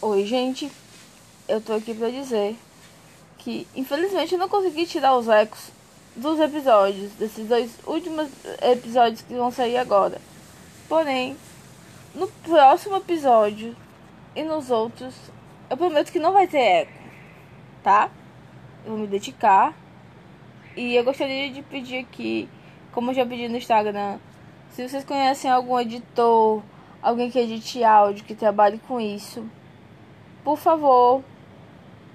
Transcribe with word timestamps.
Oi, 0.00 0.26
gente. 0.26 0.70
Eu 1.48 1.60
tô 1.60 1.72
aqui 1.72 1.94
pra 1.94 2.10
dizer 2.10 2.56
que, 3.38 3.66
infelizmente, 3.74 4.34
eu 4.34 4.38
não 4.38 4.48
consegui 4.48 4.86
tirar 4.86 5.16
os 5.16 5.28
ecos 5.28 5.70
dos 6.14 6.38
episódios, 6.38 7.10
desses 7.12 7.48
dois 7.48 7.78
últimos 7.86 8.28
episódios 8.62 9.22
que 9.22 9.34
vão 9.34 9.50
sair 9.50 9.76
agora. 9.76 10.20
Porém, 10.88 11.36
no 12.14 12.28
próximo 12.28 12.96
episódio 12.96 13.74
e 14.36 14.42
nos 14.42 14.70
outros, 14.70 15.14
eu 15.68 15.76
prometo 15.76 16.12
que 16.12 16.18
não 16.18 16.32
vai 16.32 16.46
ter 16.46 16.58
eco, 16.58 16.92
tá? 17.82 18.10
Eu 18.84 18.92
vou 18.92 19.00
me 19.00 19.06
dedicar. 19.06 19.74
E 20.76 20.94
eu 20.94 21.02
gostaria 21.04 21.50
de 21.50 21.62
pedir 21.62 21.98
aqui, 21.98 22.48
como 22.94 23.10
eu 23.10 23.14
já 23.14 23.26
pedi 23.26 23.48
no 23.48 23.56
Instagram, 23.56 24.18
se 24.70 24.88
vocês 24.88 25.04
conhecem 25.04 25.50
algum 25.50 25.78
editor, 25.80 26.62
alguém 27.02 27.28
que 27.28 27.38
edite 27.38 27.82
áudio, 27.82 28.24
que 28.24 28.34
trabalhe 28.34 28.78
com 28.86 29.00
isso, 29.00 29.44
por 30.44 30.56
favor, 30.56 31.22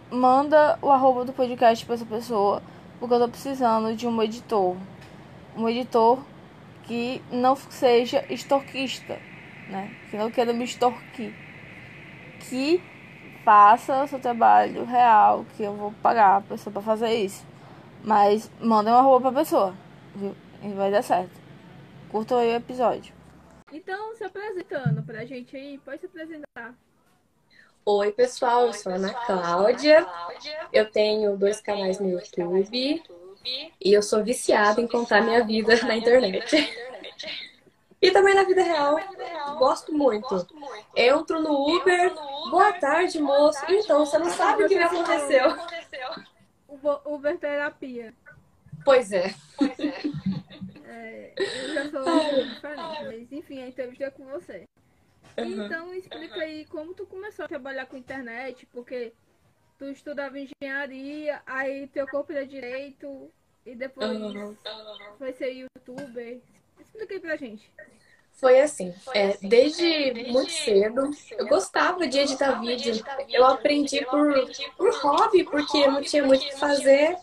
manda 0.09 0.79
o 0.81 0.89
arroba 0.89 1.25
do 1.25 1.33
podcast 1.33 1.85
pra 1.85 1.95
essa 1.95 2.05
pessoa, 2.05 2.63
porque 2.97 3.13
eu 3.13 3.19
tô 3.19 3.27
precisando 3.27 3.93
de 3.93 4.07
um 4.07 4.23
editor. 4.23 4.77
Um 5.57 5.67
editor 5.67 6.19
que 6.83 7.21
não 7.29 7.55
seja 7.55 8.23
extorquista, 8.29 9.19
né? 9.69 9.93
Que 10.09 10.17
não 10.17 10.31
queira 10.31 10.53
me 10.53 10.63
extorquir. 10.63 11.33
Que 12.39 12.81
faça 13.43 14.03
o 14.03 14.07
seu 14.07 14.19
trabalho 14.19 14.85
real, 14.85 15.45
que 15.57 15.63
eu 15.63 15.75
vou 15.75 15.93
pagar 16.01 16.37
a 16.37 16.41
pessoa 16.41 16.71
pra 16.71 16.81
fazer 16.81 17.13
isso. 17.13 17.45
Mas 18.03 18.49
manda 18.61 18.91
uma 18.91 19.01
roupa 19.01 19.31
pra 19.31 19.41
pessoa, 19.41 19.73
viu? 20.15 20.33
E 20.61 20.69
vai 20.73 20.91
dar 20.91 21.01
certo. 21.01 21.31
Curtam 22.11 22.39
aí 22.39 22.53
o 22.53 22.55
episódio. 22.55 23.13
Então, 23.71 24.15
se 24.15 24.23
apresentando 24.23 25.03
pra 25.03 25.25
gente 25.25 25.55
aí, 25.55 25.77
pode 25.77 25.99
se 25.99 26.05
apresentar. 26.07 26.73
Oi, 27.85 28.11
pessoal, 28.11 28.67
eu 28.67 28.73
sou 28.73 28.91
a 28.91 28.95
Ana 28.95 29.13
Cláudia. 29.13 30.05
Eu 30.73 30.89
tenho 30.91 31.37
dois 31.37 31.61
canais 31.61 31.99
no 31.99 32.09
YouTube 32.09 33.03
e 33.81 33.93
eu 33.93 34.03
sou 34.03 34.23
viciada 34.23 34.81
em 34.81 34.87
contar 34.87 35.21
minha 35.21 35.43
vida 35.43 35.75
na 35.85 35.95
internet. 35.95 36.55
E 38.01 38.11
também 38.11 38.33
na 38.33 38.43
vida 38.43 38.63
real, 38.63 38.97
gosto 39.57 39.93
muito. 39.93 40.47
Entro 40.95 41.41
no 41.41 41.77
Uber, 41.77 42.13
boa 42.49 42.73
tarde, 42.73 43.19
moço. 43.19 43.59
Então, 43.67 44.05
você 44.05 44.17
não 44.17 44.29
sabe 44.29 44.63
o 44.63 44.67
que 44.67 44.75
me 44.75 44.83
aconteceu. 44.83 45.55
Uber, 47.05 47.37
terapia. 47.37 48.13
Pois 48.85 49.11
é. 49.11 49.33
É, 49.77 49.78
eu 51.97 52.05
já 52.05 52.11
sou 52.11 52.29
pouco 52.29 52.49
diferente, 52.49 53.03
mas 53.05 53.31
enfim, 53.31 53.61
a 53.61 53.67
entrevista 53.67 54.05
é 54.05 54.11
com 54.11 54.25
você. 54.25 54.65
Uhum. 55.37 55.65
Então 55.65 55.93
explica 55.93 56.41
aí 56.41 56.65
como 56.65 56.93
tu 56.93 57.05
começou 57.05 57.45
a 57.45 57.47
trabalhar 57.47 57.85
com 57.85 57.97
internet, 57.97 58.65
porque 58.67 59.13
tu 59.77 59.85
estudava 59.85 60.37
engenharia, 60.39 61.41
aí 61.45 61.87
teu 61.87 62.07
corpo 62.07 62.31
era 62.33 62.45
direito 62.45 63.31
e 63.65 63.75
depois 63.75 64.09
Uhum. 64.09 64.55
foi 65.17 65.33
ser 65.33 65.51
youtuber. 65.51 66.39
Explica 66.79 67.13
aí 67.13 67.19
pra 67.19 67.35
gente. 67.35 67.71
Foi 68.33 68.61
assim, 68.61 68.93
é, 69.13 69.37
desde 69.41 70.31
muito 70.31 70.51
cedo, 70.51 71.11
eu 71.37 71.45
gostava 71.47 72.07
de 72.07 72.19
editar 72.19 72.53
vídeo. 72.61 73.03
Eu 73.29 73.45
aprendi 73.45 74.05
por, 74.05 74.33
por 74.77 74.93
hobby, 75.01 75.43
porque 75.43 75.77
eu 75.77 75.91
não 75.91 76.01
tinha 76.01 76.23
muito 76.23 76.45
o 76.45 76.49
que 76.49 76.57
fazer. 76.57 77.17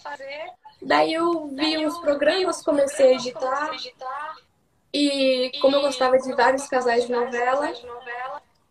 Daí 0.83 1.15
eu 1.15 1.49
vi 1.49 1.87
uns 1.87 1.99
programas, 2.01 2.63
comecei 2.63 3.13
a 3.13 3.15
editar. 3.15 3.71
E 4.99 5.53
como 5.61 5.77
eu 5.77 5.83
gostava 5.83 6.19
de 6.19 6.33
vários 6.33 6.67
casais 6.69 7.05
de 7.05 7.13
novela, 7.13 7.71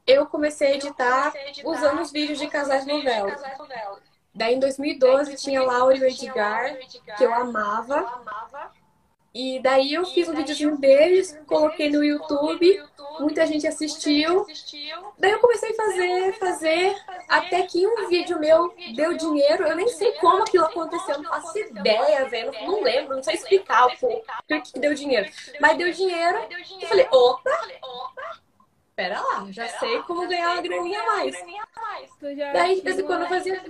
eu 0.07 0.25
comecei 0.25 0.69
a 0.69 0.75
editar 0.75 1.31
usando 1.63 2.01
os 2.01 2.11
vídeos 2.11 2.39
de 2.39 2.47
casais 2.47 2.83
de 2.83 2.91
novela. 2.91 3.35
Daí 4.33 4.55
em 4.55 4.59
2012 4.59 5.35
tinha 5.35 5.61
Laura 5.61 5.95
e 5.95 6.01
o 6.01 6.05
Edgar, 6.07 6.75
que 7.15 7.23
eu 7.23 7.31
amava. 7.31 8.23
E 9.37 9.59
daí 9.59 9.93
eu 9.93 10.05
fiz 10.05 10.29
um 10.29 10.33
videozinho 10.33 10.77
deles, 10.77 11.37
coloquei 11.45 11.89
no 11.89 12.01
YouTube, 12.01 12.81
muita 13.19 13.45
gente 13.45 13.67
assistiu. 13.67 14.45
Daí 15.19 15.29
eu 15.31 15.39
comecei 15.39 15.71
a 15.71 15.75
fazer, 15.75 16.33
fazer, 16.39 16.95
até 17.27 17.63
que 17.63 17.85
um 17.85 18.07
vídeo 18.07 18.39
meu 18.39 18.73
deu 18.95 19.17
dinheiro. 19.17 19.65
Eu 19.67 19.75
nem 19.75 19.89
sei 19.89 20.13
como 20.13 20.41
aquilo 20.41 20.63
aconteceu, 20.63 21.21
não 21.21 21.29
faço 21.29 21.57
ideia, 21.59 22.23
velho. 22.29 22.53
Não 22.65 22.81
lembro, 22.81 23.17
não 23.17 23.23
sei 23.23 23.33
explicar 23.33 23.87
o 23.87 23.97
por 23.97 24.23
que 24.63 24.79
deu 24.79 24.93
dinheiro. 24.93 25.29
Mas 25.59 25.77
deu 25.77 25.91
dinheiro. 25.91 26.37
Eu 26.81 26.87
falei, 26.87 27.05
opa, 27.11 27.51
pera 28.95 29.19
lá, 29.19 29.47
já 29.51 29.67
sei 29.67 30.01
como 30.03 30.29
ganhar 30.29 30.53
uma 30.53 30.61
graninha 30.61 31.01
a 31.01 31.05
mais. 31.07 31.35
Tu 32.21 32.35
já 32.37 32.53
Daí 32.53 32.75
de 32.75 32.81
vez 32.83 32.95
em 32.95 32.99
tinha- 32.99 33.07
quando 33.07 33.21
eu 33.23 33.27
fazia. 33.27 33.61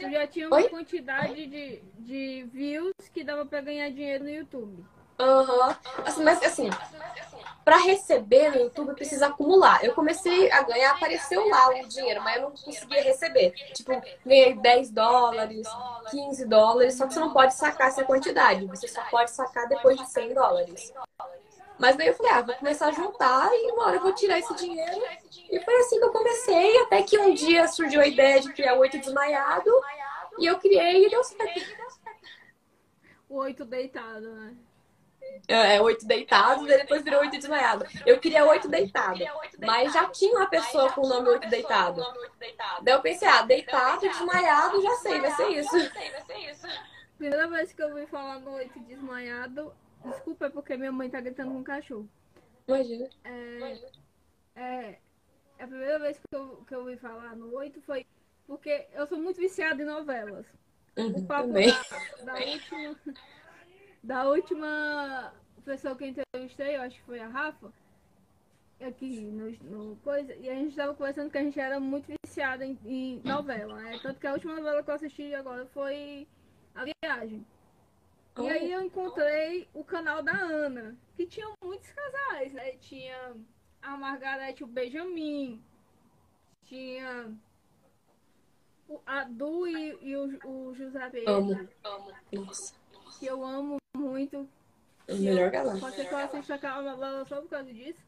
Tu 0.00 0.10
já 0.10 0.26
tinha 0.26 0.48
uma 0.48 0.56
Oi? 0.56 0.68
quantidade 0.68 1.46
de, 1.46 1.80
de 1.96 2.48
views 2.52 2.92
que 3.14 3.22
dava 3.22 3.46
pra 3.46 3.60
ganhar 3.60 3.88
dinheiro 3.90 4.24
no 4.24 4.30
YouTube. 4.30 4.84
Aham. 5.22 5.76
Assim, 6.04 6.24
mas 6.24 6.42
assim, 6.42 6.68
pra 7.64 7.76
receber 7.76 8.50
no 8.50 8.60
YouTube 8.62 8.94
precisa 8.94 9.28
acumular. 9.28 9.84
Eu 9.84 9.94
comecei 9.94 10.50
a 10.50 10.62
ganhar, 10.62 10.90
apareceu 10.92 11.48
lá 11.48 11.68
o 11.68 11.88
dinheiro, 11.88 12.20
mas 12.22 12.36
eu 12.36 12.42
não 12.42 12.50
conseguia 12.50 13.02
receber. 13.02 13.52
Tipo, 13.72 14.02
ganhei 14.26 14.54
10 14.54 14.90
dólares, 14.90 15.66
15 16.10 16.44
dólares, 16.46 16.94
só 16.96 17.06
que 17.06 17.14
você 17.14 17.20
não 17.20 17.32
pode 17.32 17.54
sacar 17.54 17.88
essa 17.88 18.04
quantidade. 18.04 18.66
Você 18.66 18.88
só 18.88 19.02
pode 19.04 19.30
sacar 19.30 19.68
depois 19.68 19.96
de 19.96 20.10
100 20.10 20.34
dólares. 20.34 20.92
Mas 21.78 21.96
daí 21.96 22.08
eu 22.08 22.14
falei, 22.14 22.32
ah, 22.32 22.42
vou 22.42 22.54
começar 22.56 22.88
a 22.88 22.92
juntar 22.92 23.50
e 23.52 23.72
uma 23.72 23.86
hora 23.86 23.96
eu 23.96 24.02
vou 24.02 24.12
tirar 24.12 24.38
esse 24.38 24.54
dinheiro. 24.54 25.02
E 25.50 25.60
foi 25.60 25.74
assim 25.76 25.98
que 25.98 26.04
eu 26.04 26.12
comecei, 26.12 26.82
até 26.82 27.02
que 27.02 27.18
um 27.18 27.32
dia 27.32 27.66
surgiu 27.68 28.00
a 28.00 28.06
ideia 28.06 28.40
de 28.40 28.52
criar 28.52 28.74
o 28.74 28.80
Oito 28.80 28.98
Desmaiado. 28.98 29.70
E 30.38 30.46
eu 30.46 30.58
criei 30.58 31.06
e 31.06 31.10
deu 31.10 31.22
certo. 31.24 31.60
O 33.28 33.36
oito 33.36 33.64
deitado, 33.64 34.30
né? 34.34 34.54
É, 35.48 35.80
oito 35.80 36.06
deitados, 36.06 36.64
e 36.64 36.66
depois 36.66 37.02
virou 37.02 37.20
oito 37.20 37.36
desmaiado. 37.36 37.84
Eu 38.06 38.18
queria 38.20 38.44
oito 38.46 38.68
deitado, 38.68 39.18
mas 39.60 39.92
já 39.92 40.08
tinha 40.08 40.36
uma 40.36 40.48
pessoa 40.48 40.92
com 40.92 41.02
o 41.02 41.08
nome 41.08 41.28
oito 41.30 41.48
deitado. 41.48 42.02
Daí 42.82 42.94
eu 42.94 43.02
pensei, 43.02 43.28
ah, 43.28 43.42
deitado, 43.42 44.00
desmaiado, 44.00 44.82
já 44.82 44.94
sei, 44.96 45.20
vai 45.20 45.30
ser 45.32 45.48
isso. 45.48 45.76
Primeira 47.18 47.48
vez 47.48 47.72
que 47.72 47.82
eu 47.82 47.88
ouvi 47.88 48.06
falar 48.06 48.40
no 48.40 48.52
oito 48.52 48.78
desmaiado, 48.80 49.72
desculpa, 50.04 50.46
é 50.46 50.50
porque 50.50 50.76
minha 50.76 50.92
mãe 50.92 51.08
tá 51.10 51.20
gritando 51.20 51.52
com 51.52 51.60
o 51.60 51.64
cachorro. 51.64 52.08
Imagina. 52.66 53.08
É, 53.24 53.78
é, 54.56 54.98
a 55.58 55.66
primeira 55.66 55.98
vez 55.98 56.18
que 56.18 56.36
eu, 56.36 56.64
que 56.66 56.74
eu 56.74 56.80
ouvi 56.80 56.96
falar 56.96 57.36
no 57.36 57.54
oito 57.56 57.80
foi 57.82 58.06
porque 58.46 58.86
eu 58.92 59.06
sou 59.06 59.18
muito 59.18 59.40
viciada 59.40 59.82
em 59.82 59.86
novelas. 59.86 60.44
O 60.96 61.00
Uhum, 61.00 61.26
papo 61.26 61.48
também. 61.48 61.72
da, 61.72 62.24
da 62.24 62.34
última 62.50 62.96
da 64.02 64.28
última 64.28 65.32
pessoa 65.64 65.96
que 65.96 66.04
eu 66.04 66.08
entrevistei, 66.08 66.76
eu 66.76 66.82
acho 66.82 66.96
que 66.96 67.06
foi 67.06 67.20
a 67.20 67.28
Rafa, 67.28 67.72
aqui 68.80 69.20
no, 69.20 69.50
no 69.62 69.96
coisa, 69.96 70.34
e 70.34 70.48
a 70.48 70.54
gente 70.54 70.74
tava 70.74 70.94
conversando 70.94 71.30
que 71.30 71.38
a 71.38 71.42
gente 71.42 71.60
era 71.60 71.78
muito 71.78 72.12
viciada 72.24 72.66
em, 72.66 72.78
em 72.84 73.20
novela, 73.24 73.80
né? 73.80 73.98
Tanto 74.02 74.18
que 74.18 74.26
a 74.26 74.32
última 74.32 74.56
novela 74.56 74.82
que 74.82 74.90
eu 74.90 74.94
assisti 74.94 75.34
agora 75.34 75.64
foi 75.66 76.26
A 76.74 76.84
Viagem. 76.84 77.46
E 78.38 78.48
aí 78.48 78.72
eu 78.72 78.82
encontrei 78.82 79.68
o 79.74 79.84
canal 79.84 80.22
da 80.22 80.32
Ana, 80.32 80.96
que 81.14 81.26
tinha 81.26 81.46
muitos 81.62 81.90
casais, 81.92 82.52
né? 82.52 82.72
Tinha 82.72 83.36
a 83.82 83.96
Margarete 83.96 84.62
e 84.62 84.64
o 84.64 84.68
Benjamin, 84.68 85.62
tinha 86.64 87.30
a 89.06 89.24
Du 89.24 89.66
e, 89.66 89.98
e 90.00 90.16
o, 90.16 90.48
o 90.48 90.74
José 90.74 91.10
Pedro, 91.10 91.34
Amo. 91.34 91.68
Nossa, 92.32 92.74
que 93.18 93.26
eu 93.26 93.44
amo 93.44 93.81
muito. 94.02 94.48
o 95.08 95.16
melhor 95.16 95.50
galã. 95.50 95.78
Pode 95.78 95.96
ser 95.96 96.06
que 96.06 96.14
eu 96.14 96.54
aquela 96.54 96.82
novela 96.82 97.24
só 97.24 97.40
por 97.40 97.48
causa 97.48 97.72
disso. 97.72 98.04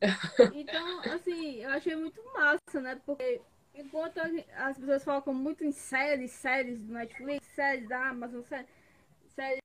Então, 0.54 1.00
assim, 1.12 1.56
eu 1.62 1.70
achei 1.70 1.94
muito 1.96 2.20
massa, 2.34 2.80
né? 2.80 3.00
Porque 3.06 3.40
enquanto 3.74 4.18
as 4.56 4.78
pessoas 4.78 5.04
focam 5.04 5.34
muito 5.34 5.64
em 5.64 5.70
séries, 5.72 6.30
séries 6.32 6.78
do 6.80 6.92
Netflix, 6.92 7.46
séries 7.48 7.88
da 7.88 8.08
Amazon, 8.08 8.42
sé- 8.42 8.66
séries 9.28 9.60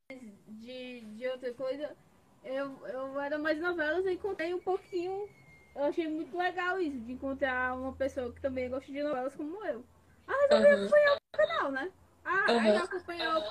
de, 0.48 1.02
de 1.02 1.28
outra 1.28 1.54
coisa, 1.54 1.96
eu, 2.44 2.88
eu 2.88 3.20
era 3.20 3.38
mais 3.38 3.60
novelas 3.60 4.06
e 4.06 4.14
encontrei 4.14 4.54
um 4.54 4.60
pouquinho. 4.60 5.30
Eu 5.76 5.84
achei 5.84 6.08
muito 6.08 6.38
legal 6.38 6.80
isso, 6.80 6.98
de 7.00 7.12
encontrar 7.12 7.76
uma 7.78 7.94
pessoa 7.94 8.32
que 8.32 8.42
também 8.42 8.70
gosta 8.70 8.92
de 8.92 9.04
novelas 9.04 9.36
como 9.36 9.64
eu. 9.66 9.84
Ah, 10.28 10.34
resolvi 10.50 10.68
Aham. 10.68 10.76
acompanhar 10.86 11.16
o 11.16 11.38
canal, 11.38 11.72
né? 11.72 11.92
Ah, 12.24 12.46
aí 12.62 12.76
Aham. 12.76 12.84
acompanhar 12.84 13.38
o, 13.40 13.42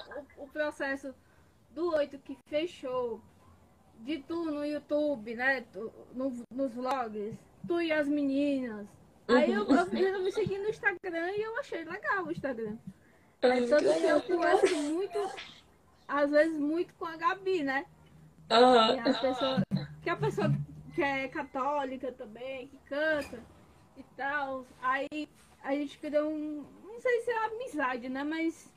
o, 0.41 0.45
o 0.45 0.49
processo 0.49 1.15
do 1.75 1.95
oito 1.95 2.19
que 2.19 2.37
fechou, 2.49 3.21
de 4.01 4.19
tu 4.19 4.45
no 4.51 4.65
YouTube, 4.65 5.35
né? 5.35 5.63
Tu- 5.73 5.93
no- 6.15 6.33
nos 6.53 6.73
vlogs, 6.75 7.35
tu 7.67 7.81
e 7.81 7.91
as 7.93 8.07
meninas. 8.09 8.87
Aí 9.29 9.51
eu, 9.53 9.65
eu 9.67 9.85
resolvi 9.91 10.33
seguir 10.33 10.59
no 10.59 10.69
Instagram 10.69 11.31
e 11.33 11.43
eu 11.43 11.59
achei 11.59 11.85
legal 11.85 12.25
o 12.27 12.31
Instagram. 12.33 12.77
Ah, 13.43 13.49
É, 13.49 13.61
muito 13.61 13.71
tanto 13.71 13.85
que 14.01 14.07
eu 14.07 14.21
converso 14.23 14.77
muito, 14.77 15.31
às 16.07 16.31
vezes 16.31 16.59
muito 16.59 16.93
com 16.95 17.07
a 17.07 17.17
Gabi, 17.17 17.63
né? 17.63 17.87
Aham. 18.51 18.97
E 18.97 18.99
as 19.01 19.21
pessoas, 19.21 19.63
que 20.03 20.11
a 20.11 20.17
pessoa 20.17 20.53
que 20.95 21.03
é 21.03 21.29
católica 21.29 22.13
também, 22.13 22.69
que 22.69 22.77
canta 22.87 23.41
e 23.97 24.03
tal. 24.17 24.67
Aí 24.83 25.29
a 25.63 25.73
gente 25.75 25.99
criou 25.99 26.31
um. 26.31 26.65
Não 26.85 27.01
sei 27.01 27.21
se 27.23 27.31
é 27.31 27.45
amizade, 27.47 28.09
né? 28.09 28.23
Mas. 28.23 28.73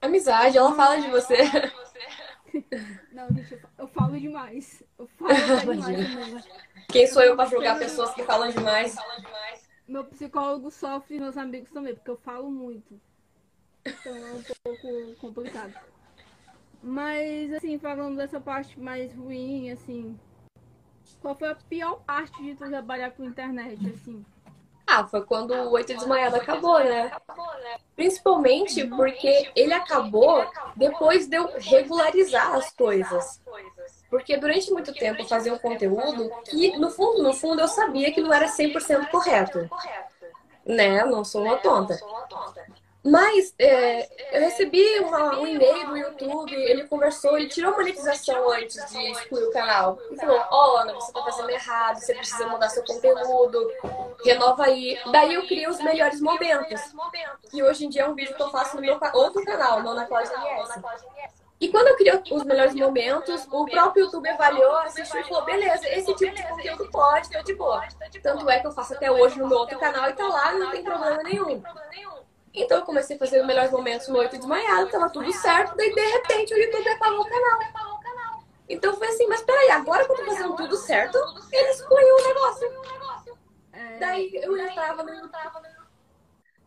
Amizade, 0.00 0.56
ela 0.56 0.74
fala 0.74 1.00
de 1.00 1.10
você. 1.10 1.36
Não, 3.12 3.28
gente, 3.28 3.60
eu, 3.78 3.86
falo 3.88 4.18
demais. 4.18 4.82
Eu 4.98 5.06
falo 5.06 5.30
demais. 5.74 6.48
Quem 6.90 7.06
sou 7.06 7.22
eu 7.22 7.36
pra 7.36 7.44
julgar 7.46 7.78
pessoas 7.78 8.12
que 8.14 8.22
falam 8.24 8.50
demais? 8.50 8.96
Meu 9.86 10.04
psicólogo 10.04 10.70
sofre 10.70 11.16
e 11.16 11.20
meus 11.20 11.36
amigos 11.36 11.70
também, 11.70 11.94
porque 11.94 12.10
eu 12.10 12.16
falo 12.16 12.50
muito. 12.50 13.00
Então 13.84 14.16
é 14.16 14.32
um 14.32 14.42
pouco 14.64 15.16
complicado. 15.20 15.74
Mas, 16.82 17.52
assim, 17.52 17.78
falando 17.78 18.16
dessa 18.16 18.40
parte 18.40 18.80
mais 18.80 19.14
ruim, 19.14 19.70
assim. 19.70 20.18
Qual 21.20 21.34
foi 21.34 21.50
a 21.50 21.54
pior 21.54 22.02
parte 22.04 22.42
de 22.42 22.54
tu 22.54 22.66
trabalhar 22.66 23.10
com 23.10 23.24
internet, 23.24 23.78
assim? 23.90 24.24
Ah, 24.92 25.06
foi 25.06 25.24
quando 25.24 25.54
o 25.54 25.70
Oito 25.70 25.94
Desmaiado 25.94 26.34
acabou, 26.34 26.80
né? 26.80 27.12
Principalmente 27.94 28.84
porque 28.88 29.48
ele 29.54 29.72
acabou 29.72 30.44
depois 30.74 31.28
de 31.28 31.36
eu 31.36 31.48
regularizar 31.58 32.56
as 32.56 32.72
coisas. 32.72 33.40
Porque 34.10 34.36
durante 34.36 34.72
muito 34.72 34.92
tempo 34.92 35.22
eu 35.22 35.28
fazia 35.28 35.54
um 35.54 35.58
conteúdo 35.58 36.28
que, 36.44 36.76
no 36.76 36.90
fundo, 36.90 37.22
no 37.22 37.32
fundo, 37.32 37.60
eu 37.60 37.68
sabia 37.68 38.12
que 38.12 38.20
não 38.20 38.34
era 38.34 38.48
100% 38.48 39.10
correto. 39.10 39.70
Né? 40.66 41.02
Eu 41.02 41.06
não 41.06 41.24
sou 41.24 41.44
uma 41.44 41.58
tonta. 41.58 41.96
Mas 43.02 43.54
é, 43.58 44.36
eu 44.36 44.42
recebi 44.42 44.98
uma- 45.00 45.38
um 45.38 45.46
e-mail 45.46 45.88
do 45.88 45.96
YouTube, 45.96 46.54
ele 46.54 46.86
conversou, 46.86 47.38
ele 47.38 47.48
tirou 47.48 47.72
a 47.72 47.76
monetização 47.76 48.50
antes 48.50 48.76
de 48.90 49.10
excluir 49.10 49.44
o 49.44 49.52
canal. 49.52 49.98
E 50.10 50.16
falou, 50.16 50.38
ó, 50.50 50.76
Ana, 50.78 50.92
você 50.92 51.10
tá 51.10 51.22
fazendo 51.22 51.48
errado, 51.48 51.96
você 51.98 52.14
precisa 52.14 52.46
mudar 52.46 52.68
seu 52.68 52.84
conteúdo, 52.84 53.72
renova 54.22 54.64
aí. 54.64 54.98
Daí 55.10 55.32
eu 55.32 55.46
criei 55.46 55.66
os 55.66 55.80
melhores 55.80 56.20
momentos. 56.20 56.80
E 57.54 57.62
hoje 57.62 57.86
em 57.86 57.88
dia 57.88 58.02
é 58.02 58.08
um 58.08 58.14
vídeo 58.14 58.34
que 58.34 58.42
eu 58.42 58.50
faço 58.50 58.76
no 58.76 58.82
meu 58.82 59.00
outro 59.14 59.44
canal, 59.46 59.82
não 59.82 59.94
na 59.94 60.04
Cláudia 60.04 60.36
NS. 60.36 60.80
E 61.58 61.68
quando 61.68 61.88
eu 61.88 61.96
criei 61.96 62.22
os 62.32 62.44
melhores 62.44 62.74
momentos, 62.74 63.46
o 63.50 63.66
próprio 63.66 64.04
YouTube 64.04 64.28
avaliou, 64.28 64.76
assistiu 64.78 65.20
e 65.20 65.24
falou, 65.24 65.44
beleza, 65.44 65.88
esse 65.88 66.14
tipo 66.14 66.34
de 66.34 66.42
conteúdo 66.42 66.90
pode, 66.90 67.30
tá 67.30 67.40
de 67.42 67.54
boa. 67.54 67.82
Tanto 68.22 68.48
é 68.48 68.60
que 68.60 68.66
eu 68.66 68.72
faço 68.72 68.94
até 68.94 69.10
hoje 69.10 69.38
no 69.38 69.46
meu 69.46 69.58
outro 69.58 69.78
canal 69.78 70.08
e 70.08 70.12
tá 70.14 70.26
lá, 70.26 70.52
não 70.52 70.70
tem 70.70 70.82
problema 70.82 71.22
nenhum. 71.22 71.62
Então 72.52 72.78
eu 72.78 72.84
comecei 72.84 73.16
a 73.16 73.18
fazer 73.18 73.40
os 73.40 73.46
melhores 73.46 73.70
momentos 73.70 74.08
no 74.08 74.18
Oito 74.18 74.36
Desmaiado, 74.36 74.90
tava 74.90 75.08
tudo 75.10 75.32
certo, 75.32 75.76
daí 75.76 75.94
de 75.94 76.00
repente 76.00 76.52
o 76.52 76.58
YouTube 76.58 76.88
apagou 76.88 77.20
o 77.20 77.28
canal. 77.28 78.44
Então 78.68 78.94
foi 78.96 79.08
assim, 79.08 79.26
mas 79.26 79.42
peraí, 79.42 79.70
agora 79.70 80.04
que 80.04 80.12
eu 80.12 80.16
tô 80.16 80.24
fazendo 80.24 80.56
tudo 80.56 80.76
certo, 80.76 81.18
ele 81.52 81.70
excluiu 81.70 82.14
o 82.14 82.28
negócio. 82.28 82.70
Daí 83.98 84.30
eu 84.34 84.56
entrava 84.56 85.02
no 85.02 85.10
YouTube 85.10 85.32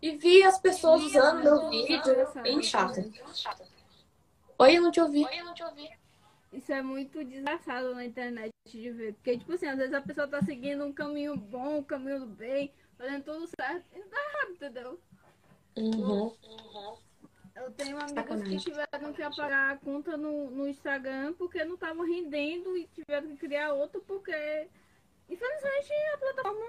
e 0.02 0.18
via 0.18 0.50
as 0.50 0.60
pessoas 0.60 1.02
usando 1.04 1.44
meu 1.44 1.70
vídeo, 1.70 2.02
bem 2.42 2.62
chato. 2.62 3.00
Oi, 4.60 4.78
eu 4.78 4.82
não 4.82 4.92
te 4.92 5.00
ouvi. 5.00 5.26
Isso 6.52 6.72
é 6.72 6.82
muito 6.82 7.24
desgraçado 7.24 7.96
na 7.96 8.06
internet 8.06 8.52
de 8.68 8.92
ver. 8.92 9.14
Porque, 9.14 9.38
tipo 9.38 9.54
assim, 9.54 9.68
às 9.68 9.78
vezes 9.78 9.94
a 9.94 10.02
pessoa 10.02 10.28
tá 10.28 10.42
seguindo 10.42 10.86
um 10.86 10.94
caminho 10.94 11.36
bom, 11.36 11.78
um 11.78 11.84
caminho 11.84 12.20
do 12.20 12.26
bem, 12.28 12.72
fazendo 12.98 13.24
tudo 13.24 13.50
certo, 13.60 13.86
e 13.96 14.00
não 14.00 14.08
tá 14.08 14.18
errado, 14.18 14.52
entendeu? 14.52 15.00
Uhum. 15.78 16.36
Eu 17.56 17.72
tenho 17.72 17.98
amigas 17.98 18.12
Sacanagem. 18.14 18.58
que 18.58 18.64
tiveram 18.64 19.14
que 19.14 19.22
apagar 19.22 19.74
a 19.74 19.78
conta 19.78 20.18
no, 20.18 20.50
no 20.52 20.68
Instagram 20.68 21.34
porque 21.34 21.64
não 21.64 21.76
estavam 21.76 22.06
rendendo 22.06 22.76
e 22.78 22.88
tiveram 22.88 23.28
que 23.30 23.38
criar 23.38 23.74
outra 23.74 24.00
porque, 24.02 24.68
infelizmente, 25.30 25.94
a 26.14 26.18
plataforma 26.18 26.66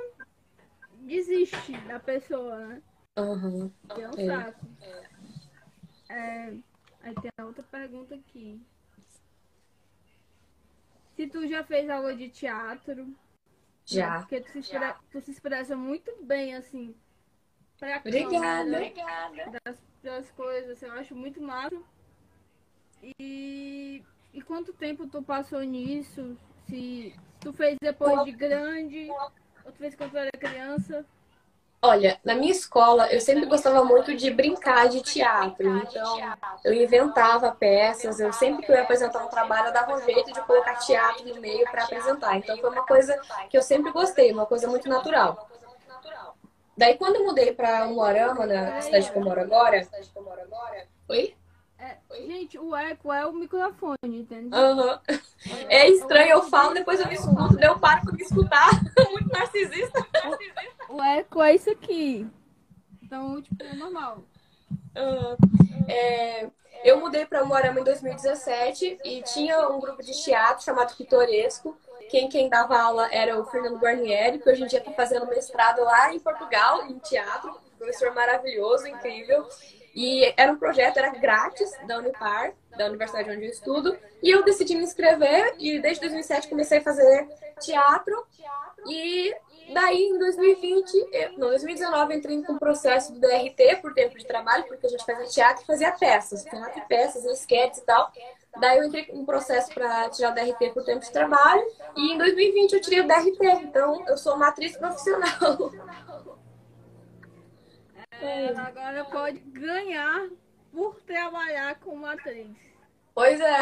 desiste 1.01 1.73
da 1.89 1.99
pessoa, 1.99 2.59
né? 2.67 2.83
Uhum. 3.19 3.71
E 3.97 4.01
é 4.03 4.11
um 4.11 4.19
É. 4.19 4.27
saco. 4.27 4.67
É, 6.09 6.55
aí 7.03 7.15
tem 7.15 7.31
a 7.39 7.45
outra 7.45 7.63
pergunta 7.65 8.15
aqui. 8.15 8.61
Se 11.17 11.27
tu 11.29 11.47
já 11.47 11.63
fez 11.65 11.89
aula 11.89 12.15
de 12.15 12.29
teatro, 12.29 13.07
né? 13.07 13.15
Já. 13.87 14.21
porque 14.21 14.41
tu 14.41 14.63
se, 14.63 14.73
tu 15.11 15.21
se 15.21 15.31
expressa 15.31 15.77
muito 15.77 16.11
bem, 16.23 16.55
assim, 16.55 16.95
pra 17.79 17.99
Obrigada. 17.99 18.91
câmera, 18.91 19.61
das, 19.65 19.77
das 20.03 20.31
coisas, 20.33 20.83
eu 20.83 20.93
acho 20.93 21.15
muito 21.15 21.41
massa. 21.41 21.81
E, 23.21 24.03
e 24.33 24.43
quanto 24.43 24.73
tempo 24.73 25.07
tu 25.07 25.23
passou 25.23 25.61
nisso? 25.61 26.37
Se 26.67 27.15
tu 27.41 27.53
fez 27.53 27.77
depois 27.81 28.25
de 28.25 28.33
grande, 28.33 29.11
ou 29.65 29.73
tu 29.73 29.79
fez 29.79 29.95
quando 29.95 30.13
tu 30.13 30.19
era 30.19 30.31
criança? 30.33 31.05
Olha, 31.83 32.19
na 32.25 32.35
minha 32.35 32.51
escola 32.51 33.13
eu 33.13 33.21
sempre 33.21 33.45
gostava 33.45 33.85
muito 33.85 34.17
de 34.17 34.31
brincar 34.31 34.89
de 34.89 35.03
teatro. 35.03 35.69
Então, 35.81 36.19
eu 36.65 36.73
inventava 36.73 37.53
peças, 37.53 38.19
eu 38.19 38.33
sempre 38.33 38.65
que 38.65 38.73
eu 38.73 38.77
ia 38.77 38.85
apresentar 38.85 39.23
um 39.23 39.29
trabalho, 39.29 39.67
eu 39.67 39.73
dava 39.75 39.95
um 39.95 40.03
jeito 40.03 40.33
de 40.33 40.41
colocar 40.41 40.77
teatro 40.77 41.29
no 41.29 41.39
meio 41.43 41.71
para 41.71 41.85
apresentar. 41.85 42.39
Então, 42.39 42.57
foi 42.57 42.71
uma 42.71 42.87
coisa 42.87 43.21
que 43.51 43.59
eu 43.59 43.61
sempre 43.61 43.93
gostei, 43.93 44.33
uma 44.33 44.47
coisa 44.47 44.67
muito 44.67 44.89
natural. 44.89 45.47
Daí, 46.77 46.97
quando 46.97 47.17
eu 47.17 47.25
mudei 47.25 47.53
para 47.53 47.87
Umuarama, 47.87 48.47
na 48.47 48.81
cidade 48.81 49.11
que 49.11 49.19
eu 49.19 49.23
moro 49.23 49.41
agora. 49.41 49.87
Oi? 51.09 51.35
É, 51.79 51.99
gente, 52.27 52.59
o 52.59 52.75
eco 52.75 53.13
é 53.13 53.27
o 53.27 53.33
microfone, 53.33 53.97
entende? 54.05 54.49
Aham. 54.55 55.01
É 55.69 55.89
estranho, 55.89 56.31
eu 56.31 56.43
falo, 56.45 56.73
depois 56.73 56.99
eu 56.99 57.07
me 57.07 57.15
escuto, 57.15 57.57
daí 57.57 57.69
eu 57.69 57.79
paro 57.79 58.03
pra 58.03 58.13
me 58.13 58.23
escutar. 58.23 58.71
Muito 59.11 59.29
narcisista. 59.29 60.07
O 60.89 61.03
eco 61.03 61.43
é 61.43 61.55
isso 61.55 61.71
aqui. 61.71 62.27
Então, 63.03 63.43
tipo, 63.43 63.63
é 63.63 63.75
normal. 63.75 64.25
Ah, 64.97 65.37
é, 65.89 66.49
eu 66.85 67.01
mudei 67.01 67.27
para 67.27 67.45
Moarama 67.45 67.81
em 67.81 67.85
2017 67.85 68.99
e 69.05 69.23
tinha 69.23 69.69
um 69.69 69.79
grupo 69.79 70.03
de 70.03 70.13
teatro 70.13 70.65
chamado 70.65 70.97
Pitoresco. 70.97 71.77
Quem, 72.11 72.29
quem 72.29 72.49
dava 72.49 72.79
aula 72.79 73.09
era 73.13 73.39
o 73.39 73.45
Fernando 73.47 73.79
Guarnieri, 73.79 74.39
que 74.39 74.49
hoje 74.49 74.63
em 74.63 74.67
dia 74.67 74.79
está 74.79 74.93
fazendo 74.93 75.27
mestrado 75.27 75.83
lá 75.83 76.13
em 76.15 76.21
Portugal, 76.21 76.87
em 76.87 76.99
teatro. 76.99 77.55
Professor 77.79 78.15
maravilhoso, 78.15 78.87
incrível. 78.87 79.47
E 79.95 80.33
era 80.37 80.51
um 80.53 80.57
projeto, 80.59 80.97
era 80.97 81.11
grátis, 81.11 81.71
da 81.87 81.99
Unipar, 81.99 82.53
da 82.77 82.87
universidade 82.87 83.31
onde 83.31 83.45
eu 83.45 83.51
estudo. 83.51 83.97
E 84.23 84.31
eu 84.31 84.43
decidi 84.45 84.75
me 84.75 84.83
inscrever 84.83 85.55
e 85.59 85.79
desde 85.79 86.01
2007 86.01 86.49
comecei 86.49 86.79
a 86.79 86.83
fazer 86.83 87.29
teatro. 87.61 88.27
E 88.89 89.35
daí 89.73 90.03
em 90.03 90.19
2020, 90.19 90.93
eu- 91.13 91.33
não, 91.39 91.49
2019 91.49 92.13
eu 92.13 92.19
entrei 92.19 92.43
com 92.43 92.55
o 92.55 92.59
processo 92.59 93.13
do 93.13 93.21
DRT 93.21 93.77
por 93.77 93.95
tempo 93.95 94.19
de 94.19 94.27
trabalho, 94.27 94.65
porque 94.65 94.87
a 94.87 94.91
gente 94.91 95.05
fazia 95.05 95.27
teatro 95.27 95.63
e 95.63 95.67
fazia 95.67 95.93
peças, 95.93 96.43
teatro 96.45 96.79
e 96.79 96.83
peças, 96.83 97.25
esquetes 97.25 97.79
e 97.79 97.85
tal. 97.85 98.11
Daí 98.61 98.79
eu 98.79 98.85
entrei 98.85 99.05
com 99.05 99.19
um 99.19 99.25
processo 99.25 99.73
para 99.75 100.09
tirar 100.11 100.31
o 100.31 100.35
DRT 100.35 100.71
por 100.73 100.85
tempo 100.85 101.01
de 101.01 101.13
trabalho 101.13 101.65
e 101.97 102.13
em 102.13 102.19
2020 102.19 102.73
eu 102.73 102.81
tirei 102.81 103.01
o 103.01 103.07
DRT, 103.07 103.45
então 103.63 104.05
eu 104.07 104.17
sou 104.17 104.37
uma 104.37 104.49
atriz 104.49 104.77
profissional. 104.77 105.73
Ela 108.21 108.63
agora 108.63 109.05
pode 109.05 109.39
ganhar 109.41 110.29
por 110.73 111.01
trabalhar 111.03 111.79
como 111.81 112.07
atriz. 112.07 112.49
Pois 113.15 113.41
é. 113.41 113.59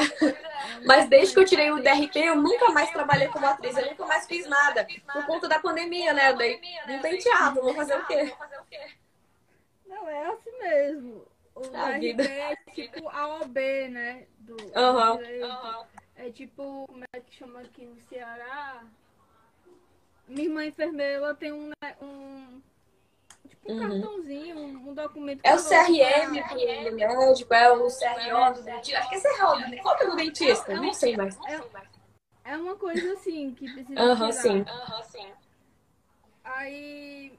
Mas 0.87 1.09
desde 1.09 1.35
que 1.35 1.41
eu 1.41 1.45
tirei 1.45 1.71
o 1.71 1.83
DRT, 1.83 2.17
eu 2.17 2.37
nunca 2.37 2.71
mais 2.71 2.91
trabalhei 2.91 3.29
como 3.29 3.47
atriz, 3.47 3.77
eu 3.77 3.87
nunca 3.87 4.07
mais 4.07 4.27
fiz 4.27 4.47
nada. 4.49 4.87
Por 5.13 5.27
conta 5.27 5.49
da 5.49 5.59
pandemia, 5.59 6.13
né? 6.13 6.33
Daí 6.33 6.61
não 6.87 6.99
tem 7.01 7.19
teatro, 7.19 7.63
vou 7.63 7.75
fazer 7.75 7.97
o 7.99 8.07
quê? 8.07 8.35
Não, 9.87 10.09
é 10.09 10.27
assim 10.27 10.59
mesmo. 10.59 11.32
O 11.55 11.61
A 11.77 11.93
DRT 11.93 12.01
vida. 12.01 12.23
é 12.25 12.57
tipo 12.73 13.09
a 13.09 13.41
OB, 13.43 13.89
né? 13.89 14.27
Do, 14.39 14.57
do 14.57 14.75
Aham. 14.75 15.17
direito. 15.17 15.87
É 16.15 16.31
tipo, 16.31 16.87
como 16.87 17.05
é 17.15 17.21
que 17.21 17.35
chama 17.35 17.61
aqui 17.61 17.85
no 17.85 18.01
Ceará? 18.03 18.85
Minha 20.29 20.45
irmã 20.45 20.65
enfermeira, 20.65 21.13
ela 21.15 21.35
tem 21.35 21.53
um, 21.53 21.69
né, 21.69 21.97
um 22.01 22.63
tipo 23.49 23.73
um 23.73 23.77
Uhum. 23.77 24.01
cartãozinho, 24.01 24.57
um, 24.59 24.91
um 24.91 24.95
documento. 24.95 25.41
É 25.45 25.55
o 25.55 25.59
CRM 25.59 26.31
usa. 26.31 26.91
do 26.91 26.97
médico, 26.97 27.55
é 27.55 27.73
o 27.73 27.89
CRO 27.89 28.55
do 28.55 28.63
dentista. 28.63 28.99
Acho 28.99 29.09
que 29.09 29.15
é 29.17 29.21
CRO 29.21 29.55
do 29.55 29.61
dentista. 29.61 29.83
Qual 29.83 29.97
que 29.97 30.03
é 30.03 30.07
o 30.07 30.11
do 30.11 30.17
dentista? 30.17 30.75
Não 30.75 30.93
sei 30.95 31.17
mais. 31.17 31.39
É 32.45 32.57
uma 32.57 32.77
coisa 32.77 33.13
assim 33.13 33.55
que 33.55 33.69
precisa 33.69 34.01
Aham, 34.01 34.33
tirar. 34.33 35.05
sim. 35.05 35.33
Aí, 36.45 37.39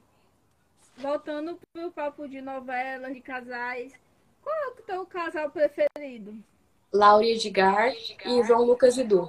voltando 0.96 1.58
pro 1.72 1.90
papo 1.90 2.28
de 2.28 2.40
novelas, 2.40 3.14
de 3.14 3.20
casais, 3.20 3.92
qual 4.42 4.54
é 4.54 4.68
o 4.68 4.82
teu 4.82 5.06
casal 5.06 5.50
preferido? 5.50 6.42
Laura 6.92 7.26
Edgar 7.26 7.92
e 7.92 8.44
João 8.44 8.64
Lucas 8.64 8.96
Edu. 8.98 9.28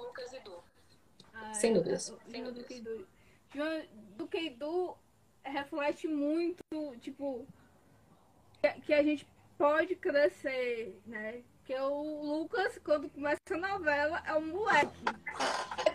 Ah, 1.34 1.54
Sem 1.54 1.72
é, 1.72 1.74
dúvidas. 1.74 2.14
João 2.28 2.52
Duque 2.54 2.74
e 2.74 2.78
Edu. 2.78 3.08
João 3.54 3.82
Duque 4.18 4.38
e 4.38 4.48
Edu 4.48 4.96
reflete 5.44 6.08
muito, 6.08 6.64
tipo, 7.00 7.48
que 8.86 8.94
a 8.94 9.04
gente 9.04 9.26
pode 9.58 9.96
crescer, 9.96 10.96
né? 11.06 11.42
Porque 11.66 11.82
o 11.82 12.22
Lucas, 12.22 12.80
quando 12.84 13.10
começa 13.10 13.40
a 13.50 13.58
novela, 13.58 14.22
é 14.28 14.34
um 14.36 14.46
moleque. 14.50 15.04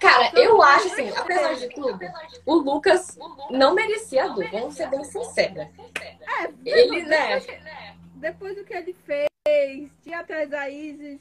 Cara, 0.00 0.33
eu 0.35 0.61
acho 0.61 0.89
assim, 0.89 1.11
apesar 1.11 1.55
de 1.55 1.69
tudo, 1.69 2.00
o 2.45 2.55
Lucas 2.57 3.17
não 3.53 3.73
merecia 3.73 4.25
a 4.25 4.29
dor, 4.29 4.50
vamos 4.50 4.75
ser 4.75 4.91
bem 4.91 5.05
sinceros. 5.05 5.59
É, 5.59 6.45
Ele, 6.65 7.05
depois, 7.05 7.07
né? 7.07 7.97
depois 8.17 8.57
do 8.57 8.65
que 8.65 8.75
ele 8.75 8.97
fez, 9.05 9.91
de 10.03 10.12
atrás 10.12 10.50
da 10.50 10.69
Isis, 10.69 11.21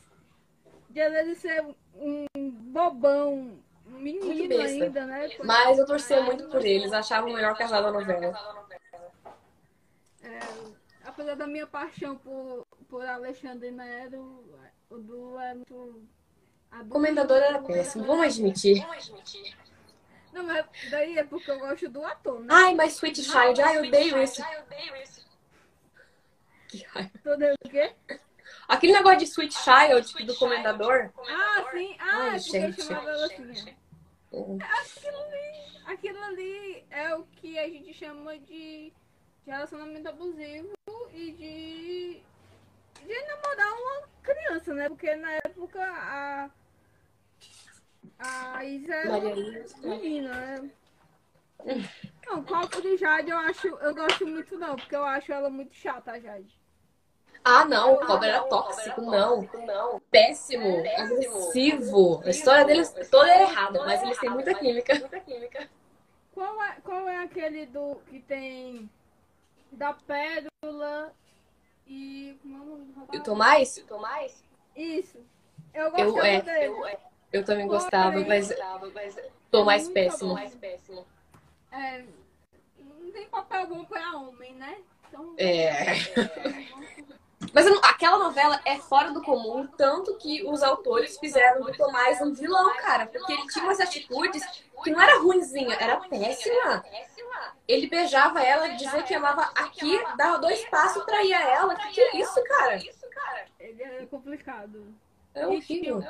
de 0.90 1.00
ele 1.00 1.36
ser 1.36 1.64
um 1.96 2.26
bobão, 2.36 3.56
um 3.86 4.00
menino 4.00 4.60
ainda, 4.62 5.06
né? 5.06 5.30
Mas 5.44 5.78
eu 5.78 5.86
torcia 5.86 6.24
muito 6.24 6.50
por 6.50 6.66
eles, 6.66 6.92
achava 6.92 7.28
o 7.28 7.34
melhor 7.34 7.56
casal 7.56 7.84
da 7.84 7.92
novela. 7.92 8.34
É, 10.24 10.40
apesar 11.10 11.36
da 11.36 11.46
minha 11.48 11.68
paixão 11.68 12.18
por, 12.18 12.66
por 12.88 13.06
Alexandre 13.06 13.72
Nero, 13.72 14.44
o 14.90 14.98
Du 14.98 15.40
é 15.40 15.54
muito. 15.54 16.04
a 16.72 16.84
comendador 16.86 17.38
era 17.38 17.62
péssimo, 17.62 18.06
vamos 18.06 18.26
admitir. 18.26 18.86
Não, 20.32 20.44
mas 20.44 20.66
daí 20.92 21.18
é 21.18 21.24
porque 21.24 21.50
eu 21.50 21.60
gosto 21.60 21.90
do 21.90 22.06
ator, 22.06 22.40
né? 22.42 22.48
Ai, 22.52 22.76
mas 22.76 22.94
Sweet 22.94 23.24
Child, 23.24 23.62
ai, 23.62 23.78
eu 23.78 23.84
odeio 23.88 24.22
isso. 24.22 24.44
Que 26.68 26.84
raiva. 26.86 27.12
Todo 27.24 27.44
o 27.66 27.70
quê? 27.70 27.96
Aquele 28.68 28.94
negócio 28.94 29.18
de 29.20 29.24
Sweet 29.26 29.56
Child 29.56 30.26
do 30.26 30.36
comendador. 30.36 31.12
Ah, 31.28 31.66
sim. 31.72 31.96
Ah, 32.00 32.30
Ai, 32.30 32.36
é 32.38 32.40
porque 32.40 32.58
eu 32.58 32.62
gente. 32.62 32.84
chamava 32.84 33.10
ela 33.10 33.26
assim. 33.26 33.70
é. 33.70 33.76
Aquilo 34.32 35.18
ali, 35.18 35.82
aquilo 35.86 36.24
ali 36.24 36.86
é 36.92 37.16
o 37.16 37.24
que 37.24 37.58
a 37.58 37.68
gente 37.68 37.92
chama 37.96 38.38
de 38.38 38.94
relacionamento 39.50 40.10
abusivo 40.10 40.74
e 41.14 41.32
de, 41.32 42.22
de 43.06 43.26
namorar 43.28 43.74
uma 43.74 44.08
criança, 44.22 44.74
né? 44.74 44.90
Porque 44.90 45.16
na 45.16 45.34
época 45.34 45.82
a, 45.82 46.50
a 48.20 48.66
Isa 48.66 48.94
era 48.94 49.20
menina, 49.84 50.34
né? 50.34 50.72
Não, 52.26 52.44
copo 52.44 52.82
de 52.82 52.96
Jade 52.98 53.32
eu 53.32 53.38
acho, 53.38 53.68
eu 53.68 53.94
gosto 53.94 54.26
muito 54.26 54.58
não, 54.58 54.76
porque 54.76 54.96
eu 54.96 55.04
acho 55.04 55.32
ela 55.32 55.50
muito 55.50 55.76
chata, 55.76 56.12
a 56.12 56.20
Jade. 56.20 56.58
Ah, 57.44 57.66
não, 57.66 57.94
o 57.94 58.06
Cobra 58.06 58.28
era 58.28 58.44
tóxico, 58.44 59.02
não. 59.02 59.48
Péssimo, 60.12 60.84
agressivo. 60.98 62.22
A 62.26 62.30
história 62.30 62.66
deles 62.66 62.94
toda 63.10 63.30
é 63.30 63.44
errada, 63.44 63.84
mas 63.86 64.04
eles 64.04 64.20
têm 64.20 64.30
muita 64.30 64.54
química. 64.54 64.94
Qual 66.34 66.64
é, 66.64 66.78
qual 66.84 67.08
é 67.08 67.24
aquele 67.24 67.66
do 67.66 67.96
que 68.08 68.20
tem 68.22 68.90
da 69.72 69.94
pérola 69.94 71.14
e. 71.88 72.38
Como 72.42 72.56
é 72.58 72.60
o 72.60 72.78
E 73.14 73.18
o 73.18 73.20
rapaz? 73.22 73.24
Tomás? 73.88 74.44
Isso. 74.76 75.18
Eu 75.74 75.86
Eu, 75.86 75.92
gostava 76.14 76.28
é, 76.28 76.42
dele. 76.42 76.98
eu 77.34 77.46
também 77.46 77.68
gostava, 77.68 78.20
mas 78.26 78.52
Tomás 79.52 79.84
Muito 79.84 79.94
péssimo. 79.94 80.36
bom. 80.36 81.06
É, 81.72 82.04
não 82.80 83.12
tem 83.12 83.28
papel 83.30 83.68
bom 83.68 83.86
pra 83.86 84.18
homem, 84.18 84.54
né? 84.56 84.80
Então, 85.08 85.34
É. 85.38 85.94
Mas 87.54 87.66
não- 87.66 87.80
aquela 87.84 88.18
novela 88.18 88.60
é 88.66 88.78
fora 88.78 89.12
do 89.12 89.22
comum, 89.22 89.66
tanto 89.68 90.16
que 90.18 90.44
os 90.48 90.62
autores 90.64 91.18
fizeram 91.18 91.62
do 91.62 91.72
Tomás 91.76 92.22
um 92.22 92.34
vilão, 92.34 92.74
cara. 92.78 93.08
Porque 93.08 93.34
ele 93.34 93.48
tinha 93.48 93.64
umas 93.66 93.80
atitudes 93.80 94.44
que 94.84 94.92
não 94.92 95.02
era 95.02 95.20
ruimzinha, 95.20 95.76
era 95.76 95.98
péssima. 95.98 96.84
Ele 97.68 97.88
beijava 97.88 98.42
ela, 98.42 98.68
dizia 98.70 99.04
que 99.04 99.14
amava 99.14 99.44
aqui, 99.56 100.00
dava 100.16 100.38
dois 100.40 100.64
passos, 100.70 101.04
traía 101.06 101.40
ela. 101.42 101.76
Que 101.76 101.90
que 101.92 102.02
é 102.02 102.18
isso, 102.18 102.42
cara? 102.44 102.80
ele 103.60 103.84
é 103.84 104.06
complicado. 104.06 104.94
É 105.36 105.46
horrível. 105.46 106.04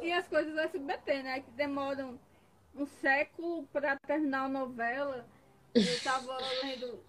E 0.00 0.12
as 0.12 0.26
coisas 0.26 0.52
do 0.52 0.60
SBT, 0.60 1.22
né? 1.22 1.40
Que 1.40 1.50
demoram 1.52 2.18
um 2.74 2.86
século 2.86 3.66
pra 3.72 3.96
terminar 4.06 4.44
a 4.46 4.48
novela. 4.48 5.24
Eu 5.74 6.02
tava 6.02 6.36
lendo. 6.62 7.00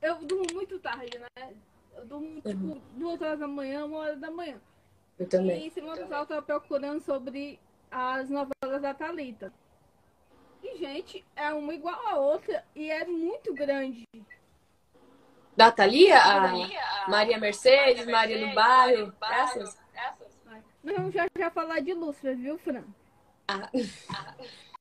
Eu 0.00 0.16
durmo 0.16 0.46
muito 0.52 0.78
tarde, 0.80 1.18
né? 1.18 1.52
Eu 1.96 2.06
durmo 2.06 2.40
tipo 2.40 2.80
duas 2.96 3.20
horas 3.20 3.38
da 3.38 3.48
manhã, 3.48 3.84
uma 3.84 3.98
hora 3.98 4.16
da 4.16 4.30
manhã. 4.30 4.60
Eu 5.18 5.28
também. 5.28 5.66
E 5.66 5.70
semana 5.70 5.96
passada 5.96 6.20
eu 6.20 6.26
tava 6.26 6.42
procurando 6.42 7.00
sobre 7.00 7.60
as 7.90 8.28
novelas 8.28 8.80
da 8.80 8.94
Thalita. 8.94 9.52
E, 10.62 10.78
gente, 10.78 11.24
é 11.34 11.52
uma 11.52 11.74
igual 11.74 12.00
a 12.06 12.16
outra 12.16 12.64
e 12.74 12.90
é 12.90 13.04
muito 13.04 13.52
grande. 13.52 14.06
Da 15.56 15.70
Thalia, 15.70 16.18
a 16.18 17.08
Maria 17.08 17.38
Mercedes, 17.38 18.06
Maria 18.06 18.46
do 18.46 18.54
Bairro, 18.54 19.12
essas? 19.20 19.78
Mas 20.82 20.96
vamos 20.96 21.12
já, 21.12 21.26
já 21.38 21.50
falar 21.50 21.80
de 21.80 21.92
Lúcifer, 21.92 22.36
viu, 22.36 22.58
Fran? 22.58 22.84
Ah, 23.46 23.68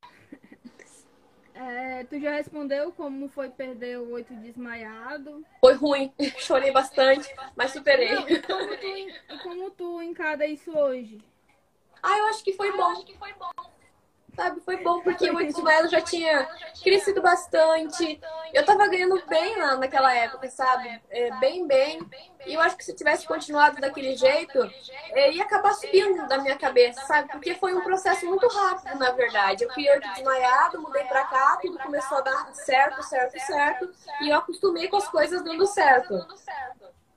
É, 1.62 2.03
tu 2.06 2.20
já 2.20 2.32
respondeu 2.32 2.91
como 2.91 3.30
foi 3.30 3.48
perder 3.48 4.00
o 4.00 4.13
oito 4.13 4.34
desmaiado? 4.34 5.46
foi 5.60 5.74
ruim, 5.75 6.12
chorei 6.39 6.72
bastante, 6.72 7.30
mas 7.56 7.72
superei. 7.72 8.15
Não, 8.15 8.27
e 8.27 8.41
como 8.41 8.77
tu, 8.77 9.39
como 9.44 9.72
tu 9.72 10.01
encara 10.01 10.48
isso 10.48 10.75
hoje? 10.75 11.20
Ah, 12.01 12.18
eu 12.18 12.25
acho 12.25 12.44
que 12.44 12.53
foi 12.53 12.72
bom. 12.72 13.06
Sabe, 14.41 14.60
foi 14.62 14.77
bom 14.77 15.01
porque 15.01 15.29
o 15.29 15.39
Ismael 15.39 15.88
já 15.88 16.01
tinha 16.01 16.50
crescido 16.83 17.21
bastante. 17.21 18.19
Eu 18.51 18.65
tava 18.65 18.88
ganhando 18.88 19.21
bem 19.27 19.55
lá 19.55 19.75
naquela 19.75 20.12
época, 20.15 20.50
sabe? 20.50 21.00
É, 21.12 21.29
bem, 21.36 21.67
bem. 21.67 22.00
E 22.48 22.55
eu 22.55 22.60
acho 22.60 22.75
que 22.75 22.83
se 22.83 22.95
tivesse 22.95 23.27
continuado 23.27 23.79
daquele 23.79 24.15
jeito, 24.15 24.57
é, 25.12 25.31
ia 25.31 25.43
acabar 25.43 25.74
subindo 25.75 26.27
da 26.27 26.39
minha 26.39 26.57
cabeça, 26.57 27.01
sabe? 27.01 27.29
Porque 27.29 27.53
foi 27.53 27.75
um 27.75 27.81
processo 27.81 28.25
muito 28.25 28.48
rápido, 28.48 28.98
na 28.98 29.12
verdade. 29.12 29.63
Eu 29.63 29.71
fui 29.71 29.86
desmaiado, 30.15 30.81
mudei 30.81 31.03
pra 31.03 31.24
cá, 31.25 31.60
tudo 31.62 31.77
começou 31.77 32.17
a 32.17 32.21
dar 32.21 32.51
certo, 32.55 33.03
certo, 33.03 33.39
certo. 33.41 33.91
E 34.21 34.29
eu 34.29 34.39
acostumei 34.39 34.88
com 34.88 34.98
as 34.98 35.07
coisas 35.07 35.43
dando 35.43 35.67
certo. 35.67 36.15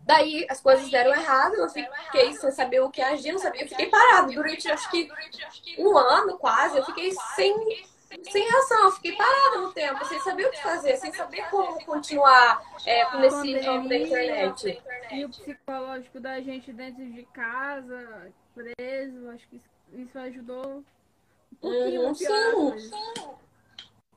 Daí 0.04 0.46
as 0.50 0.60
coisas 0.60 0.90
deram 0.90 1.12
errado, 1.12 1.54
eu 1.54 1.68
fiquei 1.68 2.34
sem 2.34 2.50
saber 2.50 2.80
o 2.80 2.90
que 2.90 3.00
agir, 3.00 3.32
não 3.32 3.38
sabia. 3.38 3.62
Eu 3.62 3.68
fiquei 3.68 3.86
parada 3.86 4.30
durante 4.32 4.70
acho 4.70 4.90
que 4.90 5.08
um 5.78 5.96
ano 5.96 6.38
quase, 6.38 6.76
eu 6.78 6.84
fiquei 6.84 7.10
sem, 7.34 7.54
sem 8.22 8.48
reação, 8.48 8.84
eu 8.84 8.92
fiquei 8.92 9.16
parada 9.16 9.58
no 9.60 9.72
tempo, 9.72 10.04
sem 10.04 10.20
saber 10.20 10.46
o 10.46 10.50
que 10.50 10.62
fazer, 10.62 10.96
sem 10.98 11.12
saber 11.12 11.48
como 11.50 11.82
continuar 11.84 12.62
é, 12.84 13.04
com 13.06 13.24
esse 13.24 13.60
ramo 13.60 13.88
da 13.88 13.96
internet. 13.96 14.82
E 15.10 15.24
o 15.24 15.28
psicológico 15.30 16.20
da 16.20 16.40
gente 16.40 16.72
dentro 16.72 17.04
de 17.04 17.22
casa, 17.32 18.30
preso, 18.54 19.30
acho 19.30 19.48
que 19.48 19.60
isso, 19.94 20.18
ajudou 20.18 20.84
um 21.52 21.56
pouquinho 21.56 22.02
Uhum, 22.02 22.10
as 22.10 22.18
sim. 22.18 22.94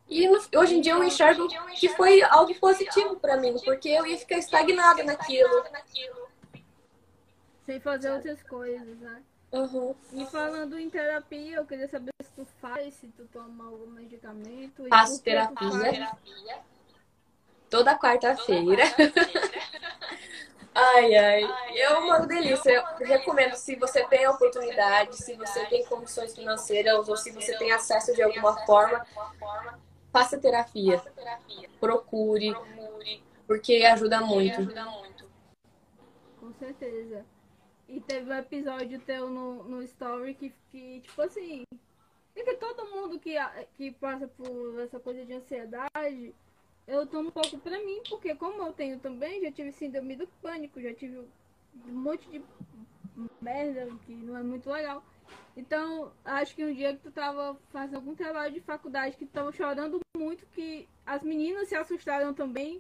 E 0.10 0.28
no- 0.28 0.42
hoje 0.60 0.76
em 0.78 0.82
dia 0.82 0.94
eu 0.94 1.04
enxergo 1.04 1.48
que 1.76 1.90
foi 1.90 2.22
algo 2.24 2.54
positivo 2.56 3.18
pra 3.18 3.38
mim, 3.38 3.56
porque 3.64 3.90
eu 3.90 4.06
ia 4.06 4.18
ficar 4.18 4.38
estagnada 4.38 5.04
naquilo. 5.04 5.64
Sem 7.66 7.80
fazer 7.80 8.12
outras 8.12 8.42
coisas, 8.44 8.98
né? 9.00 9.22
Uhum. 9.52 9.96
E 10.14 10.26
falando 10.26 10.78
em 10.80 10.90
terapia, 10.90 11.58
eu 11.58 11.66
queria 11.66 11.88
saber 11.90 12.12
se 12.22 12.30
tu 12.32 12.46
faz, 12.62 12.94
se 12.96 13.08
tu 13.08 13.26
toma 13.32 13.66
algum 13.66 13.88
medicamento. 13.88 14.88
Faço 14.88 15.22
terapia. 15.22 16.12
Toda 17.70 17.98
quarta-feira. 17.98 18.84
Ai, 20.80 21.16
ai. 21.16 21.44
É 21.76 21.90
uma 21.98 22.20
delícia. 22.20 22.86
Eu 23.00 23.08
recomendo, 23.08 23.56
se 23.56 23.76
você 23.78 24.06
tem 24.06 24.26
a 24.26 24.30
oportunidade, 24.32 25.18
se 25.18 25.34
você 25.34 25.66
tem 25.66 25.84
condições 25.86 26.36
financeiras 26.36 27.10
ou 27.10 27.18
se 27.18 27.32
você 27.32 27.58
tem 27.58 27.72
acesso 27.72 28.14
de 28.14 28.22
alguma 28.22 28.64
forma, 28.64 29.04
faça 30.12 30.38
terapia. 30.38 31.02
Procure, 31.80 32.56
porque 33.46 33.84
ajuda 33.86 34.22
muito. 34.22 34.62
Com 36.40 36.54
certeza. 36.54 37.26
E 37.88 38.02
teve 38.02 38.30
um 38.30 38.36
episódio 38.36 39.00
teu 39.00 39.30
no, 39.30 39.64
no 39.64 39.82
story 39.84 40.34
que, 40.34 40.54
que, 40.72 41.02
tipo 41.02 41.22
assim, 41.22 41.64
é 42.36 42.44
que 42.44 42.56
todo 42.56 42.90
mundo 42.90 43.20
que, 43.20 43.36
que 43.78 43.92
passa 43.92 44.28
por 44.28 44.80
essa 44.80 45.00
coisa 45.00 45.26
de 45.26 45.34
ansiedade, 45.34 46.36
eu 46.86 47.08
tomo 47.08 47.30
um 47.30 47.32
pouco 47.32 47.58
pra 47.60 47.78
mim, 47.84 48.02
porque 48.10 48.36
como 48.36 48.62
eu 48.62 48.74
tenho 48.74 49.00
também, 49.00 49.42
já 49.42 49.52
tive 49.52 49.72
síndrome 49.72 50.16
do 50.16 50.28
pânico, 50.42 50.82
já 50.82 50.94
tive 50.94 51.20
um 51.20 51.94
monte 51.94 52.30
de 52.30 52.44
merda 53.42 53.88
que 54.06 54.14
não 54.14 54.38
é 54.38 54.44
muito 54.44 54.70
legal. 54.70 55.04
Então, 55.58 56.12
acho 56.24 56.56
que 56.56 56.64
um 56.64 56.72
dia 56.72 56.94
que 56.94 57.00
tu 57.00 57.12
tava 57.12 57.58
fazendo 57.72 57.96
algum 57.96 58.14
trabalho 58.14 58.54
de 58.54 58.62
faculdade 58.62 59.18
que 59.18 59.26
tu 59.26 59.32
tava 59.32 59.52
chorando 59.52 60.00
muito, 60.16 60.46
que 60.54 60.88
as 61.04 61.24
meninas 61.24 61.68
se 61.68 61.76
assustaram 61.76 62.32
também. 62.32 62.80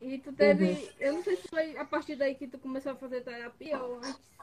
E 0.00 0.18
tu 0.18 0.32
teve. 0.32 0.90
Eu 0.98 1.12
não 1.12 1.22
sei 1.22 1.36
se 1.36 1.46
foi 1.46 1.78
a 1.78 1.84
partir 1.84 2.16
daí 2.16 2.34
que 2.34 2.48
tu 2.48 2.58
começou 2.58 2.90
a 2.90 2.96
fazer 2.96 3.20
terapia 3.20 3.80
ou 3.80 3.98
antes. 3.98 4.34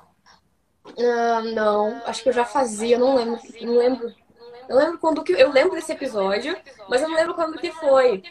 Ah, 0.97 1.41
não, 1.41 2.01
acho 2.05 2.23
que 2.23 2.29
eu 2.29 2.33
já 2.33 2.45
fazia, 2.45 2.97
não 2.97 3.13
lembro, 3.13 3.41
não 3.61 3.77
lembro. 3.77 4.15
Eu 4.69 4.77
lembro 4.77 4.97
quando 4.97 5.21
que 5.21 5.33
eu 5.33 5.51
lembro 5.51 5.75
desse 5.75 5.91
episódio, 5.91 6.57
mas 6.87 7.01
eu 7.01 7.09
não 7.09 7.17
lembro 7.17 7.35
quando 7.35 7.57
que 7.57 7.73
foi. 7.73 8.23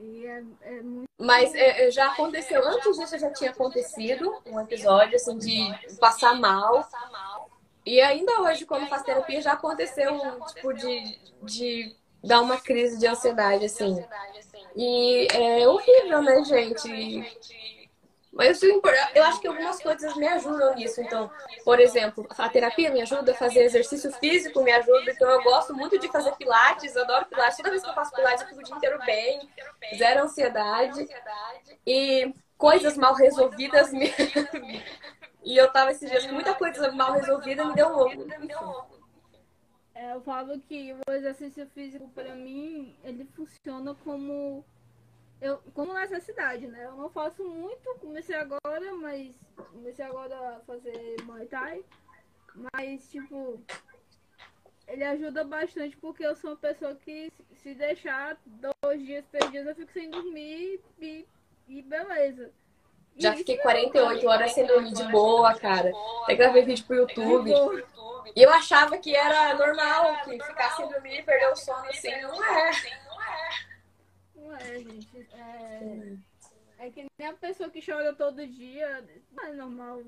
É, 0.00 0.42
é 0.62 0.82
muito. 0.82 1.08
Mas 1.18 1.54
é, 1.54 1.90
já 1.90 2.12
aconteceu, 2.12 2.64
antes 2.66 2.96
disso 2.96 3.18
já 3.18 3.30
tinha 3.32 3.50
acontecido 3.50 4.32
um 4.46 4.60
episódio 4.60 5.16
assim 5.16 5.36
de 5.38 5.96
passar 5.98 6.38
mal. 6.38 6.88
E 7.84 8.00
ainda 8.00 8.42
hoje, 8.42 8.64
quando 8.64 8.86
faço 8.86 9.04
terapia, 9.04 9.40
já 9.40 9.52
aconteceu 9.52 10.12
um 10.12 10.40
tipo 10.46 10.72
de, 10.74 11.18
de 11.42 11.96
dar 12.22 12.40
uma 12.40 12.60
crise 12.60 12.98
de 12.98 13.06
ansiedade, 13.06 13.64
assim. 13.64 14.04
E 14.76 15.26
é 15.32 15.66
horrível, 15.66 16.22
né, 16.22 16.44
gente? 16.44 17.38
Mas 18.32 18.62
eu, 18.62 18.80
acho 19.24 19.40
que 19.40 19.48
algumas 19.48 19.82
coisas 19.82 20.14
me 20.16 20.28
ajudam 20.28 20.74
nisso. 20.74 21.00
Então, 21.00 21.30
por 21.64 21.80
exemplo, 21.80 22.26
a 22.36 22.48
terapia 22.48 22.90
me 22.90 23.00
ajuda, 23.00 23.34
fazer 23.34 23.64
exercício 23.64 24.12
físico 24.12 24.62
me 24.62 24.70
ajuda. 24.70 25.10
Então, 25.10 25.28
eu 25.28 25.42
gosto 25.42 25.74
muito 25.74 25.98
de 25.98 26.08
fazer 26.08 26.32
pilates, 26.36 26.96
adoro 26.96 27.26
pilates. 27.26 27.56
Toda 27.56 27.70
vez 27.70 27.82
que 27.82 27.88
eu 27.88 27.94
faço 27.94 28.14
pilates, 28.14 28.42
eu 28.42 28.48
fico 28.48 28.60
o 28.60 28.64
dia 28.64 28.76
inteiro 28.76 28.98
bem, 29.04 29.48
zero 29.96 30.24
ansiedade. 30.24 31.08
E 31.86 32.32
coisas 32.56 32.96
mal 32.96 33.14
resolvidas 33.14 33.92
me. 33.92 34.12
e 35.42 35.56
eu 35.56 35.70
tava 35.72 35.92
esses 35.92 36.10
dias 36.10 36.26
com 36.26 36.34
muita 36.34 36.54
coisa 36.54 36.92
mal 36.92 37.12
resolvida, 37.12 37.64
me 37.64 37.74
deu 37.74 37.88
um. 37.88 38.88
É, 39.94 40.12
eu 40.12 40.20
falo 40.20 40.60
que 40.60 40.94
o 41.08 41.12
exercício 41.12 41.66
físico, 41.74 42.08
para 42.14 42.32
mim, 42.34 42.96
ele 43.02 43.24
funciona 43.34 43.96
como 44.04 44.64
eu, 45.40 45.58
como 45.72 45.94
necessidade, 45.94 46.66
né? 46.66 46.84
Eu 46.84 46.96
não 46.96 47.08
faço 47.10 47.44
muito, 47.44 47.94
comecei 48.00 48.36
agora, 48.36 48.94
mas 49.00 49.34
comecei 49.72 50.04
agora 50.04 50.56
a 50.56 50.60
fazer 50.60 51.16
Muay 51.24 51.46
Thai. 51.46 51.84
Mas, 52.72 53.08
tipo, 53.10 53.60
ele 54.88 55.04
ajuda 55.04 55.44
bastante 55.44 55.96
porque 55.96 56.24
eu 56.24 56.34
sou 56.34 56.50
uma 56.50 56.56
pessoa 56.56 56.94
que 56.96 57.32
se 57.56 57.74
deixar 57.74 58.36
dois 58.46 59.00
dias, 59.04 59.24
três 59.30 59.50
dias, 59.50 59.66
eu 59.66 59.74
fico 59.76 59.92
sem 59.92 60.10
dormir 60.10 60.80
e, 60.98 61.26
e 61.68 61.82
beleza. 61.82 62.50
Já 63.16 63.34
fiquei 63.34 63.58
48 63.58 64.26
horas 64.26 64.52
sem 64.52 64.64
dormir 64.64 64.92
de 64.92 65.02
boa, 65.08 65.52
cara. 65.54 65.92
Até 66.22 66.36
gravei 66.36 66.64
vídeo 66.64 66.84
pro 66.84 66.96
YouTube. 66.96 67.52
E 68.34 68.42
eu 68.42 68.50
achava 68.50 68.96
que 68.98 69.14
era 69.14 69.54
normal, 69.54 70.22
que 70.24 70.40
ficar 70.42 70.76
sem 70.76 70.88
dormir 70.88 71.18
e 71.18 71.22
perder 71.22 71.50
o 71.50 71.56
sono 71.56 71.84
assim. 71.88 72.10
Não 72.22 72.44
é. 72.44 72.70
É, 74.52 74.78
gente. 74.80 75.28
É, 75.32 76.16
é 76.78 76.90
que 76.90 77.06
nem 77.18 77.28
a 77.28 77.34
pessoa 77.34 77.70
que 77.70 77.84
chora 77.84 78.14
todo 78.14 78.46
dia. 78.46 79.04
Não 79.32 79.44
é 79.44 79.52
normal. 79.52 80.02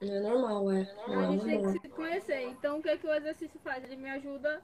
Não 0.00 0.14
é 0.14 0.20
normal, 0.20 0.70
é. 0.72 0.94
Não 1.08 1.18
a 1.20 1.24
é 1.24 1.30
gente 1.32 1.44
tem 1.44 1.54
normal. 1.56 1.72
que 1.74 1.80
se 1.80 1.88
conhecer. 1.88 2.42
Então, 2.42 2.78
o 2.78 2.82
que, 2.82 2.88
é 2.88 2.96
que 2.96 3.06
o 3.06 3.14
exercício 3.14 3.58
faz? 3.60 3.84
Ele 3.84 3.96
me 3.96 4.10
ajuda 4.10 4.62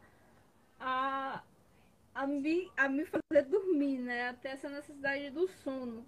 a, 0.78 1.42
a, 2.14 2.26
me, 2.26 2.70
a 2.76 2.88
me 2.88 3.04
fazer 3.06 3.42
dormir, 3.48 3.98
né? 3.98 4.28
Até 4.28 4.50
essa 4.50 4.68
necessidade 4.68 5.30
do 5.30 5.48
sono. 5.48 6.04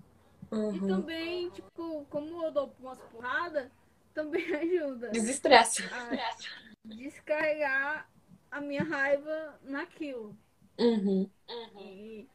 E 0.50 0.54
Uhum. 0.54 0.86
também, 0.86 1.48
tipo, 1.48 2.04
como 2.10 2.44
eu 2.44 2.50
dou 2.50 2.70
umas 2.78 2.98
porradas, 3.04 3.70
também 4.12 4.44
ajuda 4.54 5.08
Desestressa. 5.08 5.82
descarregar 6.84 8.06
a 8.50 8.60
minha 8.60 8.82
raiva 8.82 9.58
naquilo. 9.62 10.36
Uhum. 10.78 11.28
E, 11.78 12.28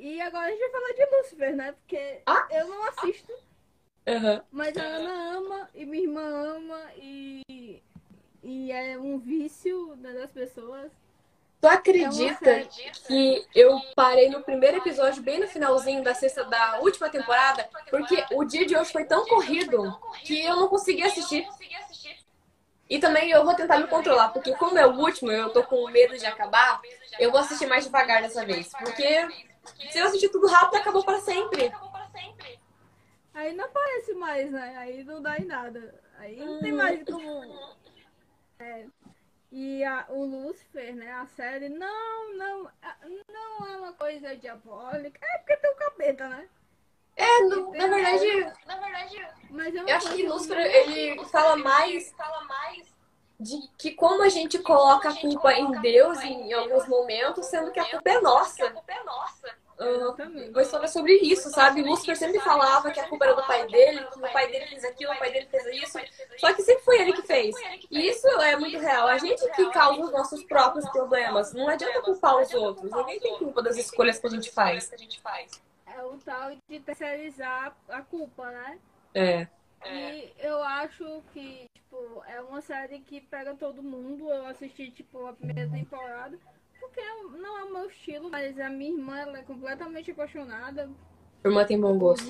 e 0.00 0.20
agora 0.20 0.46
a 0.46 0.50
gente 0.50 0.60
vai 0.60 0.70
falar 0.70 0.92
de 0.92 1.16
Lúcifer, 1.16 1.56
né? 1.56 1.72
Porque 1.72 2.22
Ah. 2.26 2.46
eu 2.50 2.66
não 2.68 2.84
assisto, 2.88 3.32
Uhum. 4.06 4.40
mas 4.50 4.76
a 4.76 4.82
Ana 4.82 5.36
ama 5.36 5.70
e 5.74 5.84
minha 5.86 6.02
irmã 6.04 6.22
ama 6.56 6.80
e, 6.96 7.82
e 8.42 8.72
é 8.72 8.98
um 8.98 9.18
vício 9.18 9.94
né, 9.96 10.12
das 10.12 10.30
pessoas. 10.32 10.90
Tu 11.60 11.68
É 11.68 11.74
acredita 11.74 12.38
série. 12.44 12.68
que 13.06 13.46
eu 13.54 13.78
parei 13.94 14.30
no 14.30 14.42
primeiro 14.42 14.78
episódio, 14.78 15.22
bem 15.22 15.38
no 15.40 15.46
finalzinho 15.46 16.02
da 16.02 16.14
sexta 16.14 16.42
da 16.44 16.80
última 16.80 17.10
temporada, 17.10 17.68
porque 17.90 18.24
o 18.32 18.44
dia 18.44 18.64
de 18.64 18.74
hoje 18.74 18.90
foi 18.90 19.04
tão 19.04 19.26
corrido 19.26 19.94
que 20.24 20.42
eu 20.42 20.56
não 20.56 20.68
consegui 20.68 21.02
assistir. 21.02 21.46
E 22.88 22.98
também 22.98 23.30
eu 23.30 23.44
vou 23.44 23.54
tentar 23.54 23.78
me 23.78 23.86
controlar, 23.86 24.30
porque 24.30 24.52
como 24.56 24.76
é 24.78 24.86
o 24.86 24.96
último, 24.98 25.30
eu 25.30 25.50
tô 25.50 25.62
com 25.62 25.88
medo 25.90 26.16
de 26.18 26.24
acabar, 26.26 26.80
eu 27.18 27.30
vou 27.30 27.38
assistir 27.40 27.66
mais 27.66 27.84
devagar 27.84 28.22
dessa 28.22 28.44
vez. 28.44 28.72
Porque 28.78 29.28
se 29.90 29.98
eu 29.98 30.06
assistir 30.06 30.28
tudo 30.28 30.46
rápido, 30.46 30.76
acabou 30.80 31.04
para 31.04 31.20
sempre. 31.20 31.72
Aí 33.34 33.54
não 33.54 33.64
aparece 33.64 34.12
mais, 34.14 34.50
né? 34.50 34.76
Aí 34.76 35.04
não 35.04 35.22
dá 35.22 35.38
em 35.38 35.44
nada. 35.44 35.94
Aí 36.18 36.36
não 36.36 36.60
tem 36.60 36.72
mais 36.72 37.02
como. 37.04 37.76
É. 38.58 38.86
E 39.52 39.82
a, 39.84 40.06
o 40.10 40.24
Lúcifer, 40.24 40.94
né? 40.94 41.10
A 41.12 41.26
série, 41.26 41.68
não, 41.68 42.34
não, 42.36 42.70
não 43.28 43.66
é 43.66 43.76
uma 43.78 43.92
coisa 43.94 44.36
diabólica. 44.36 45.18
É 45.22 45.38
porque 45.38 45.56
tem 45.56 45.70
o 45.72 45.76
capeta, 45.76 46.28
né? 46.28 46.48
É, 47.16 47.40
no- 47.44 47.72
na 47.72 47.86
verdade, 47.88 48.52
Mas 49.50 49.74
é 49.74 49.78
eu 49.80 49.96
acho 49.96 50.14
que 50.14 50.26
Lúcifer, 50.26 50.56
muito- 50.58 50.76
ele 50.90 51.24
fala 51.26 51.56
mais 51.56 52.14
de 53.40 53.58
que 53.78 53.92
como 53.92 54.22
a 54.22 54.28
gente 54.28 54.58
coloca 54.58 55.08
a 55.08 55.16
culpa 55.18 55.52
em 55.54 55.72
Deus 55.80 56.22
em 56.22 56.52
alguns 56.52 56.86
momentos, 56.86 57.46
sendo 57.46 57.72
que 57.72 57.80
a 57.80 57.90
culpa 57.90 58.10
é 58.10 58.20
nossa. 58.20 58.70
Exatamente. 59.80 60.50
Uma 60.50 60.60
história 60.60 60.88
sobre 60.88 61.14
isso, 61.14 61.48
sabe? 61.48 61.82
Lúcifer 61.82 62.14
sempre 62.14 62.38
falava 62.40 62.90
que 62.90 63.00
a 63.00 63.08
culpa 63.08 63.24
era 63.24 63.34
do 63.34 63.42
pai 63.46 63.66
dele, 63.66 64.04
que 64.12 64.18
o 64.18 64.32
pai 64.32 64.46
dele 64.50 64.66
fez 64.66 64.84
aquilo, 64.84 65.12
o 65.12 65.18
pai 65.18 65.32
dele 65.32 65.46
fez 65.50 65.82
isso. 65.82 65.98
Só 66.36 66.52
que 66.52 66.62
sempre 66.62 66.84
foi 66.84 67.00
ele 67.00 67.14
que 67.14 67.22
fez. 67.22 67.56
E 67.90 68.08
isso 68.08 68.28
é 68.28 68.56
muito 68.56 68.78
real. 68.78 69.08
A 69.08 69.16
gente 69.16 69.40
que 69.52 69.70
causa 69.70 70.02
os 70.02 70.12
nossos 70.12 70.44
próprios 70.44 70.86
problemas. 70.90 71.54
Não 71.54 71.66
adianta 71.66 72.02
culpar 72.02 72.36
os 72.36 72.52
outros. 72.52 72.92
Ninguém 72.92 73.20
tem 73.20 73.38
culpa 73.38 73.62
das 73.62 73.78
escolhas 73.78 74.18
que 74.18 74.26
a 74.26 74.30
gente 74.30 74.50
faz. 74.50 74.90
É 75.86 76.02
o 76.02 76.18
tal 76.18 76.50
de 76.68 76.80
terceirizar 76.80 77.74
a 77.88 78.02
culpa, 78.02 78.50
né? 78.50 78.78
É. 79.14 79.48
E 79.86 80.32
eu 80.38 80.62
acho 80.62 81.22
que, 81.32 81.66
tipo, 81.74 82.22
é 82.26 82.40
uma 82.40 82.60
série 82.60 83.00
que 83.00 83.20
pega 83.20 83.54
todo 83.54 83.82
mundo. 83.82 84.30
Eu 84.30 84.46
assisti, 84.46 84.90
tipo, 84.90 85.26
a 85.26 85.32
primeira 85.32 85.70
temporada. 85.70 86.38
Porque 86.78 87.00
não 87.38 87.58
é 87.58 87.64
o 87.64 87.72
meu 87.72 87.88
estilo, 87.88 88.30
mas 88.30 88.58
a 88.58 88.70
minha 88.70 88.92
irmã, 88.92 89.18
ela 89.18 89.38
é 89.38 89.42
completamente 89.42 90.10
apaixonada 90.10 90.90
Irmã 91.44 91.64
tem 91.64 91.80
bom 91.80 91.98
gosto. 91.98 92.26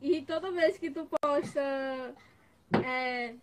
E 0.00 0.22
toda 0.22 0.50
vez 0.50 0.78
que 0.78 0.90
tu 0.90 1.08
posta 1.20 2.14
é, 2.84 3.34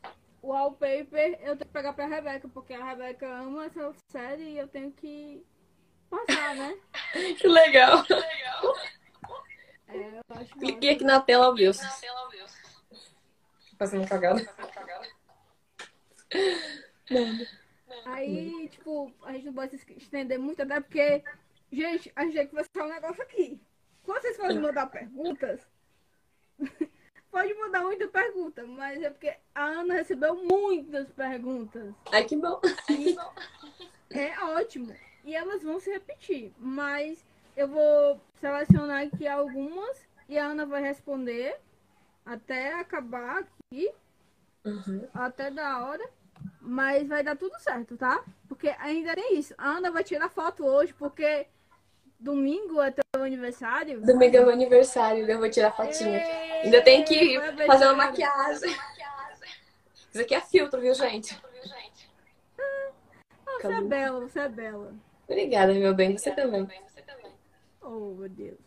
o 0.42 0.50
wallpaper, 0.50 1.40
eu 1.42 1.56
tenho 1.56 1.58
que 1.58 1.66
pegar 1.66 1.94
pra 1.94 2.06
Rebeca, 2.06 2.48
porque 2.50 2.74
a 2.74 2.84
Rebeca 2.84 3.28
ama 3.28 3.66
essa 3.66 3.94
série 4.12 4.44
e 4.44 4.58
eu 4.58 4.68
tenho 4.68 4.92
que 4.92 5.46
passar, 6.10 6.56
né? 6.56 6.78
Que 7.38 7.48
legal. 7.48 8.06
É, 9.88 10.18
eu 10.18 10.22
acho 10.30 10.56
Cliquei 10.56 10.92
aqui 10.92 11.04
na 11.04 11.22
tela, 11.22 11.54
viu? 11.56 11.72
Fazendo 13.78 14.08
cagada. 14.08 14.42
Aí, 18.06 18.68
tipo, 18.70 19.12
a 19.24 19.34
gente 19.34 19.46
não 19.46 19.54
pode 19.54 19.78
se 19.78 19.94
estender 19.94 20.40
muito, 20.40 20.62
até 20.62 20.80
porque, 20.80 21.24
gente, 21.72 22.12
a 22.16 22.24
gente 22.24 22.34
tem 22.34 22.46
que 22.46 22.50
conversar 22.52 22.86
um 22.86 22.90
negócio 22.90 23.24
aqui. 23.24 23.60
Quando 24.04 24.22
vocês 24.22 24.38
podem 24.38 24.60
mandar 24.60 24.88
perguntas, 24.88 25.68
pode 27.32 27.54
mandar 27.56 27.82
muita 27.82 28.08
pergunta, 28.08 28.66
mas 28.66 29.02
é 29.02 29.10
porque 29.10 29.36
a 29.54 29.64
Ana 29.64 29.96
recebeu 29.96 30.36
muitas 30.36 31.12
perguntas. 31.12 31.94
Ai, 32.12 32.24
que 32.24 32.36
bom. 32.36 32.62
E 32.90 33.16
é 34.18 34.40
ótimo. 34.44 34.96
E 35.24 35.36
elas 35.36 35.64
vão 35.64 35.80
se 35.80 35.92
repetir, 35.92 36.54
mas 36.58 37.26
eu 37.58 37.68
vou 37.68 38.22
selecionar 38.40 39.08
aqui 39.08 39.28
algumas 39.28 40.08
e 40.30 40.38
a 40.38 40.46
Ana 40.46 40.66
vai 40.66 40.82
responder 40.82 41.60
até 42.26 42.74
acabar 42.74 43.48
aqui 43.72 43.92
Uhum. 44.64 45.08
até 45.14 45.52
da 45.52 45.86
hora. 45.86 46.08
Mas 46.60 47.08
vai 47.08 47.24
dar 47.24 47.36
tudo 47.38 47.58
certo, 47.60 47.96
tá? 47.96 48.24
Porque 48.48 48.70
ainda 48.80 49.14
tem 49.16 49.38
isso. 49.38 49.54
A 49.58 49.70
Ana 49.70 49.92
vai 49.92 50.04
tirar 50.04 50.30
foto 50.30 50.66
hoje, 50.66 50.94
porque 50.94 51.48
domingo 52.20 52.82
é 52.82 52.92
teu 52.92 53.24
aniversário. 53.24 54.02
Domingo 54.02 54.36
é 54.38 54.40
meu 54.42 54.50
aniversário, 54.50 55.30
eu 55.30 55.40
vou 55.40 55.50
tirar 55.50 55.72
fotinha. 55.72 56.20
Ainda 56.64 56.82
tem 56.82 57.04
que 57.04 57.38
Parabéns, 57.40 57.68
fazer 57.68 57.86
uma 57.86 57.94
maquiagem. 57.94 58.76
Isso 60.12 60.22
aqui 60.22 60.36
é 60.36 60.42
filtro, 60.42 60.82
viu, 60.82 60.94
gente? 60.94 61.40
Ah, 62.60 62.92
Você 63.62 63.68
é 63.74 63.82
bela, 63.82 64.20
você 64.22 64.40
é 64.40 64.50
bela. 64.50 64.94
Obrigada, 65.28 65.74
meu 65.74 65.94
bem. 65.94 66.18
Você 66.18 66.32
também. 66.32 66.68
Oh, 67.82 68.16
meu 68.16 68.30
Deus. 68.30 68.58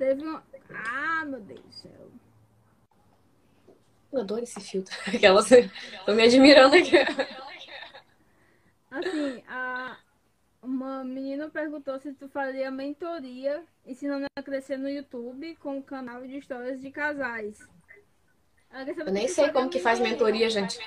Teve 0.00 0.22
uma. 0.22 0.42
Ah, 0.70 1.26
meu 1.26 1.40
Deus 1.40 1.60
do 1.60 1.72
céu. 1.72 2.10
Eu 4.10 4.20
adoro 4.20 4.42
esse 4.42 4.58
filtro. 4.58 4.96
Aquelas. 5.06 5.50
Tô 6.06 6.14
me 6.14 6.22
admirando 6.22 6.74
aqui. 6.74 6.96
Assim, 8.90 9.44
a... 9.46 9.98
uma 10.62 11.04
menina 11.04 11.50
perguntou 11.50 12.00
se 12.00 12.14
tu 12.14 12.30
faria 12.30 12.70
mentoria 12.70 13.62
ensinando 13.84 14.24
a 14.34 14.42
crescer 14.42 14.78
no 14.78 14.88
YouTube 14.88 15.54
com 15.56 15.76
o 15.76 15.82
canal 15.82 16.26
de 16.26 16.38
histórias 16.38 16.80
de 16.80 16.90
casais. 16.90 17.58
Eu 18.96 19.12
nem 19.12 19.28
sei 19.28 19.50
como 19.52 19.68
que 19.68 19.80
faz 19.80 20.00
mentoria, 20.00 20.48
gente. 20.48 20.78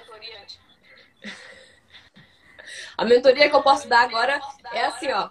A 3.04 3.06
mentoria 3.06 3.50
que 3.50 3.56
eu 3.56 3.62
posso 3.62 3.86
dar 3.90 4.04
agora 4.04 4.40
é 4.72 4.86
assim, 4.86 5.12
ó. 5.12 5.30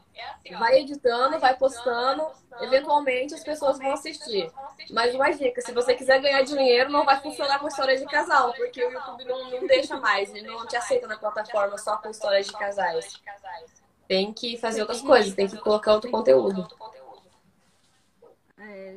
Vai 0.59 0.81
editando, 0.81 1.39
vai 1.39 1.57
postando, 1.57 2.23
eventualmente 2.61 3.33
as 3.33 3.43
pessoas 3.43 3.79
vão 3.79 3.95
assistir. 3.95 4.53
Mas 4.91 5.15
uma 5.15 5.31
dica, 5.31 5.59
se 5.63 5.73
você 5.73 5.95
quiser 5.95 6.21
ganhar 6.21 6.43
dinheiro, 6.43 6.93
não 6.93 7.03
vai 7.07 7.19
funcionar 7.23 7.59
com 7.61 7.69
história 7.69 7.97
de 7.97 8.05
casal, 8.05 8.53
porque 8.53 8.85
o 8.85 8.91
YouTube 8.91 9.25
não, 9.25 9.51
não 9.53 9.67
deixa 9.67 9.97
mais, 9.97 10.29
ele 10.35 10.49
não 10.49 10.67
te 10.67 10.77
aceita 10.77 11.07
na 11.07 11.17
plataforma 11.17 11.79
só 11.79 11.97
com 11.97 12.11
histórias 12.11 12.47
de 12.47 12.53
casais. 12.53 13.15
Tem 14.07 14.35
que 14.35 14.59
fazer 14.59 14.83
outras 14.83 15.01
coisas, 15.01 15.35
tem 15.35 15.49
que 15.49 15.57
colocar 15.57 15.95
outro 15.95 16.11
conteúdo. 16.11 16.69
É, 18.59 18.97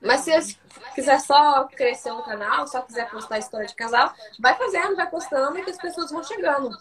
Mas 0.00 0.22
se 0.22 0.32
você 0.32 0.56
quiser 0.96 1.20
só 1.20 1.62
crescer 1.68 2.12
no 2.12 2.24
canal, 2.24 2.66
só 2.66 2.82
quiser 2.82 3.08
postar 3.08 3.38
história 3.38 3.68
de 3.68 3.74
casal, 3.76 4.12
vai 4.40 4.56
fazendo, 4.56 4.96
vai 4.96 5.08
postando 5.08 5.62
que 5.62 5.70
as 5.70 5.78
pessoas 5.78 6.10
vão 6.10 6.24
chegando. 6.24 6.76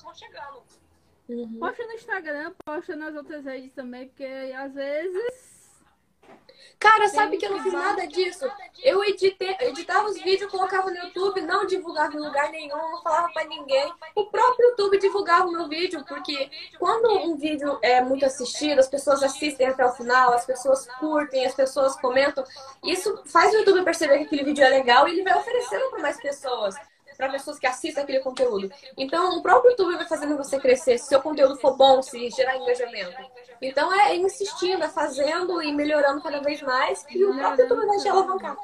Uhum. 1.29 1.59
Posta 1.59 1.85
no 1.85 1.93
Instagram, 1.93 2.53
posta 2.65 2.95
nas 2.95 3.15
outras 3.15 3.45
redes 3.45 3.71
também, 3.73 4.07
porque 4.07 4.25
às 4.25 4.73
vezes. 4.73 5.59
Cara, 6.79 7.07
sabe 7.09 7.37
que 7.37 7.45
eu 7.45 7.51
não 7.51 7.61
fiz 7.61 7.73
nada 7.73 8.07
disso? 8.07 8.49
Eu 8.81 9.03
editei, 9.03 9.55
eu 9.59 9.69
editava 9.69 10.07
os 10.07 10.19
vídeos, 10.21 10.49
colocava 10.49 10.89
no 10.89 10.97
YouTube, 10.97 11.41
não 11.41 11.65
divulgava 11.65 12.15
em 12.15 12.19
lugar 12.19 12.49
nenhum, 12.51 12.77
não 12.77 13.01
falava 13.01 13.31
pra 13.33 13.43
ninguém. 13.43 13.91
O 14.15 14.25
próprio 14.25 14.69
YouTube 14.69 14.97
divulgava 14.97 15.47
o 15.47 15.51
meu 15.51 15.67
vídeo, 15.67 16.03
porque 16.07 16.49
quando 16.79 17.09
um 17.29 17.35
vídeo 17.35 17.77
é 17.81 18.01
muito 18.01 18.25
assistido, 18.25 18.79
as 18.79 18.87
pessoas 18.87 19.21
assistem 19.21 19.67
até 19.67 19.85
o 19.85 19.91
final, 19.91 20.33
as 20.33 20.45
pessoas 20.45 20.87
curtem, 20.99 21.45
as 21.45 21.53
pessoas 21.53 21.99
comentam. 21.99 22.43
Isso 22.83 23.21
faz 23.25 23.53
o 23.53 23.57
YouTube 23.57 23.83
perceber 23.83 24.19
que 24.19 24.23
aquele 24.23 24.45
vídeo 24.45 24.63
é 24.63 24.69
legal 24.69 25.07
e 25.07 25.11
ele 25.11 25.23
vai 25.23 25.37
oferecendo 25.37 25.89
para 25.89 25.99
mais 25.99 26.19
pessoas. 26.21 26.75
Para 27.19 27.33
pessoas 27.33 27.59
que 27.59 27.67
assistem 27.67 28.01
aquele 28.01 28.21
conteúdo. 28.21 28.71
Então, 28.95 29.37
o 29.37 29.41
próprio 29.41 29.71
YouTube 29.71 29.97
vai 29.97 30.07
fazendo 30.07 30.37
você 30.37 30.57
crescer. 30.57 30.97
Se 30.97 31.07
seu 31.07 31.21
conteúdo 31.21 31.57
for 31.57 31.75
bom, 31.75 32.01
se 32.01 32.29
gerar 32.29 32.55
engajamento. 32.55 33.13
Então, 33.61 33.93
é 33.93 34.15
insistindo, 34.15 34.85
é 34.85 34.87
fazendo 34.87 35.61
e 35.61 35.69
melhorando 35.73 36.21
cada 36.21 36.39
vez 36.39 36.61
mais. 36.61 37.05
E 37.09 37.25
o 37.25 37.35
próprio 37.35 37.63
YouTube 37.63 37.87
vai 37.87 37.97
te 37.97 38.07
alavancar. 38.07 38.57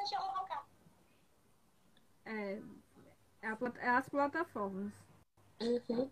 É, 2.24 2.58
é, 3.42 3.56
é 3.82 3.88
as 3.90 4.08
plataformas. 4.08 4.90
Uhum. 5.60 6.10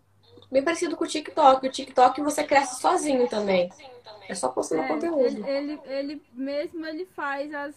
Bem 0.51 0.63
parecido 0.63 0.95
com 0.95 1.03
o 1.03 1.07
TikTok. 1.07 1.67
O 1.67 1.71
TikTok 1.71 2.21
você 2.21 2.43
cresce 2.43 2.79
sozinho 2.79 3.27
também. 3.27 3.71
É 4.29 4.35
só 4.35 4.49
postando 4.49 4.83
É, 4.83 4.87
conteúdo. 4.87 5.19
ele, 5.25 5.49
ele, 5.49 5.81
ele 5.87 6.25
mesmo 6.31 6.85
ele 6.85 7.07
faz 7.07 7.51
as. 7.51 7.75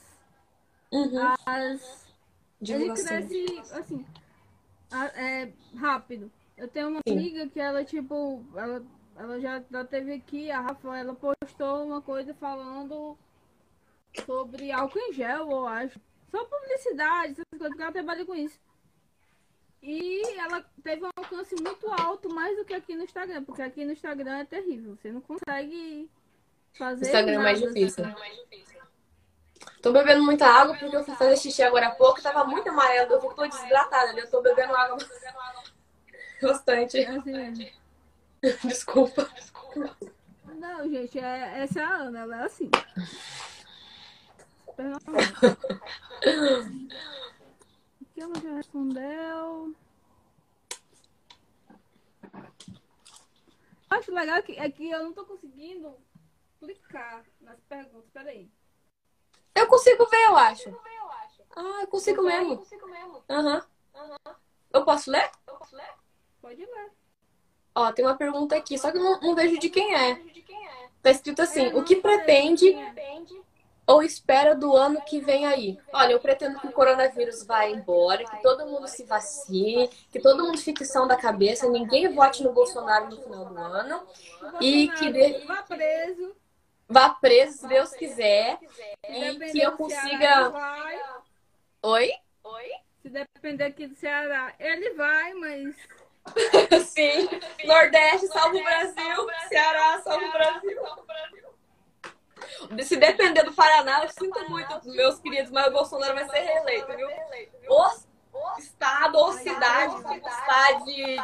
Uhum. 0.93 1.35
as. 1.47 2.07
Ele 2.61 2.93
cresce 2.93 3.63
assim. 3.73 4.05
A- 4.90 5.07
é, 5.20 5.53
rápido. 5.77 6.31
Eu 6.57 6.68
tenho 6.68 6.88
uma 6.88 7.01
Sim. 7.07 7.14
amiga 7.14 7.48
que 7.48 7.61
ela, 7.61 7.85
tipo, 7.85 8.44
ela, 8.55 8.85
ela 9.16 9.40
já, 9.40 9.62
já 9.70 9.85
teve 9.85 10.12
aqui, 10.12 10.51
a 10.51 10.61
Rafa, 10.61 10.96
ela 10.96 11.14
postou 11.14 11.85
uma 11.87 12.03
coisa 12.03 12.35
falando 12.35 13.16
sobre 14.27 14.72
álcool 14.72 14.98
em 14.98 15.12
gel, 15.12 15.51
eu 15.51 15.66
acho. 15.66 16.01
Só 16.31 16.44
publicidade, 16.44 17.33
essas 17.33 17.44
coisas, 17.51 17.68
porque 17.68 17.83
ela 17.83 17.92
trabalha 17.92 18.24
com 18.24 18.35
isso. 18.35 18.59
E 19.81 20.22
ela 20.38 20.64
teve 20.83 21.05
um 21.05 21.11
alcance 21.16 21.55
muito 21.62 21.87
alto, 21.92 22.29
mais 22.29 22.57
do 22.57 22.64
que 22.64 22.74
aqui 22.74 22.96
no 22.96 23.05
Instagram, 23.05 23.44
porque 23.44 23.62
aqui 23.62 23.85
no 23.85 23.92
Instagram 23.92 24.38
é 24.38 24.44
terrível. 24.44 24.96
Você 24.96 25.12
não 25.12 25.20
consegue 25.20 26.11
fazer. 26.77 27.07
Instagram 27.07 27.35
é 27.35 27.38
mais 27.38 27.61
nada, 27.61 27.72
difícil. 27.72 28.05
Tô 29.83 29.93
bebendo 29.93 30.23
muita 30.23 30.47
água 30.47 30.77
porque 30.77 30.97
eu 30.97 31.05
fui 31.05 31.15
fazer 31.15 31.37
xixi 31.37 31.63
agora 31.63 31.89
há 31.89 31.91
pouco. 31.91 32.23
Tava 32.23 32.45
muito 32.45 32.69
amarelo. 32.69 33.13
Eu 33.13 33.21
tô 33.21 33.47
desidratada. 33.47 34.13
né? 34.13 34.23
Eu 34.23 34.31
tô 34.31 34.43
bebendo 34.43 34.75
água 34.75 34.99
bastante. 36.43 36.99
Mesmo. 37.25 37.71
Desculpa. 38.65 39.29
Não, 40.59 40.89
gente, 40.89 41.19
é, 41.19 41.63
essa 41.63 41.81
é 41.81 41.85
a 41.85 41.95
Ana, 41.95 42.21
ela 42.21 42.43
é 42.43 42.45
assim. 42.45 42.71
Normal. 44.77 45.21
Aqui 48.03 48.21
ela 48.21 48.35
já 48.41 48.55
respondeu. 48.55 49.75
Acho 53.91 54.13
legal 54.13 54.43
que, 54.43 54.53
é 54.59 54.71
que 54.71 54.91
eu 54.91 55.05
não 55.05 55.13
tô 55.13 55.25
conseguindo 55.25 55.97
clicar 56.61 57.25
nas 57.41 57.59
perguntas. 57.69 58.11
Peraí. 58.13 58.51
Eu 59.55 59.67
consigo 59.67 60.07
ver, 60.07 60.27
eu 60.27 60.37
acho. 60.37 60.77
Ah, 61.57 61.79
eu 61.83 61.87
consigo 61.89 62.23
mesmo. 62.23 62.65
Aham. 63.29 63.63
Eu 64.73 64.85
posso 64.85 65.11
ler? 65.11 65.31
Pode 66.41 66.61
ler. 66.65 66.91
Ó, 67.75 67.93
tem 67.93 68.05
uma 68.05 68.17
pergunta 68.17 68.57
aqui, 68.57 68.79
só 68.79 68.91
que 68.91 68.99
eu 68.99 69.03
não, 69.03 69.21
não 69.21 69.35
vejo 69.35 69.59
de 69.59 69.69
quem 69.71 69.95
é. 69.95 70.21
Tá 71.03 71.11
escrito 71.11 71.41
assim: 71.43 71.67
É, 71.67 71.75
o 71.75 71.83
que 71.85 71.95
sei 71.95 72.03
pretende 72.03 72.69
é. 72.75 72.93
ou 73.87 74.03
espera 74.03 74.55
do 74.55 74.75
ano 74.77 75.01
que 75.03 75.21
vem 75.21 75.47
aí? 75.47 75.79
Olha, 75.93 76.13
eu 76.13 76.21
pretendo 76.21 76.59
que 76.59 76.67
o 76.67 76.73
coronavírus 76.73 77.45
vá 77.45 77.67
embora, 77.69 78.25
que 78.25 78.43
todo 78.43 78.67
mundo 78.67 78.87
se 78.89 79.05
vacine, 79.05 79.89
que 80.11 80.21
todo 80.21 80.45
mundo 80.45 80.59
fique 80.59 80.85
são 80.85 81.07
da 81.07 81.17
cabeça, 81.17 81.69
ninguém 81.69 82.13
vote 82.13 82.43
no 82.43 82.53
Bolsonaro 82.53 83.09
no 83.11 83.23
final 83.23 83.45
do 83.47 83.59
ano 83.59 84.07
e 84.61 84.89
que 84.89 85.11
dê- 85.13 85.45
vá 85.47 85.63
preso. 85.63 86.35
Vá 86.88 87.11
preso, 87.11 87.59
se 87.59 87.68
Deus 87.68 87.92
quiser, 87.92 88.59
e 89.09 89.38
que 89.53 89.61
eu 89.61 89.72
consiga. 89.72 90.48
vai. 90.48 91.01
Oi? 91.83 92.12
Se 93.03 93.09
depender 93.11 93.64
aqui 93.64 93.87
do 93.87 93.94
Ceará, 93.94 94.55
ele 94.59 94.94
vai, 94.94 95.35
mas 95.35 95.77
Sim. 96.87 97.29
Nordeste, 97.64 98.27
salva 98.29 98.57
o 98.57 98.62
Brasil. 98.62 99.27
Ceará, 99.48 100.01
salva 100.03 100.27
o 100.27 100.33
Brasil. 100.33 100.83
Se 102.85 102.96
depender 102.96 103.42
do 103.44 103.53
Paraná, 103.53 104.03
eu 104.03 104.09
sinto 104.09 104.51
muito, 104.51 104.88
meus 104.90 105.18
queridos, 105.20 105.51
mas 105.51 105.68
o 105.68 105.72
Bolsonaro 105.72 106.14
vai 106.14 106.29
ser 106.29 106.40
reeleito, 106.40 106.87
viu? 106.96 107.09
O 107.68 108.59
estado 108.59 109.16
ou 109.18 109.33
cidade 109.33 110.03
que 110.05 110.29
está 110.29 110.72
de. 110.85 111.18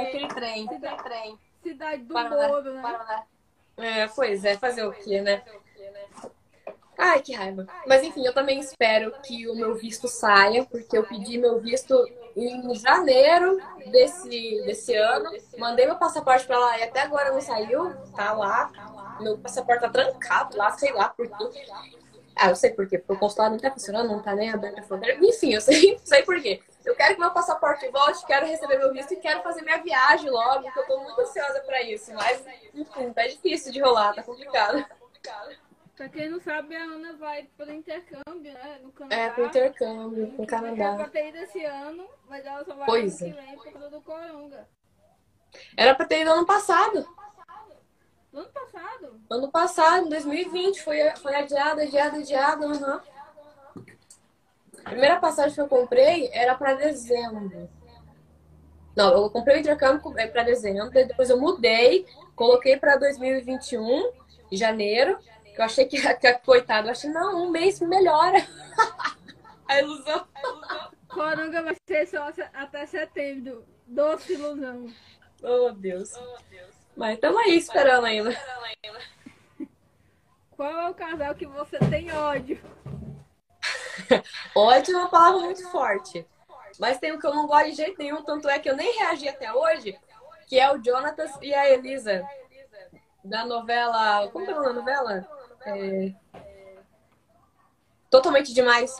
Aquele 0.00 0.28
trem. 0.28 0.68
cidade 1.62 2.02
do 2.04 2.14
Paraná. 2.14 2.48
Moro, 2.48 2.72
né? 2.72 3.26
É, 3.76 4.06
pois 4.08 4.44
é, 4.44 4.56
fazer 4.56 4.84
o 4.84 4.92
quê, 4.92 5.20
né? 5.20 5.42
Ai, 6.98 7.20
que 7.20 7.34
raiva. 7.34 7.66
Mas 7.86 8.02
enfim, 8.02 8.24
eu 8.24 8.32
também 8.32 8.58
espero 8.58 9.12
que 9.22 9.46
o 9.48 9.54
meu 9.54 9.74
visto 9.74 10.08
saia, 10.08 10.64
porque 10.64 10.96
eu 10.96 11.04
pedi 11.04 11.36
meu 11.36 11.60
visto 11.60 11.94
em 12.34 12.74
janeiro 12.74 13.58
desse, 13.90 14.62
desse 14.64 14.94
ano. 14.94 15.30
Mandei 15.58 15.84
meu 15.86 15.96
passaporte 15.96 16.46
pra 16.46 16.58
lá 16.58 16.78
e 16.78 16.82
até 16.84 17.02
agora 17.02 17.32
não 17.32 17.40
saiu. 17.40 17.94
Tá 18.14 18.32
lá. 18.32 19.16
Meu 19.20 19.36
passaporte 19.38 19.82
tá 19.82 19.90
trancado 19.90 20.56
lá, 20.56 20.70
sei 20.72 20.92
lá 20.92 21.08
por 21.10 21.26
quê. 21.28 21.66
Ah, 22.34 22.50
eu 22.50 22.56
sei 22.56 22.70
por 22.70 22.88
quê. 22.88 22.98
Porque 22.98 23.12
o 23.12 23.18
consulado 23.18 23.52
não 23.52 23.60
tá 23.60 23.70
funcionando, 23.70 24.08
não 24.08 24.22
tá 24.22 24.34
nem 24.34 24.50
aberto 24.50 24.78
a 24.78 24.82
fronteira. 24.82 25.18
Enfim, 25.22 25.52
eu 25.52 25.60
sei, 25.60 25.98
sei 26.04 26.22
por 26.22 26.40
quê. 26.40 26.62
Eu 26.86 26.94
quero 26.94 27.14
que 27.14 27.20
meu 27.20 27.32
passaporte 27.32 27.88
volte, 27.90 28.24
quero 28.24 28.46
receber 28.46 28.78
meu 28.78 28.92
visto 28.92 29.12
e 29.12 29.16
quero 29.16 29.42
fazer 29.42 29.60
minha 29.62 29.78
viagem 29.82 30.30
logo, 30.30 30.62
porque 30.62 30.78
eu 30.78 30.86
tô 30.86 31.00
muito 31.00 31.20
ansiosa 31.20 31.60
pra 31.62 31.82
isso. 31.82 32.14
Mas, 32.14 32.46
enfim, 32.72 33.12
tá 33.12 33.26
difícil 33.26 33.72
de 33.72 33.80
rolar, 33.80 34.14
tá 34.14 34.22
complicado. 34.22 34.86
Pra 35.96 36.08
quem 36.08 36.28
não 36.28 36.40
sabe, 36.40 36.76
a 36.76 36.84
Ana 36.84 37.14
vai 37.16 37.48
pro 37.56 37.72
intercâmbio, 37.72 38.52
né? 38.52 38.78
No 38.82 38.92
Canadá. 38.92 39.16
É, 39.16 39.30
pro 39.30 39.46
intercâmbio 39.46 40.26
com 40.32 40.42
o 40.42 40.46
Era 40.46 40.46
pra 40.46 40.58
Canadá. 40.76 41.08
ter 41.08 41.28
ido 41.28 41.38
esse 41.38 41.64
ano, 41.64 42.06
mas 42.28 42.44
ela 42.46 42.64
só 42.64 42.74
vai 42.74 42.86
Pois 42.86 43.20
ano 43.20 43.30
é. 43.30 43.34
que 43.34 43.40
vem 43.46 43.56
por 43.56 43.72
causa 43.72 43.90
do 43.90 44.00
Coronga. 44.02 44.68
Era 45.76 45.94
pra 45.94 46.06
ter 46.06 46.20
ido 46.20 46.30
ano 46.30 46.46
passado. 46.46 47.08
No 48.30 48.40
ano 48.40 48.50
passado? 48.50 49.20
Ano 49.30 49.50
passado, 49.50 50.06
em 50.06 50.08
2020, 50.10 50.82
foi, 50.82 51.10
foi 51.16 51.34
adiado, 51.34 51.80
adiado, 51.80 52.16
adiado. 52.18 52.64
aham. 52.66 53.02
A 54.86 54.90
primeira 54.90 55.16
passagem 55.16 55.52
que 55.52 55.60
eu 55.60 55.66
comprei 55.66 56.30
era 56.32 56.54
pra 56.54 56.74
dezembro. 56.74 57.68
Não, 58.94 59.12
eu 59.12 59.28
comprei 59.28 59.56
o 59.56 59.58
intercâmbio 59.58 60.16
é, 60.16 60.28
pra 60.28 60.44
dezembro, 60.44 60.90
depois 60.90 61.28
eu 61.28 61.40
mudei, 61.40 62.06
coloquei 62.36 62.76
pra 62.76 62.96
2021, 62.96 64.12
em 64.50 64.56
janeiro, 64.56 65.18
que 65.44 65.60
eu 65.60 65.64
achei 65.64 65.86
que, 65.86 65.98
que 66.14 66.32
coitado, 66.34 66.86
eu 66.86 66.92
achei, 66.92 67.10
não, 67.10 67.48
um 67.48 67.50
mês 67.50 67.80
melhora. 67.80 68.38
A 69.66 69.80
ilusão. 69.80 70.24
Coronga 71.08 71.64
vai 71.64 71.76
ser 71.88 72.06
só 72.06 72.30
até 72.54 72.86
setembro. 72.86 73.66
Doce 73.88 74.34
ilusão. 74.34 74.86
Oh, 75.42 75.72
Deus. 75.72 76.12
Mas 76.96 77.14
estamos 77.14 77.40
aí 77.40 77.56
esperando 77.56 78.04
ainda. 78.04 78.38
Qual 80.52 80.70
é 80.70 80.88
o 80.88 80.94
casal 80.94 81.34
que 81.34 81.46
você 81.46 81.76
tem 81.90 82.12
ódio? 82.12 82.60
Ódio 84.54 84.94
é 84.94 84.98
uma 84.98 85.08
palavra 85.08 85.40
muito 85.40 85.68
forte. 85.70 86.26
Mas 86.78 86.98
tem 86.98 87.12
o 87.12 87.18
que 87.18 87.26
eu 87.26 87.34
não 87.34 87.46
gosto 87.46 87.70
de 87.70 87.76
jeito 87.76 87.98
nenhum, 87.98 88.22
tanto 88.22 88.48
é 88.48 88.58
que 88.58 88.68
eu 88.68 88.76
nem 88.76 88.98
reagi 88.98 89.28
até 89.28 89.52
hoje, 89.52 89.98
que 90.46 90.58
é 90.58 90.70
o 90.70 90.82
Jonatas 90.82 91.32
e 91.40 91.54
a 91.54 91.70
Elisa. 91.70 92.26
Da 93.24 93.44
novela. 93.44 94.28
Como 94.28 94.44
que 94.44 94.50
é 94.50 94.54
o 94.54 94.56
nome 94.56 94.68
da 94.68 94.80
novela? 94.80 95.28
É... 95.64 96.14
Totalmente 98.10 98.52
demais. 98.54 98.96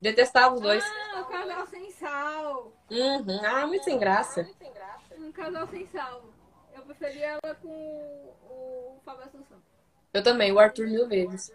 Detestava 0.00 0.54
os 0.54 0.60
dois. 0.60 0.84
Ah, 0.84 1.20
o 1.20 1.24
casal 1.26 1.66
sem 1.66 1.90
sal. 1.90 2.72
Uhum. 2.90 3.40
Ah, 3.44 3.66
muito 3.66 3.84
sem 3.84 3.98
graça. 3.98 4.48
Um 5.18 5.32
casal 5.32 5.66
sem 5.68 5.86
sal. 5.86 6.22
Eu 6.74 6.82
Eu 6.82 6.86
preferi 6.86 7.22
ela 7.22 7.54
com 7.62 7.68
o, 7.68 8.96
o 8.96 9.00
Fábio 9.04 9.24
Assunção. 9.24 9.62
Eu 10.12 10.22
também, 10.22 10.50
o 10.50 10.58
Arthur 10.58 10.88
mil 10.88 11.08
vezes. 11.08 11.52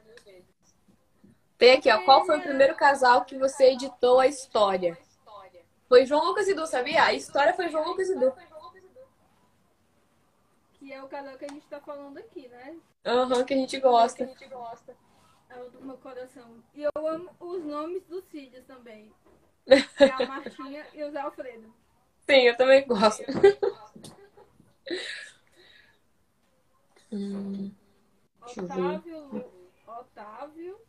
Tem 1.58 1.78
aqui, 1.78 1.90
ó. 1.92 2.04
Qual 2.04 2.26
foi 2.26 2.38
o 2.38 2.42
primeiro 2.42 2.76
casal 2.76 3.26
que 3.26 3.38
você 3.38 3.72
editou 3.72 4.20
a 4.20 4.28
história? 4.28 4.98
Foi 5.90 6.06
João 6.06 6.26
Lucas 6.26 6.48
e 6.48 6.54
Du, 6.54 6.66
sabia? 6.68 7.04
A 7.04 7.14
história 7.14 7.54
foi 7.54 7.70
João 7.70 7.88
Lucas 7.88 8.10
e 8.10 8.16
Du. 8.20 8.34
Que 10.74 10.94
é 10.94 11.02
o 11.02 11.08
casal 11.08 11.38
que 11.38 11.46
a 11.46 11.48
gente 11.48 11.66
tá 11.68 11.80
falando 11.80 12.18
aqui, 12.18 12.48
né? 12.48 12.78
Aham, 13.06 13.44
que 13.44 13.54
a 13.54 13.58
gente 13.58 13.80
gosta. 13.80 14.24
É 15.50 15.60
o 15.62 15.70
do 15.72 15.82
meu 15.84 15.98
coração. 15.98 16.64
E 16.76 16.84
eu 16.84 16.92
amo 17.08 17.30
os 17.40 17.64
nomes 17.64 18.04
dos 18.04 18.24
filhos 18.26 18.64
também. 18.66 19.12
Que 19.66 20.04
é 20.04 20.12
a 20.12 20.26
Martinha 20.28 20.86
e 20.94 21.04
o 21.04 21.12
Zé 21.12 21.20
Alfredo. 21.22 21.74
Sim, 22.30 22.42
eu 22.42 22.56
também 22.58 22.86
gosto. 22.86 23.24
Hum. 27.12 27.72
Otávio, 28.42 29.28
Lu- 29.32 29.52
Otávio 29.88 30.80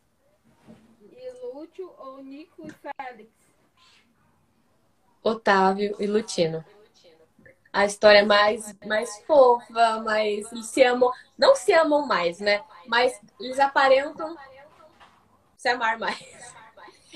Lúcio 1.43 1.93
ou 1.99 2.23
Nico 2.23 2.67
e 2.67 2.73
Félix. 2.73 3.31
Otávio 5.23 5.97
e 5.99 6.07
Lutino. 6.07 6.65
A 7.73 7.85
história 7.85 8.25
mais, 8.25 8.75
mais 8.87 9.19
fofa, 9.27 10.01
mais. 10.01 10.51
Eles 10.53 10.67
se 10.67 10.83
amam. 10.83 11.13
Não 11.37 11.55
se 11.55 11.73
amam 11.73 12.07
mais, 12.07 12.41
né? 12.41 12.65
Mas 12.87 13.21
eles 13.39 13.59
aparentam 13.59 14.37
se 15.57 15.69
amar 15.69 15.99
mais. 15.99 16.19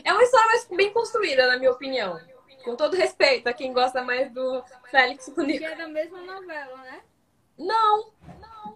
É 0.04 0.12
uma 0.12 0.22
história 0.22 0.46
mais 0.48 0.66
bem 0.68 0.92
construída, 0.92 1.46
na 1.46 1.58
minha 1.58 1.70
opinião. 1.70 2.20
Com 2.64 2.76
todo 2.76 2.94
respeito 2.94 3.48
a 3.48 3.52
quem 3.52 3.72
gosta 3.72 4.02
mais 4.02 4.30
do 4.30 4.62
Félix 4.90 5.26
e 5.28 5.30
do 5.34 5.40
Que 5.44 5.52
Nico. 5.52 5.64
é 5.64 5.74
da 5.74 5.88
mesma 5.88 6.20
novela, 6.20 6.76
né? 6.78 7.02
Não! 7.58 8.12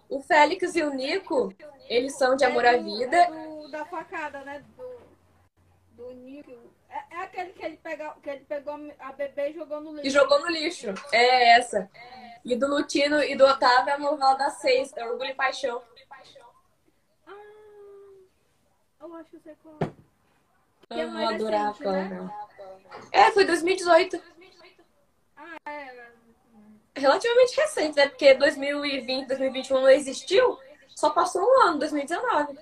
O 0.09 0.21
Félix 0.21 0.75
e 0.75 0.83
o 0.83 0.93
Nico, 0.93 1.53
eles 1.87 2.17
são 2.17 2.35
de 2.35 2.43
amor 2.43 2.65
à 2.65 2.73
É 2.73 2.77
vida. 2.77 3.27
da 3.71 3.85
facada, 3.85 4.41
né? 4.41 4.63
Do. 5.97 6.71
É, 6.89 7.15
é 7.15 7.21
aquele 7.23 7.51
que 7.53 7.65
ele, 7.65 7.77
pega, 7.77 8.15
que 8.21 8.29
ele 8.29 8.45
pegou 8.45 8.75
a 8.99 9.11
bebê 9.13 9.49
e 9.49 9.53
jogou 9.53 9.81
no 9.81 9.99
E 9.99 10.03
lixo. 10.03 10.09
jogou 10.17 10.39
no 10.39 10.47
lixo. 10.47 10.87
É 11.11 11.57
essa. 11.57 11.89
E 12.45 12.55
do 12.55 12.67
Lutino 12.67 13.21
e 13.21 13.35
do 13.35 13.43
Otávio 13.45 13.89
é 13.89 13.93
a 13.93 13.97
novela 13.97 14.35
das 14.35 14.53
seis, 14.61 14.93
é 14.95 15.03
Orgulho 15.05 15.31
e 15.31 15.33
Paixão. 15.33 15.81
Ah, 17.27 17.31
eu 19.01 19.15
acho 19.15 19.29
que 19.31 19.35
eu 19.37 19.41
sei 19.41 19.55
qual. 19.63 19.75
É 20.89 21.03
Eu 21.03 21.09
adorava 21.27 21.71
recente, 21.71 21.87
aquela 21.89 22.03
né? 22.03 22.33
É, 23.11 23.31
foi 23.31 23.43
2018. 23.45 24.21
Ah, 25.35 25.57
é. 25.69 26.07
Relativamente 26.95 27.55
recente, 27.59 27.97
né? 27.97 28.07
Porque 28.07 28.33
2020, 28.35 29.27
2021 29.27 29.81
não 29.81 29.89
existiu. 29.89 30.57
Só 30.95 31.09
passou 31.09 31.41
um 31.43 31.61
ano, 31.67 31.79
2019. 31.79 32.57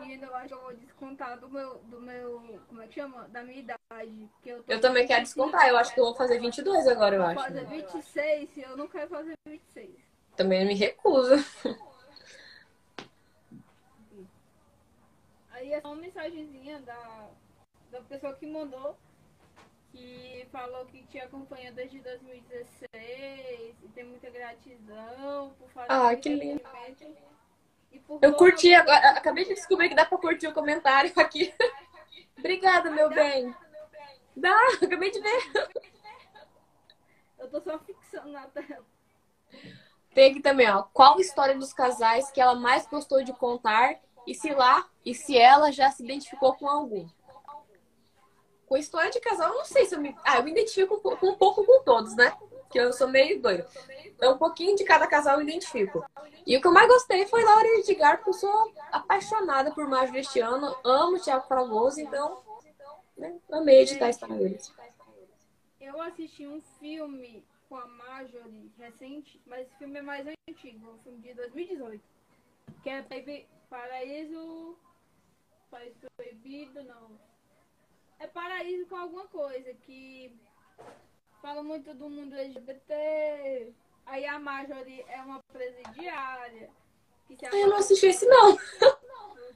Menina, 0.00 0.26
eu 0.26 0.36
acho 0.36 0.48
que 0.48 0.54
eu 0.54 0.60
vou 0.60 0.72
descontar 1.04 1.38
do 1.38 1.48
meu, 1.48 1.78
do 1.84 2.00
meu. 2.00 2.60
Como 2.68 2.80
é 2.82 2.86
que 2.86 2.94
chama? 2.94 3.28
Da 3.28 3.42
minha 3.42 3.58
idade. 3.58 4.28
Que 4.42 4.48
eu, 4.48 4.64
Eu 4.66 4.80
também 4.80 5.06
quero 5.06 5.20
25, 5.20 5.42
descontar. 5.44 5.68
Eu 5.68 5.76
acho 5.76 5.92
que 5.92 6.00
eu 6.00 6.04
vou 6.04 6.14
fazer 6.14 6.40
22 6.40 6.88
agora, 6.88 7.16
eu 7.16 7.20
Vou 7.20 7.30
acho. 7.30 7.42
fazer 7.44 7.66
26 7.66 8.56
e 8.56 8.62
eu 8.62 8.76
não 8.76 8.88
quero 8.88 9.08
fazer 9.10 9.34
26. 9.46 9.90
Também 10.36 10.66
me 10.66 10.74
recuso. 10.74 11.34
Aí 15.50 15.72
é 15.72 15.80
só 15.80 15.88
uma 15.88 15.96
mensagenzinha 15.96 16.80
da, 16.80 17.28
da 17.92 18.00
pessoa 18.02 18.34
que 18.34 18.44
mandou, 18.46 18.96
que 19.92 20.44
falou 20.50 20.84
que 20.86 21.04
te 21.04 21.20
acompanha 21.20 21.70
desde 21.70 22.00
2016 22.00 22.88
e 22.92 23.88
tem 23.94 24.04
muita 24.04 24.28
gratidão 24.30 25.54
por 25.56 25.70
fazer 25.70 25.92
Ah, 25.92 26.16
que 26.16 26.28
lindo. 26.28 26.60
Eu 28.20 28.34
curti 28.34 28.74
agora. 28.74 29.10
Acabei 29.10 29.44
de 29.44 29.54
descobrir 29.54 29.88
que 29.88 29.94
dá 29.94 30.04
pra 30.04 30.18
curtir 30.18 30.46
o 30.46 30.54
comentário 30.54 31.12
aqui. 31.16 31.54
Obrigada, 32.38 32.90
meu 32.90 33.08
bem. 33.10 33.54
Dá, 34.36 34.56
acabei 34.82 35.10
de 35.10 35.20
ver. 35.20 35.70
Eu 37.38 37.50
tô 37.50 37.60
só 37.60 37.78
fixando 37.78 38.28
na 38.28 38.46
tela. 38.48 38.84
Tem 40.14 40.30
aqui 40.30 40.40
também, 40.40 40.70
ó. 40.70 40.84
Qual 40.92 41.20
história 41.20 41.56
dos 41.56 41.72
casais 41.72 42.30
que 42.30 42.40
ela 42.40 42.54
mais 42.54 42.86
gostou 42.86 43.22
de 43.22 43.32
contar 43.32 44.00
e 44.26 44.34
se 44.34 44.52
lá 44.54 44.88
e 45.04 45.14
se 45.14 45.36
ela 45.36 45.70
já 45.72 45.90
se 45.90 46.02
identificou 46.04 46.54
com 46.54 46.68
algum? 46.68 47.06
Com 48.66 48.76
história 48.76 49.10
de 49.10 49.20
casal, 49.20 49.50
eu 49.50 49.58
não 49.58 49.64
sei 49.64 49.84
se 49.84 49.94
eu 49.94 50.00
me. 50.00 50.16
Ah, 50.24 50.38
eu 50.38 50.44
me 50.44 50.52
identifico 50.52 51.00
com, 51.00 51.16
com 51.16 51.30
um 51.30 51.34
pouco 51.34 51.64
com 51.64 51.82
todos, 51.82 52.14
né? 52.16 52.34
Que 52.74 52.80
eu 52.80 52.92
sou 52.92 53.06
meio 53.06 53.40
doida. 53.40 53.68
Então, 54.04 54.34
um 54.34 54.36
pouquinho 54.36 54.74
de 54.74 54.82
cada 54.82 55.06
casal 55.06 55.36
eu 55.36 55.46
identifico. 55.46 56.04
E 56.44 56.56
o 56.56 56.60
que 56.60 56.66
eu 56.66 56.72
mais 56.72 56.88
gostei 56.88 57.24
foi 57.24 57.44
Laura 57.44 57.68
Edgar, 57.78 58.16
porque 58.16 58.30
eu 58.30 58.34
sou 58.34 58.72
apaixonada 58.90 59.70
por 59.70 59.86
Mágico 59.86 60.18
este 60.18 60.40
ano. 60.40 60.76
Amo 60.82 61.16
o 61.16 61.20
Thiago 61.20 61.46
Fragoso, 61.46 62.00
então. 62.00 62.42
Né, 63.16 63.38
amei 63.52 63.82
editar 63.82 64.10
história 64.10 64.34
deles. 64.34 64.74
Eu 65.80 66.02
assisti 66.02 66.48
um 66.48 66.60
filme 66.80 67.46
com 67.68 67.76
a 67.76 67.86
Marjorie 67.86 68.72
recente, 68.76 69.40
mas 69.46 69.68
esse 69.68 69.78
filme 69.78 70.00
é 70.00 70.02
mais 70.02 70.26
antigo, 70.48 70.90
um 70.90 70.98
filme 70.98 71.20
de 71.20 71.32
2018. 71.34 72.02
Que 72.82 72.90
é 72.90 73.02
Paraíso. 73.70 74.76
Paraíso 75.70 76.08
Proibido, 76.16 76.82
não. 76.82 77.16
É 78.18 78.26
Paraíso 78.26 78.84
com 78.86 78.96
alguma 78.96 79.28
coisa 79.28 79.72
que 79.74 80.36
fala 81.44 81.62
muito 81.62 81.92
do 81.92 82.08
mundo 82.08 82.34
LGBT. 82.34 83.70
Aí 84.06 84.24
a 84.26 84.38
Marjorie 84.38 85.04
é 85.06 85.20
uma 85.20 85.38
presidiária. 85.52 86.70
Que 87.26 87.36
se 87.36 87.44
Ah, 87.46 87.54
eu 87.54 87.68
não 87.68 87.76
assisti 87.76 88.06
esse, 88.06 88.26
não. 88.26 88.56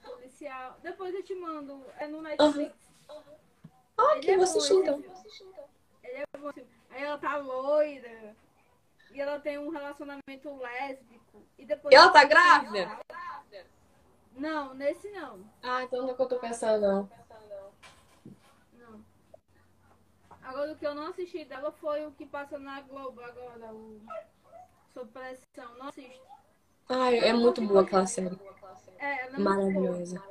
policial. 0.05 0.77
Depois 0.83 1.14
eu 1.14 1.22
te 1.22 1.35
mando. 1.35 1.83
É 1.98 2.07
no 2.07 2.20
Netflix. 2.20 2.74
Ah, 3.96 4.12
Ele 4.12 4.20
que 4.20 4.31
é 4.31 4.35
vou 4.35 4.44
assistir 4.44 4.74
então. 4.74 5.03
Ele 6.05 6.24
é 6.35 6.38
bom. 6.38 6.51
Aí 6.90 7.03
ela 7.03 7.16
tá 7.16 7.37
loira. 7.38 8.37
E 9.11 9.20
ela 9.20 9.40
tem 9.40 9.57
um 9.59 9.70
relacionamento 9.70 10.57
lésbico. 10.59 11.42
E 11.59 11.64
depois 11.64 11.92
E 11.92 11.96
ela 11.96 12.11
tá 12.11 12.24
grávida? 12.24 13.01
Não, 14.33 14.74
nesse 14.74 15.11
não. 15.11 15.42
Ah, 15.62 15.83
então 15.83 16.03
não 16.03 16.11
é 16.11 16.12
o 16.12 16.16
que 16.16 16.22
eu 16.22 16.29
tô 16.29 16.38
pensando. 16.38 16.83
Não. 16.87 17.11
Agora 20.49 20.73
o 20.73 20.77
que 20.77 20.87
eu 20.87 20.95
não 20.95 21.09
assisti 21.09 21.45
dela 21.45 21.71
foi 21.71 22.07
o 22.07 22.13
que 22.13 22.25
passa 22.25 22.59
na 22.59 22.81
Globo 22.81 23.21
agora, 23.21 23.71
o 23.71 24.01
Sob 24.95 25.11
Pressão. 25.13 25.75
Não 25.79 25.89
assisto. 25.89 26.23
Ai, 26.89 27.19
é 27.19 27.35
muito 27.35 27.61
boa 27.61 27.83
aquela 27.83 28.07
série. 28.07 28.41
É, 28.99 29.27
ela 29.27 29.37
é 29.37 29.39
muito 29.39 29.43
Maravilhosa. 29.43 30.23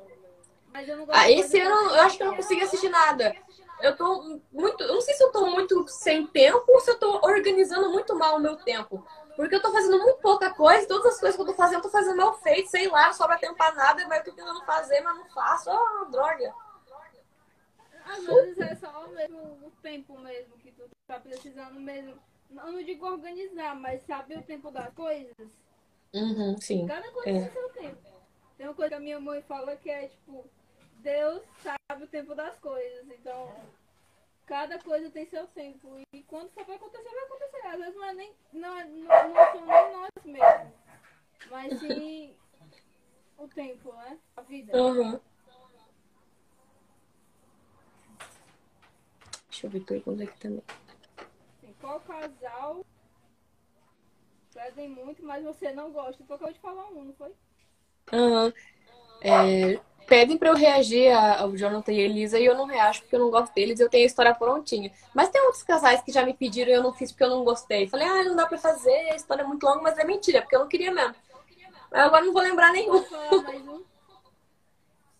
Mas 0.73 0.89
eu 0.89 0.97
não 0.97 1.05
gosto 1.05 1.19
Ah, 1.19 1.31
esse 1.31 1.59
ano 1.59 1.91
eu 1.91 2.01
acho 2.01 2.17
que 2.17 2.23
eu 2.23 2.27
não 2.27 2.35
consegui 2.35 2.63
assistir 2.63 2.89
nada. 2.89 3.31
Eu 3.79 3.95
tô 3.95 4.41
muito. 4.51 4.83
Eu 4.83 4.95
não 4.95 5.01
sei 5.01 5.13
se 5.13 5.23
eu 5.23 5.31
tô 5.31 5.45
muito 5.51 5.87
sem 5.87 6.25
tempo 6.25 6.65
ou 6.67 6.79
se 6.79 6.89
eu 6.89 6.97
tô 6.97 7.17
organizando 7.23 7.91
muito 7.91 8.17
mal 8.17 8.37
o 8.37 8.39
meu 8.39 8.55
tempo. 8.55 9.05
Porque 9.35 9.53
eu 9.53 9.61
tô 9.61 9.71
fazendo 9.71 9.99
muito 9.99 10.19
pouca 10.19 10.51
coisa, 10.51 10.87
todas 10.87 11.13
as 11.13 11.19
coisas 11.19 11.35
que 11.35 11.41
eu 11.43 11.45
tô 11.45 11.53
fazendo, 11.53 11.77
eu 11.77 11.83
tô 11.83 11.89
fazendo 11.89 12.17
mal 12.17 12.33
feito, 12.39 12.71
sei 12.71 12.89
lá, 12.89 13.05
não 13.05 13.13
sobra 13.13 13.37
tempo 13.37 13.53
pra 13.53 13.71
nada, 13.71 14.03
mas 14.07 14.17
eu 14.17 14.25
tô 14.25 14.31
tentando 14.31 14.65
fazer, 14.65 14.99
mas 15.01 15.15
não 15.15 15.25
faço. 15.29 15.69
Ah, 15.69 16.07
droga. 16.09 16.51
Às 18.07 18.25
vezes 18.25 18.57
é 18.59 18.75
só 18.75 19.07
mesmo 19.09 19.39
o 19.65 19.71
tempo 19.81 20.17
mesmo 20.19 20.57
que 20.57 20.71
tu 20.71 20.89
tá 21.07 21.19
precisando 21.19 21.79
mesmo. 21.79 22.17
Eu 22.49 22.71
não 22.71 22.83
digo 22.83 23.05
organizar, 23.05 23.75
mas 23.75 24.01
saber 24.03 24.39
o 24.39 24.43
tempo 24.43 24.71
das 24.71 24.93
coisas. 24.93 25.33
Uhum, 26.13 26.57
sim. 26.57 26.87
Cada 26.87 27.11
coisa 27.11 27.29
É. 27.29 27.41
tem 27.41 27.51
seu 27.51 27.69
tempo. 27.69 27.97
Tem 28.57 28.67
uma 28.67 28.73
coisa 28.73 28.89
que 28.89 28.95
a 28.95 28.99
minha 28.99 29.19
mãe 29.19 29.41
fala 29.41 29.75
que 29.75 29.89
é 29.89 30.07
tipo, 30.07 30.45
Deus 30.99 31.43
sabe 31.61 32.03
o 32.03 32.07
tempo 32.07 32.33
das 32.33 32.57
coisas. 32.59 33.05
Então, 33.11 33.53
cada 34.45 34.79
coisa 34.79 35.09
tem 35.11 35.25
seu 35.25 35.45
tempo. 35.47 35.99
E 36.13 36.23
quando 36.23 36.49
for 36.51 36.65
pra 36.65 36.75
acontecer, 36.75 37.09
vai 37.09 37.23
acontecer. 37.25 37.67
Às 37.67 37.79
vezes 37.79 37.95
não 37.95 38.05
é 38.05 38.13
nem. 38.13 38.33
Não, 38.53 38.79
é, 38.79 38.85
não, 38.85 39.29
não 39.29 39.65
nem 39.65 39.91
nós 39.91 40.09
mesmos. 40.25 40.73
Mas 41.49 41.79
sim 41.79 42.35
o 43.37 43.47
tempo, 43.47 43.93
né? 43.93 44.17
A 44.35 44.41
vida. 44.41 44.75
Uhum. 44.75 45.19
Deixa 49.57 49.65
eu 49.65 49.71
ver 49.71 49.79
pergunta 49.79 50.23
aqui 50.23 50.39
também. 50.39 50.61
Qual 51.81 51.99
casal 52.01 52.85
pedem 54.53 54.87
muito, 54.87 55.25
mas 55.25 55.43
você 55.43 55.71
não 55.71 55.91
gosta? 55.91 56.23
Tu 56.23 56.31
acabou 56.31 56.53
de 56.53 56.59
falar 56.59 56.87
um, 56.89 57.05
não 57.05 57.13
foi? 57.15 57.31
Aham. 58.13 58.53
É, 59.19 59.79
pedem 60.05 60.37
pra 60.37 60.49
eu 60.49 60.55
reagir 60.55 61.11
ao 61.11 61.57
Jonathan 61.57 61.91
e 61.91 62.01
a 62.01 62.03
Elisa 62.03 62.39
e 62.39 62.45
eu 62.45 62.53
não 62.53 62.65
reajo 62.65 63.01
porque 63.01 63.15
eu 63.15 63.19
não 63.19 63.31
gosto 63.31 63.51
deles 63.55 63.79
eu 63.79 63.89
tenho 63.89 64.03
a 64.03 64.05
história 64.05 64.35
prontinha. 64.35 64.91
Mas 65.11 65.29
tem 65.29 65.41
outros 65.41 65.63
casais 65.63 66.03
que 66.03 66.11
já 66.11 66.23
me 66.23 66.35
pediram 66.35 66.69
e 66.69 66.75
eu 66.75 66.83
não 66.83 66.93
fiz 66.93 67.11
porque 67.11 67.23
eu 67.23 67.29
não 67.31 67.43
gostei. 67.43 67.87
Falei, 67.87 68.07
ah, 68.07 68.23
não 68.25 68.35
dá 68.35 68.45
pra 68.45 68.59
fazer, 68.59 69.09
a 69.11 69.15
história 69.15 69.41
é 69.41 69.47
muito 69.47 69.65
longa, 69.65 69.81
mas 69.81 69.97
é 69.97 70.03
mentira, 70.03 70.43
porque 70.43 70.55
eu 70.55 70.59
não 70.59 70.67
queria 70.67 70.93
mesmo. 70.93 71.15
Mas 71.91 72.05
agora 72.05 72.23
não 72.23 72.31
vou 72.31 72.43
lembrar 72.43 72.71
nenhum. 72.71 72.97
Um. 72.97 73.83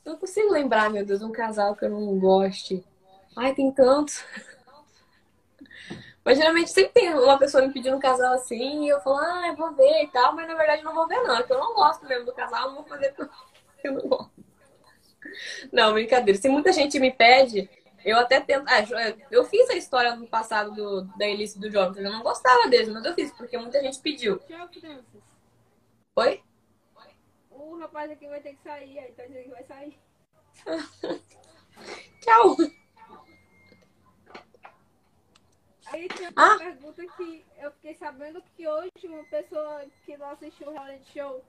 Eu 0.06 0.14
não 0.14 0.20
consigo 0.20 0.54
lembrar, 0.54 0.90
meu 0.90 1.06
Deus, 1.06 1.22
um 1.22 1.34
casal 1.34 1.76
que 1.76 1.84
eu 1.84 1.90
não 1.90 2.18
goste. 2.18 2.82
Ai, 3.38 3.54
tem 3.54 3.72
tantos. 3.72 4.26
Mas 6.26 6.38
geralmente 6.38 6.72
sempre 6.72 6.92
tem 6.92 7.14
uma 7.14 7.38
pessoa 7.38 7.66
me 7.66 7.72
pedindo 7.72 7.96
um 7.96 8.00
casal 8.00 8.34
assim, 8.34 8.86
e 8.86 8.90
eu 8.90 9.00
falo, 9.00 9.18
ah, 9.18 9.48
eu 9.48 9.56
vou 9.56 9.72
ver 9.74 10.04
e 10.04 10.08
tal, 10.08 10.36
mas 10.36 10.48
na 10.48 10.56
verdade 10.56 10.84
não 10.84 10.94
vou 10.94 11.08
ver, 11.08 11.22
não. 11.22 11.38
Porque 11.38 11.54
eu 11.54 11.60
não 11.60 11.76
gosto 11.76 12.06
mesmo 12.06 12.26
do 12.26 12.34
casal, 12.34 12.70
não 12.70 12.76
vou 12.78 12.86
fazer 12.86 13.14
porque 13.14 13.32
eu 13.88 13.94
não 13.94 14.02
gosto. 14.02 14.32
Não, 15.72 15.94
brincadeira. 15.94 16.40
Se 16.40 16.50
muita 16.50 16.74
gente 16.74 17.00
me 17.00 17.12
pede, 17.12 17.70
eu 18.04 18.18
até 18.18 18.42
tento. 18.42 18.66
Ah, 18.68 18.84
eu 19.30 19.46
fiz 19.46 19.70
a 19.70 19.76
história 19.76 20.16
no 20.16 20.28
passado 20.28 20.74
do, 20.74 21.02
da 21.18 21.28
Elise 21.28 21.58
e 21.58 21.62
do 21.62 21.70
Jonathan. 21.70 22.02
Eu 22.02 22.12
não 22.12 22.24
gostava 22.24 22.68
deles, 22.68 22.90
mas 22.90 23.06
eu 23.06 23.14
fiz, 23.14 23.32
porque 23.34 23.58
muita 23.58 23.80
gente 23.82 24.00
pediu. 24.00 24.40
Tchau, 24.40 24.68
crianças. 24.68 25.22
Oi? 26.16 26.44
O 27.52 27.78
rapaz 27.78 28.10
aqui 28.10 28.28
vai 28.28 28.42
ter 28.42 28.54
que 28.54 28.64
sair, 28.64 28.98
aí 29.00 29.12
tá 29.12 29.24
dizendo 29.26 29.44
que 29.44 29.50
vai 29.50 29.64
sair. 29.64 29.98
Tchau. 32.22 32.58
Aí 35.92 36.08
tem 36.10 36.28
uma 36.30 36.56
Ah. 36.56 36.58
pergunta 36.58 37.06
que 37.16 37.46
eu 37.58 37.72
fiquei 37.72 37.96
sabendo 37.96 38.42
que 38.56 38.68
hoje 38.68 38.92
uma 39.06 39.24
pessoa 39.26 39.84
que 40.06 40.18
não 40.18 40.30
assistiu 40.32 40.68
o 40.68 40.72
reality 40.72 41.12
show 41.14 41.44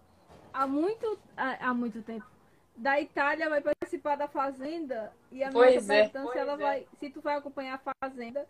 há 0.53 0.67
muito, 0.67 1.19
há, 1.37 1.69
há 1.71 1.75
muito 1.75 2.03
tempo 2.03 2.27
da 2.77 3.01
Itália 3.01 3.49
vai 3.51 3.61
participar 3.61 4.17
da 4.17 4.29
Fazenda 4.29 5.13
e 5.33 5.43
a 5.43 5.51
minha 5.51 5.53
Pois 5.53 5.91
é. 5.91 6.09
se 6.09 6.39
ela 6.39 6.57
vai, 6.57 6.87
se 7.01 7.11
tu 7.11 7.21
vai 7.21 7.37
acompanhar 7.37 7.75
a 7.85 7.93
Fazenda 8.05 8.47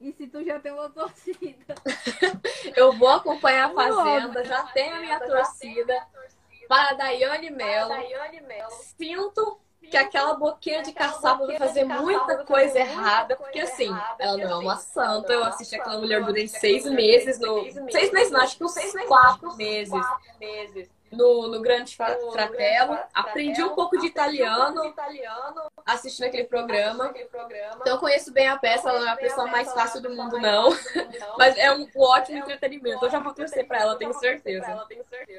e 0.00 0.12
se 0.12 0.26
tu 0.26 0.42
já 0.44 0.58
tem 0.58 0.72
uma 0.72 0.88
torcida. 0.90 1.74
Eu 2.74 2.92
vou 2.94 3.08
acompanhar 3.08 3.70
a. 3.70 3.74
Fazenda, 3.74 4.44
já 4.44 4.64
tenho 4.68 4.96
a 4.96 5.00
minha 5.00 5.20
torcida 5.20 6.06
para 6.68 6.90
a 6.90 6.94
Daiane 6.94 7.50
Mello. 7.50 7.90
Sinto 8.70 9.60
que 9.90 9.96
aquela 9.96 10.34
boquinha 10.34 10.82
de 10.82 10.92
caçapa 10.92 11.46
vai 11.46 11.56
fazer 11.56 11.84
muita 11.84 12.44
coisa 12.44 12.78
errada, 12.78 13.36
porque 13.36 13.60
assim, 13.60 13.94
ela 14.18 14.36
não 14.36 14.50
é 14.50 14.56
uma 14.56 14.76
santa. 14.76 15.32
Eu 15.32 15.44
assisti 15.44 15.76
aquela 15.76 15.98
mulher 15.98 16.24
durante 16.24 16.48
seis 16.48 16.84
meses, 16.84 17.38
no, 17.38 17.62
seis 17.90 18.12
meses 18.12 18.30
não, 18.30 18.40
acho 18.40 18.56
que 18.56 18.64
uns 18.64 18.74
quatro 19.06 19.56
meses 19.56 20.04
no, 21.16 21.48
no 21.48 21.60
Grande 21.60 21.96
Fra- 21.96 22.16
Fratello. 22.32 22.98
Aprendi 23.14 23.62
um 23.62 23.74
pouco 23.74 23.98
de 23.98 24.06
italiano 24.06 24.94
assistindo 25.84 26.26
aquele 26.26 26.44
programa. 26.44 27.12
Então 27.80 27.94
eu 27.94 27.98
conheço 27.98 28.32
bem 28.32 28.48
a 28.48 28.56
peça, 28.56 28.88
ela 28.88 29.00
não 29.00 29.08
é 29.08 29.12
a 29.12 29.16
pessoa 29.16 29.46
mais 29.46 29.72
fácil 29.72 30.00
do 30.02 30.10
mundo, 30.10 30.38
não. 30.38 30.70
Mas 31.38 31.56
é 31.56 31.72
um 31.72 31.88
ótimo 31.96 32.38
entretenimento. 32.38 33.04
Eu 33.04 33.10
já 33.10 33.18
vou 33.18 33.32
torcer 33.32 33.66
pra 33.66 33.78
ela, 33.78 33.96
tenho 33.96 34.12
certeza. 34.14 34.86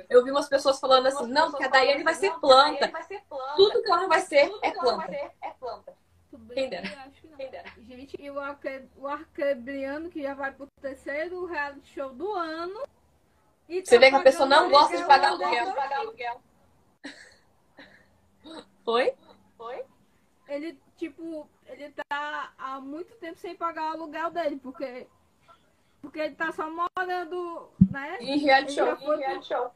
Eu 0.10 0.24
vi 0.24 0.32
umas 0.32 0.48
pessoas 0.48 0.80
falando 0.80 1.08
assim, 1.08 1.28
não, 1.28 1.52
porque 1.52 1.66
a 1.66 1.70
Daiane 1.70 2.04
vai 2.04 2.14
ser 2.14 2.34
planta. 2.40 2.92
Tudo 3.56 3.82
que 3.82 3.90
ela 3.92 4.02
não 4.02 4.10
vai 4.10 4.22
ser 4.22 4.52
é 4.62 4.72
planta. 4.72 5.08
Tudo 6.30 6.54
Quem 6.54 6.70
bem, 6.70 6.82
dera. 6.82 6.88
eu 6.88 7.00
acho 7.02 7.22
que 7.22 7.28
não. 7.28 7.38
Gente, 7.86 8.18
e 8.20 8.30
o, 8.30 8.40
Arque, 8.40 8.82
o 8.98 9.08
Arquebriano 9.08 10.10
que 10.10 10.22
já 10.22 10.34
vai 10.34 10.52
pro 10.52 10.68
terceiro 10.82 11.46
reality 11.46 11.94
show 11.94 12.10
do 12.10 12.34
ano. 12.34 12.82
E 13.70 13.86
Você 13.86 14.00
vê 14.00 14.10
que 14.10 14.16
a 14.16 14.24
pessoa 14.24 14.48
não 14.48 14.70
gosta 14.70 14.96
de 14.98 15.04
pagar 15.06 15.30
aluguel. 15.30 15.74
aluguel. 16.00 16.42
Oi? 18.86 19.14
Ele, 20.48 20.80
tipo, 20.96 21.50
ele 21.66 21.92
tá 22.08 22.54
há 22.58 22.80
muito 22.80 23.14
tempo 23.16 23.38
sem 23.38 23.56
pagar 23.56 23.92
o 23.92 23.94
aluguel 23.94 24.32
dele, 24.32 24.58
porque. 24.62 25.08
Porque 26.02 26.20
ele 26.20 26.36
tá 26.36 26.52
só 26.54 26.70
morando, 26.70 27.70
né? 27.92 28.18
Em 28.22 28.38
reality 28.38 28.80
Ele 28.80 28.88
já 28.90 28.96
show. 28.96 29.06
foi 29.06 29.18
pro, 29.18 29.74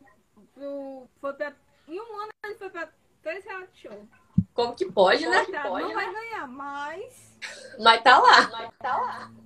pro, 0.53 1.07
foi 1.19 1.33
pra, 1.33 1.53
em 1.87 1.99
um 1.99 2.21
ano 2.21 2.29
ele 2.45 2.55
foi 2.55 2.69
pra 2.69 2.87
três 3.21 3.43
reality 3.43 3.81
show. 3.89 4.07
Como 4.53 4.75
que 4.75 4.89
pode, 4.89 5.27
né? 5.27 5.45
Tá, 5.45 5.63
não 5.65 5.93
vai 5.93 6.13
ganhar, 6.13 6.47
mas. 6.47 7.37
Mas 7.79 8.01
tá 8.03 8.17
lá. 8.19 8.49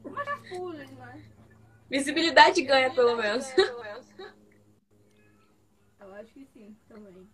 Mas 0.04 0.26
tá 0.26 0.38
full, 0.50 0.74
né? 0.74 0.86
Visibilidade 1.90 2.62
ganha, 2.62 2.94
pelo 2.94 3.16
menos. 3.16 3.46
Eu 6.00 6.14
acho 6.14 6.34
que 6.34 6.46
sim, 6.54 6.76
também. 6.88 7.30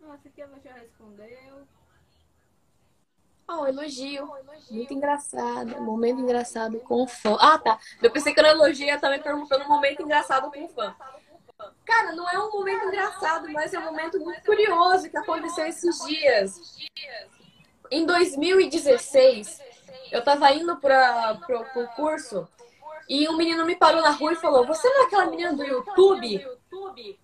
Nossa, 0.00 0.28
aqui 0.28 0.40
ela 0.42 0.58
já 0.60 0.72
respondeu. 0.74 1.66
Oh, 3.48 3.66
elogio. 3.66 4.30
Muito 4.70 4.94
engraçado. 4.94 5.80
Momento 5.80 6.20
engraçado 6.20 6.78
com 6.80 7.06
fã. 7.06 7.36
Ah, 7.40 7.58
tá. 7.58 7.78
Eu 8.00 8.10
pensei 8.10 8.32
que 8.32 8.38
era 8.38 8.50
elogio 8.50 8.88
e 8.88 8.98
também 8.98 9.20
perguntando 9.20 9.64
um 9.64 9.68
momento 9.68 10.02
engraçado 10.02 10.50
com 10.52 10.68
fã. 10.68 10.94
Cara, 11.84 12.12
não 12.12 12.28
é 12.28 12.38
um 12.38 12.52
momento 12.52 12.86
engraçado, 12.86 13.50
mas 13.50 13.74
é 13.74 13.78
um 13.78 13.84
momento 13.84 14.20
muito 14.20 14.42
curioso 14.42 15.10
que 15.10 15.16
aconteceu 15.16 15.66
esses 15.66 15.98
dias. 16.06 16.78
Em 17.90 18.06
2016, 18.06 19.60
eu 20.12 20.22
tava 20.22 20.52
indo 20.52 20.76
para 20.76 21.34
pro 21.34 21.88
curso 21.96 22.48
e 23.10 23.28
um 23.28 23.36
menino 23.36 23.66
me 23.66 23.74
parou 23.74 24.00
na 24.00 24.10
rua 24.10 24.34
e 24.34 24.36
falou: 24.36 24.64
Você 24.64 24.88
não 24.88 25.02
é 25.02 25.06
aquela 25.06 25.26
menina 25.26 25.52
do 25.52 25.64
YouTube? 25.64 26.46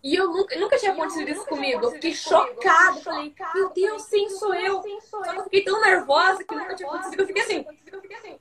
E 0.02 0.16
eu 0.16 0.28
nunca, 0.32 0.58
nunca 0.58 0.76
tinha 0.76 0.90
acontecido 0.90 1.30
isso 1.30 1.46
comigo. 1.46 1.84
Eu 1.84 1.92
fiquei 1.92 2.12
chocada. 2.12 3.00
Falei: 3.00 3.32
Meu 3.54 3.70
Deus, 3.70 4.02
sim, 4.02 4.28
sou 4.30 4.52
eu. 4.52 4.82
Só 5.02 5.22
que 5.22 5.38
eu 5.38 5.44
fiquei 5.44 5.62
tão 5.62 5.80
nervosa 5.80 6.42
que 6.42 6.56
nunca 6.56 6.74
tinha 6.74 6.88
acontecido. 6.88 7.20
Eu 7.20 7.26
fiquei 7.28 8.16
assim, 8.16 8.38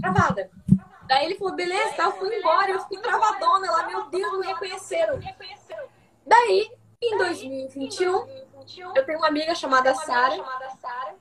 travada. 0.00 0.50
Daí 1.06 1.26
ele 1.26 1.34
falou: 1.34 1.54
Beleza, 1.54 1.92
tá, 1.92 2.04
eu 2.04 2.12
fui 2.12 2.34
embora. 2.34 2.70
Eu 2.70 2.80
fiquei 2.80 3.00
travadona 3.00 3.70
lá. 3.70 3.86
Meu 3.86 4.04
Deus, 4.06 4.38
me 4.38 4.46
reconheceram. 4.46 5.20
Daí, 6.26 6.70
em 7.02 7.18
2021, 7.18 8.45
eu 8.94 9.04
tenho 9.04 9.18
uma 9.18 9.28
amiga 9.28 9.54
chamada 9.54 9.94
Sara. 9.94 10.36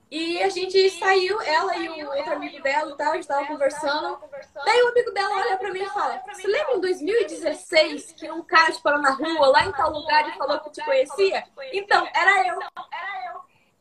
E 0.09 0.41
a 0.41 0.49
gente 0.49 0.89
saiu, 0.91 1.39
ela 1.41 1.75
e 1.77 2.03
o 2.03 2.09
outro 2.09 2.33
amigo 2.33 2.61
dela 2.61 2.91
e 2.91 2.95
tal, 2.95 3.11
a 3.11 3.15
gente 3.15 3.27
tava 3.27 3.45
conversando. 3.45 4.19
Daí 4.65 4.81
o 4.83 4.87
amigo 4.89 5.11
dela 5.11 5.35
olha 5.35 5.57
pra 5.57 5.71
mim 5.71 5.83
e 5.83 5.89
fala: 5.89 6.21
Você 6.31 6.47
lembra 6.47 6.75
em 6.75 6.81
2016 6.81 8.13
que 8.13 8.31
um 8.31 8.43
cara 8.43 8.71
te 8.71 8.81
parou 8.81 9.01
na 9.01 9.11
rua, 9.11 9.47
lá 9.47 9.65
em 9.65 9.71
tal 9.71 9.91
lugar, 9.91 10.27
e 10.29 10.37
falou 10.37 10.59
que 10.59 10.71
te 10.71 10.83
conhecia? 10.83 11.43
Então, 11.73 12.07
era 12.13 12.47
eu. 12.47 12.59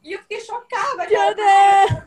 E 0.03 0.13
eu 0.13 0.19
fiquei 0.21 0.41
chocada. 0.41 1.07
cara. 1.07 2.07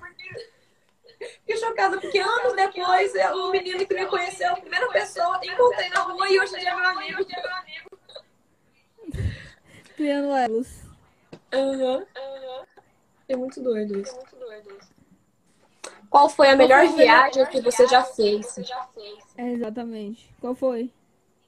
Fiquei 1.19 1.57
chocada, 1.57 1.99
porque 1.99 2.19
anos 2.19 2.53
depois, 2.53 3.15
é 3.15 3.33
o 3.33 3.49
menino 3.49 3.83
que 3.85 3.93
me 3.93 4.05
conheceu, 4.05 4.51
a 4.51 4.57
primeira 4.57 4.87
pessoa, 4.89 5.39
encontrei 5.43 5.89
na 5.89 6.01
rua 6.01 6.29
e 6.29 6.39
hoje 6.39 6.55
em 6.55 6.59
dia 6.59 6.69
é 6.69 6.75
meu 6.75 6.85
amigo. 6.85 7.25
Criando 9.95 10.37
elos. 10.37 10.86
Aham. 11.57 12.05
É 13.27 13.35
muito 13.35 13.61
doido 13.61 13.99
isso. 13.99 14.17
Qual 16.09 16.29
foi 16.29 16.49
a 16.49 16.55
melhor 16.55 16.85
foi 16.85 16.87
a 16.87 16.97
melhor 16.97 17.31
viagem 17.31 17.45
que 17.47 17.61
você 17.61 17.87
já 17.87 18.03
fez? 18.03 18.57
É, 19.35 19.51
exatamente. 19.51 20.33
Qual 20.39 20.55
foi? 20.55 20.91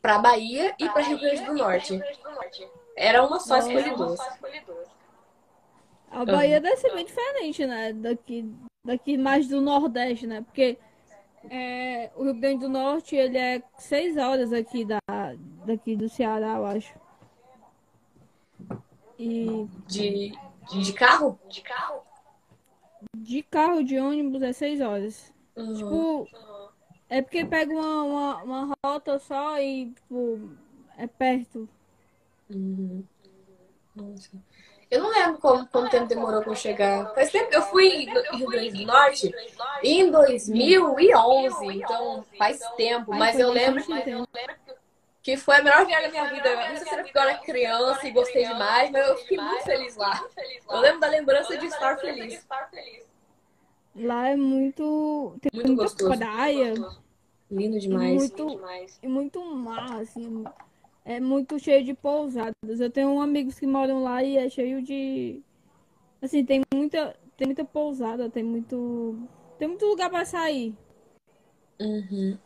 Pra 0.01 0.17
Bahia 0.19 0.75
e 0.79 0.89
pra 0.89 1.01
Rio 1.01 1.19
Grande 1.19 1.45
do 1.45 1.53
Norte. 1.53 2.01
Era 2.95 3.25
uma 3.25 3.39
só, 3.39 3.57
escolhi 3.57 3.95
duas. 3.95 4.19
A 6.11 6.25
Bahia 6.25 6.59
deve 6.59 6.77
ser 6.77 6.93
bem 6.93 7.05
diferente, 7.05 7.65
né? 7.65 7.93
Daqui, 7.93 8.51
daqui 8.85 9.17
mais 9.17 9.47
do 9.47 9.61
Nordeste, 9.61 10.25
né? 10.27 10.41
Porque 10.41 10.77
é, 11.49 12.09
o 12.15 12.23
Rio 12.23 12.33
Grande 12.33 12.61
do 12.61 12.69
Norte, 12.69 13.15
ele 13.15 13.37
é 13.37 13.61
seis 13.77 14.17
horas 14.17 14.51
aqui 14.51 14.83
da, 14.83 14.99
daqui 15.65 15.95
do 15.95 16.09
Ceará, 16.09 16.55
eu 16.57 16.65
acho. 16.65 16.93
E 19.19 19.67
De, 19.85 20.31
de 20.71 20.93
carro? 20.93 21.37
de 23.13 23.43
carro, 23.43 23.83
de 23.83 23.99
ônibus, 23.99 24.41
é 24.41 24.53
seis 24.53 24.79
horas. 24.81 25.31
Uhum. 25.55 25.75
Tipo, 25.75 26.27
é 27.09 27.21
porque 27.21 27.45
pega 27.45 27.73
uma, 27.73 28.03
uma, 28.03 28.43
uma 28.43 28.75
rota 28.85 29.19
só 29.19 29.59
e, 29.59 29.91
tipo, 29.91 30.49
é 30.97 31.05
perto. 31.05 31.67
Uhum. 32.49 33.03
Nossa. 33.95 34.31
Eu 34.89 35.03
não 35.03 35.11
lembro 35.11 35.37
como, 35.39 35.67
quanto 35.67 35.91
tempo 35.91 36.07
demorou 36.07 36.41
pra 36.41 36.51
eu 36.51 36.55
chegar. 36.55 37.13
Faz 37.13 37.29
tempo 37.29 37.53
eu 37.53 37.61
fui 37.63 38.07
no 38.07 38.37
Rio 38.37 38.47
Grande 38.47 38.71
do 38.71 38.85
Norte 38.87 39.31
em 39.83 40.09
2011, 40.09 41.65
então 41.67 42.25
faz 42.37 42.59
tempo, 42.75 43.13
mas 43.13 43.37
eu 43.37 43.51
lembro 43.51 43.83
que 43.83 43.93
que 45.21 45.35
foi 45.37 45.57
a 45.57 45.63
melhor 45.63 45.85
viagem 45.85 46.11
da 46.11 46.11
minha 46.11 46.33
vida. 46.33 46.55
Não 46.69 46.77
sei 46.77 46.87
se 46.87 46.93
era 46.93 47.03
porque 47.03 47.17
eu 47.17 47.21
era 47.21 47.37
criança 47.39 48.07
e 48.07 48.11
gostei 48.11 48.45
demais, 48.47 48.89
mas 48.91 49.07
eu 49.09 49.17
fiquei 49.17 49.37
muito 49.37 49.63
feliz 49.63 49.95
lá. 49.97 50.25
Eu 50.69 50.79
lembro 50.79 50.99
da 50.99 51.07
lembrança 51.07 51.57
de 51.57 51.65
estar 51.65 51.97
feliz. 51.99 52.45
Lá 53.95 54.29
é 54.29 54.35
muito. 54.35 55.35
Tem 55.41 55.51
Muito 55.53 55.67
muita 55.67 55.83
gostoso. 55.83 56.17
praia 56.17 56.73
Lindo 57.51 57.79
demais. 57.79 58.15
muito- 58.15 58.61
e 59.01 59.07
muito 59.07 59.43
mar, 59.55 59.99
assim. 59.99 60.43
É 61.03 61.19
muito 61.19 61.59
cheio 61.59 61.83
de 61.83 61.93
pousadas. 61.93 62.53
Eu 62.79 62.89
tenho 62.89 63.19
amigos 63.19 63.59
que 63.59 63.65
moram 63.65 64.03
lá 64.03 64.23
e 64.23 64.37
é 64.37 64.49
cheio 64.49 64.81
de. 64.81 65.41
Assim, 66.21 66.45
tem 66.45 66.61
muita, 66.73 67.15
tem 67.35 67.47
muita 67.47 67.65
pousada, 67.65 68.29
tem 68.29 68.43
muito. 68.43 69.17
Tem 69.57 69.67
muito 69.67 69.85
lugar 69.85 70.09
pra 70.09 70.23
sair. 70.23 70.73
Uhum. 71.79 72.37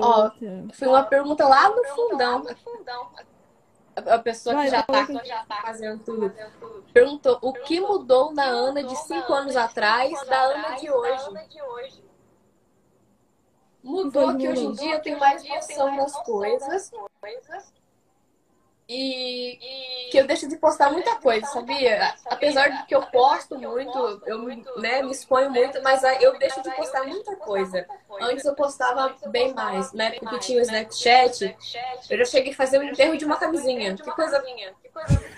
Ó. 0.00 0.30
Foi 0.72 0.88
uma 0.88 1.02
pergunta 1.02 1.46
lá 1.46 1.68
no 1.68 1.84
fundão. 1.84 2.46
A 3.96 4.14
a 4.14 4.18
pessoa 4.18 4.54
Vai, 4.54 4.66
que 4.66 4.70
já 4.70 4.84
fala 4.84 5.06
tá, 5.06 5.44
tá 5.48 5.62
fazendo 5.62 6.04
tudo. 6.04 6.32
Perguntou 6.92 7.38
o 7.42 7.52
que 7.52 7.80
mudou 7.80 8.32
na 8.32 8.44
Ana 8.44 8.82
de 8.82 8.94
cinco 8.96 9.32
anos 9.32 9.56
atrás 9.56 10.12
da 10.26 10.40
Ana 10.40 10.76
de 10.76 10.90
hoje. 10.90 12.04
Mudou 13.82 14.36
que 14.36 14.48
hoje 14.48 14.64
em 14.64 14.72
dia 14.72 14.94
eu 14.94 15.02
tenho 15.02 15.18
mais 15.18 15.42
noção 15.48 15.96
das 15.96 16.16
coisas. 16.22 16.92
E 18.88 20.08
que 20.10 20.18
eu 20.18 20.26
deixo 20.26 20.48
de 20.48 20.56
postar 20.56 20.90
muita 20.90 21.16
coisa, 21.16 21.44
sabia? 21.46 22.14
Apesar 22.24 22.68
de 22.68 22.86
que 22.86 22.94
eu 22.94 23.02
posto 23.02 23.58
muito, 23.58 24.22
eu 24.24 24.38
né, 24.78 25.02
me 25.02 25.12
exponho 25.12 25.50
muito, 25.50 25.82
mas 25.82 26.02
eu 26.22 26.38
deixo 26.38 26.62
de 26.62 26.70
postar 26.74 27.04
muita 27.04 27.36
coisa. 27.36 27.86
Antes 28.18 28.46
eu 28.46 28.54
postava 28.54 29.14
bem 29.26 29.52
mais, 29.52 29.92
né? 29.92 30.12
Porque 30.12 30.38
tinha 30.38 30.58
o 30.58 30.62
Snapchat. 30.62 31.54
Eu 32.08 32.18
já 32.18 32.24
cheguei 32.24 32.52
a 32.52 32.56
fazer 32.56 32.78
o 32.78 32.82
enterro 32.82 33.16
de 33.18 33.26
uma 33.26 33.36
camisinha. 33.36 33.94
Que 33.94 34.10
coisa. 34.10 34.42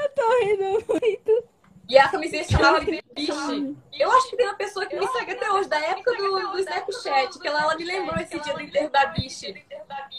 Eu 0.00 0.08
tô 0.10 0.38
rindo 0.40 0.84
muito. 0.88 1.44
E 1.88 1.96
a 1.96 2.08
camisinha 2.08 2.44
se 2.44 2.52
chamava 2.52 2.80
Biche. 2.80 3.76
Eu 3.98 4.10
acho 4.12 4.30
que 4.30 4.36
tem 4.36 4.46
uma 4.46 4.56
pessoa 4.56 4.84
que 4.86 4.94
me 4.94 5.06
segue 5.08 5.32
até 5.32 5.50
hoje, 5.50 5.68
da 5.68 5.80
época 5.80 6.14
do, 6.16 6.52
do 6.52 6.58
Snapchat, 6.58 7.38
que 7.38 7.48
ela, 7.48 7.62
ela 7.62 7.76
me 7.76 7.84
lembrou 7.84 8.16
esse 8.20 8.38
dia 8.38 8.52
do 8.52 8.60
enterro 8.60 8.90
da 8.90 9.06
Biche. 9.06 9.64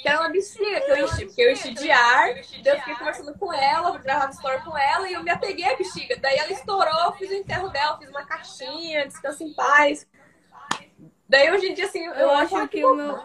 Que 0.02 0.08
era 0.08 0.20
uma 0.20 0.30
bichinha 0.30 0.82
que 0.82 0.92
eu 0.92 1.06
enchi, 1.06 1.26
porque 1.26 1.42
eu 1.42 1.52
enchi 1.52 1.74
de 1.74 1.92
ar, 1.92 2.34
daí 2.64 2.74
eu 2.74 2.80
fiquei 2.80 2.96
conversando 2.96 3.38
com 3.38 3.54
ela, 3.54 3.98
gravava 3.98 4.32
story 4.32 4.64
com 4.64 4.78
ela 4.78 5.10
e 5.10 5.14
eu 5.14 5.24
me 5.24 5.30
apeguei 5.30 5.66
à 5.66 5.76
bexiga. 5.76 6.18
Daí 6.18 6.38
ela 6.38 6.52
estourou, 6.52 7.06
eu 7.06 7.12
fiz 7.14 7.30
o 7.30 7.34
enterro 7.34 7.70
dela, 7.70 7.98
fiz 7.98 8.10
uma 8.10 8.24
caixinha, 8.24 9.06
descansa 9.06 9.44
em 9.44 9.54
paz. 9.54 10.08
Daí 11.28 11.52
hoje 11.52 11.68
em 11.68 11.74
dia, 11.74 11.86
assim, 11.86 12.06
eu, 12.06 12.14
Eu 12.14 12.32
acho 12.32 12.56
acho 12.56 12.68
que 12.70 12.80
que 12.80 12.86
o 12.86 12.96
meu, 12.96 13.20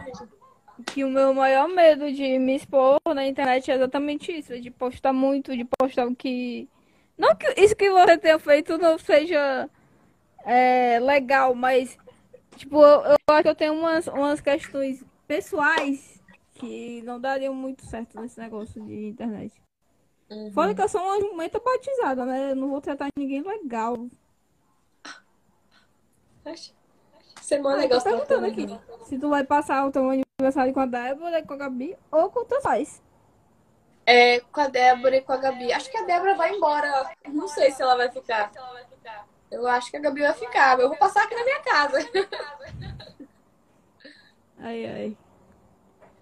que 0.85 1.03
o 1.03 1.09
meu 1.09 1.33
maior 1.33 1.67
medo 1.67 2.11
de 2.11 2.37
me 2.37 2.55
expor 2.55 2.99
na 3.13 3.25
internet 3.25 3.71
é 3.71 3.75
exatamente 3.75 4.31
isso, 4.31 4.59
de 4.59 4.69
postar 4.69 5.13
muito, 5.13 5.55
de 5.55 5.65
postar 5.79 6.05
o 6.07 6.15
que. 6.15 6.69
Não 7.17 7.35
que 7.35 7.47
isso 7.59 7.75
que 7.75 7.89
você 7.89 8.17
tenha 8.17 8.37
feito 8.39 8.77
não 8.77 8.97
seja 8.97 9.69
é, 10.43 10.99
legal, 10.99 11.55
mas 11.55 11.97
tipo, 12.55 12.81
eu, 12.81 13.03
eu 13.03 13.17
acho 13.27 13.43
que 13.43 13.49
eu 13.49 13.55
tenho 13.55 13.73
umas, 13.73 14.07
umas 14.07 14.41
questões 14.41 15.03
pessoais 15.27 16.21
que 16.53 17.01
não 17.03 17.19
dariam 17.19 17.53
muito 17.53 17.85
certo 17.85 18.19
nesse 18.19 18.39
negócio 18.39 18.81
de 18.83 19.07
internet. 19.07 19.53
Uhum. 20.29 20.51
Fora 20.51 20.73
que 20.73 20.81
eu 20.81 20.89
sou 20.89 21.01
uma 21.01 21.19
jumenta 21.19 21.59
batizada, 21.59 22.25
né? 22.25 22.51
Eu 22.51 22.55
não 22.55 22.69
vou 22.69 22.81
tratar 22.81 23.09
ninguém 23.17 23.41
legal. 23.41 24.07
Você 27.35 27.59
manda 27.59 27.77
Ah, 27.77 27.79
legal 27.81 27.99
tô 27.99 28.09
perguntando 28.09 28.45
aqui. 28.47 28.67
Se 29.05 29.19
tu 29.19 29.29
vai 29.29 29.43
passar 29.43 29.85
o 29.85 29.91
teu 29.91 30.09
aniversário 30.09 30.73
com 30.73 30.79
a 30.79 30.85
Débora, 30.85 31.43
com 31.43 31.53
a 31.53 31.57
Gabi 31.57 31.95
ou 32.11 32.29
com 32.29 32.45
teus 32.45 32.63
pais. 32.63 33.03
É, 34.05 34.39
com 34.39 34.61
a 34.61 34.67
Débora 34.67 35.17
e 35.17 35.21
com 35.21 35.33
a 35.33 35.37
Gabi. 35.37 35.73
Acho 35.73 35.89
que 35.89 35.97
a 35.97 36.03
Débora 36.03 36.35
vai 36.35 36.53
embora. 36.55 37.09
Não 37.27 37.47
sei 37.47 37.71
se 37.71 37.81
ela 37.81 37.95
vai 37.95 38.11
ficar. 38.11 38.51
Eu 39.51 39.67
acho 39.67 39.89
que 39.89 39.97
a 39.97 39.99
Gabi 39.99 40.21
vai 40.21 40.33
ficar. 40.33 40.79
Eu 40.79 40.89
vou 40.89 40.97
passar 40.97 41.23
aqui 41.23 41.35
na 41.35 41.43
minha 41.43 41.59
casa. 41.61 41.97
Ai, 44.57 44.85
ai. 44.85 45.17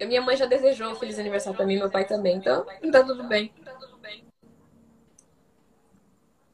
A 0.02 0.04
minha 0.04 0.20
mãe 0.20 0.36
já 0.36 0.44
desejou 0.44 0.90
um 0.90 0.96
feliz 0.96 1.18
aniversário 1.18 1.56
pra 1.56 1.64
mim, 1.64 1.78
meu 1.78 1.90
pai 1.90 2.04
também. 2.04 2.36
Então, 2.36 2.66
tá 2.92 3.04
tudo 3.04 3.24
bem. 3.24 3.50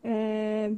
É... 0.05 0.71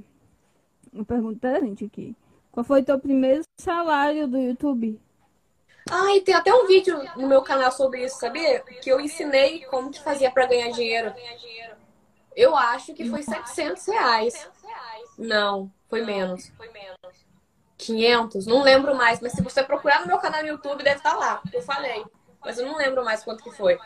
Uma 0.93 1.05
pergunta 1.05 1.35
interessante 1.35 1.85
aqui. 1.85 2.17
Qual 2.51 2.65
foi 2.65 2.83
teu 2.83 2.99
primeiro 2.99 3.43
salário 3.61 4.27
do 4.27 4.39
YouTube? 4.39 5.01
Ah, 5.95 6.17
e 6.17 6.23
tem 6.23 6.35
até 6.35 6.55
um 6.55 6.67
vídeo 6.67 6.99
no 7.17 7.29
meu 7.29 7.43
canal 7.43 7.71
sobre 7.71 8.03
isso, 8.03 8.19
sabia? 8.19 8.61
Que 8.81 8.91
eu 8.91 8.99
ensinei 8.99 9.63
como 9.67 9.91
que 9.91 10.03
fazia 10.03 10.31
pra 10.31 10.47
ganhar 10.47 10.71
dinheiro. 10.71 11.13
Eu 12.35 12.57
acho 12.57 12.95
que 12.95 13.11
foi 13.11 13.23
700 13.23 13.87
reais. 13.89 14.49
Não, 15.19 15.71
foi 15.91 16.03
menos. 16.03 16.51
500, 17.77 18.47
não 18.47 18.63
lembro 18.63 18.95
mais. 18.95 19.21
Mas 19.21 19.33
se 19.33 19.43
você 19.43 19.63
procurar 19.63 20.01
no 20.01 20.07
meu 20.07 20.17
canal 20.17 20.41
no 20.41 20.49
YouTube, 20.49 20.83
deve 20.83 20.97
estar 20.97 21.15
lá. 21.15 21.43
Eu 21.53 21.61
falei. 21.61 22.03
Mas 22.43 22.57
eu 22.57 22.67
não 22.67 22.79
lembro 22.79 23.05
mais 23.05 23.23
quanto 23.23 23.45
que 23.45 23.51
foi. 23.51 23.79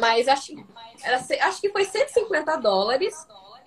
Mas 0.00 0.28
acho, 0.28 0.54
era, 1.02 1.18
acho 1.18 1.60
que 1.60 1.68
foi 1.68 1.84
150 1.84 2.56
dólares. 2.56 3.14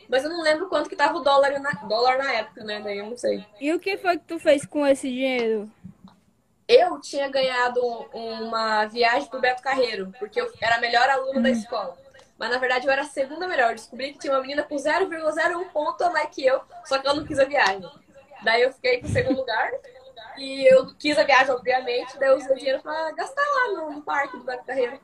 Mas 0.10 0.24
eu 0.24 0.32
não 0.32 0.42
lembro 0.42 0.70
quanto 0.70 0.90
que 0.90 0.96
tava 0.96 1.20
o 1.20 1.22
dólar 1.22 1.60
na, 1.60 1.70
dólar 1.88 2.18
na 2.18 2.32
época, 2.34 2.64
né? 2.64 2.82
Daí 2.82 2.98
eu 2.98 3.06
não 3.06 3.18
sei. 3.18 3.46
E 3.62 3.72
o 3.72 3.80
que 3.80 3.96
foi 3.98 4.18
que 4.18 4.26
tu 4.26 4.40
fez 4.40 4.66
com 4.66 4.88
esse 4.88 5.08
dinheiro? 5.08 5.70
Eu 6.68 7.00
tinha 7.00 7.30
ganhado 7.30 7.80
uma 8.12 8.86
viagem 8.86 9.30
pro 9.30 9.40
Beto 9.40 9.62
Carreiro, 9.62 10.12
porque 10.18 10.42
eu 10.42 10.52
era 10.60 10.78
a 10.78 10.82
melhor 10.82 11.08
aluna 11.10 11.42
da 11.42 11.50
escola. 11.50 11.96
Mas 12.38 12.50
na 12.50 12.58
verdade 12.58 12.88
eu 12.88 12.92
era 12.92 13.04
a 13.04 13.06
segunda 13.06 13.48
melhor. 13.48 13.70
Eu 13.70 13.76
descobri 13.76 14.14
que 14.14 14.20
tinha 14.20 14.34
uma 14.34 14.42
menina 14.42 14.64
com 14.64 14.76
0,01 14.76 15.70
ponto 15.72 16.04
a 16.04 16.10
mais 16.10 16.30
que 16.30 16.46
eu, 16.46 16.62
só 16.84 16.98
que 16.98 17.08
ela 17.08 17.16
não 17.18 17.26
quis 17.26 17.40
a 17.40 17.46
viagem. 17.46 17.88
Daí 18.44 18.64
eu 18.64 18.74
fiquei 18.74 19.00
com 19.00 19.08
o 19.08 19.10
segundo 19.10 19.38
lugar. 19.38 19.72
E 20.38 20.66
eu 20.72 20.94
quis 20.96 21.18
a 21.18 21.24
viagem, 21.24 21.54
obviamente, 21.54 22.18
daí 22.20 22.30
eu 22.30 22.38
usei 22.38 22.52
o 22.52 22.58
dinheiro 22.58 22.82
pra 22.82 23.12
gastar 23.12 23.42
lá 23.42 23.74
no, 23.74 23.92
no 23.92 24.02
parque 24.02 24.38
do 24.38 24.44
Beto 24.44 24.66
Carreiro. 24.66 25.00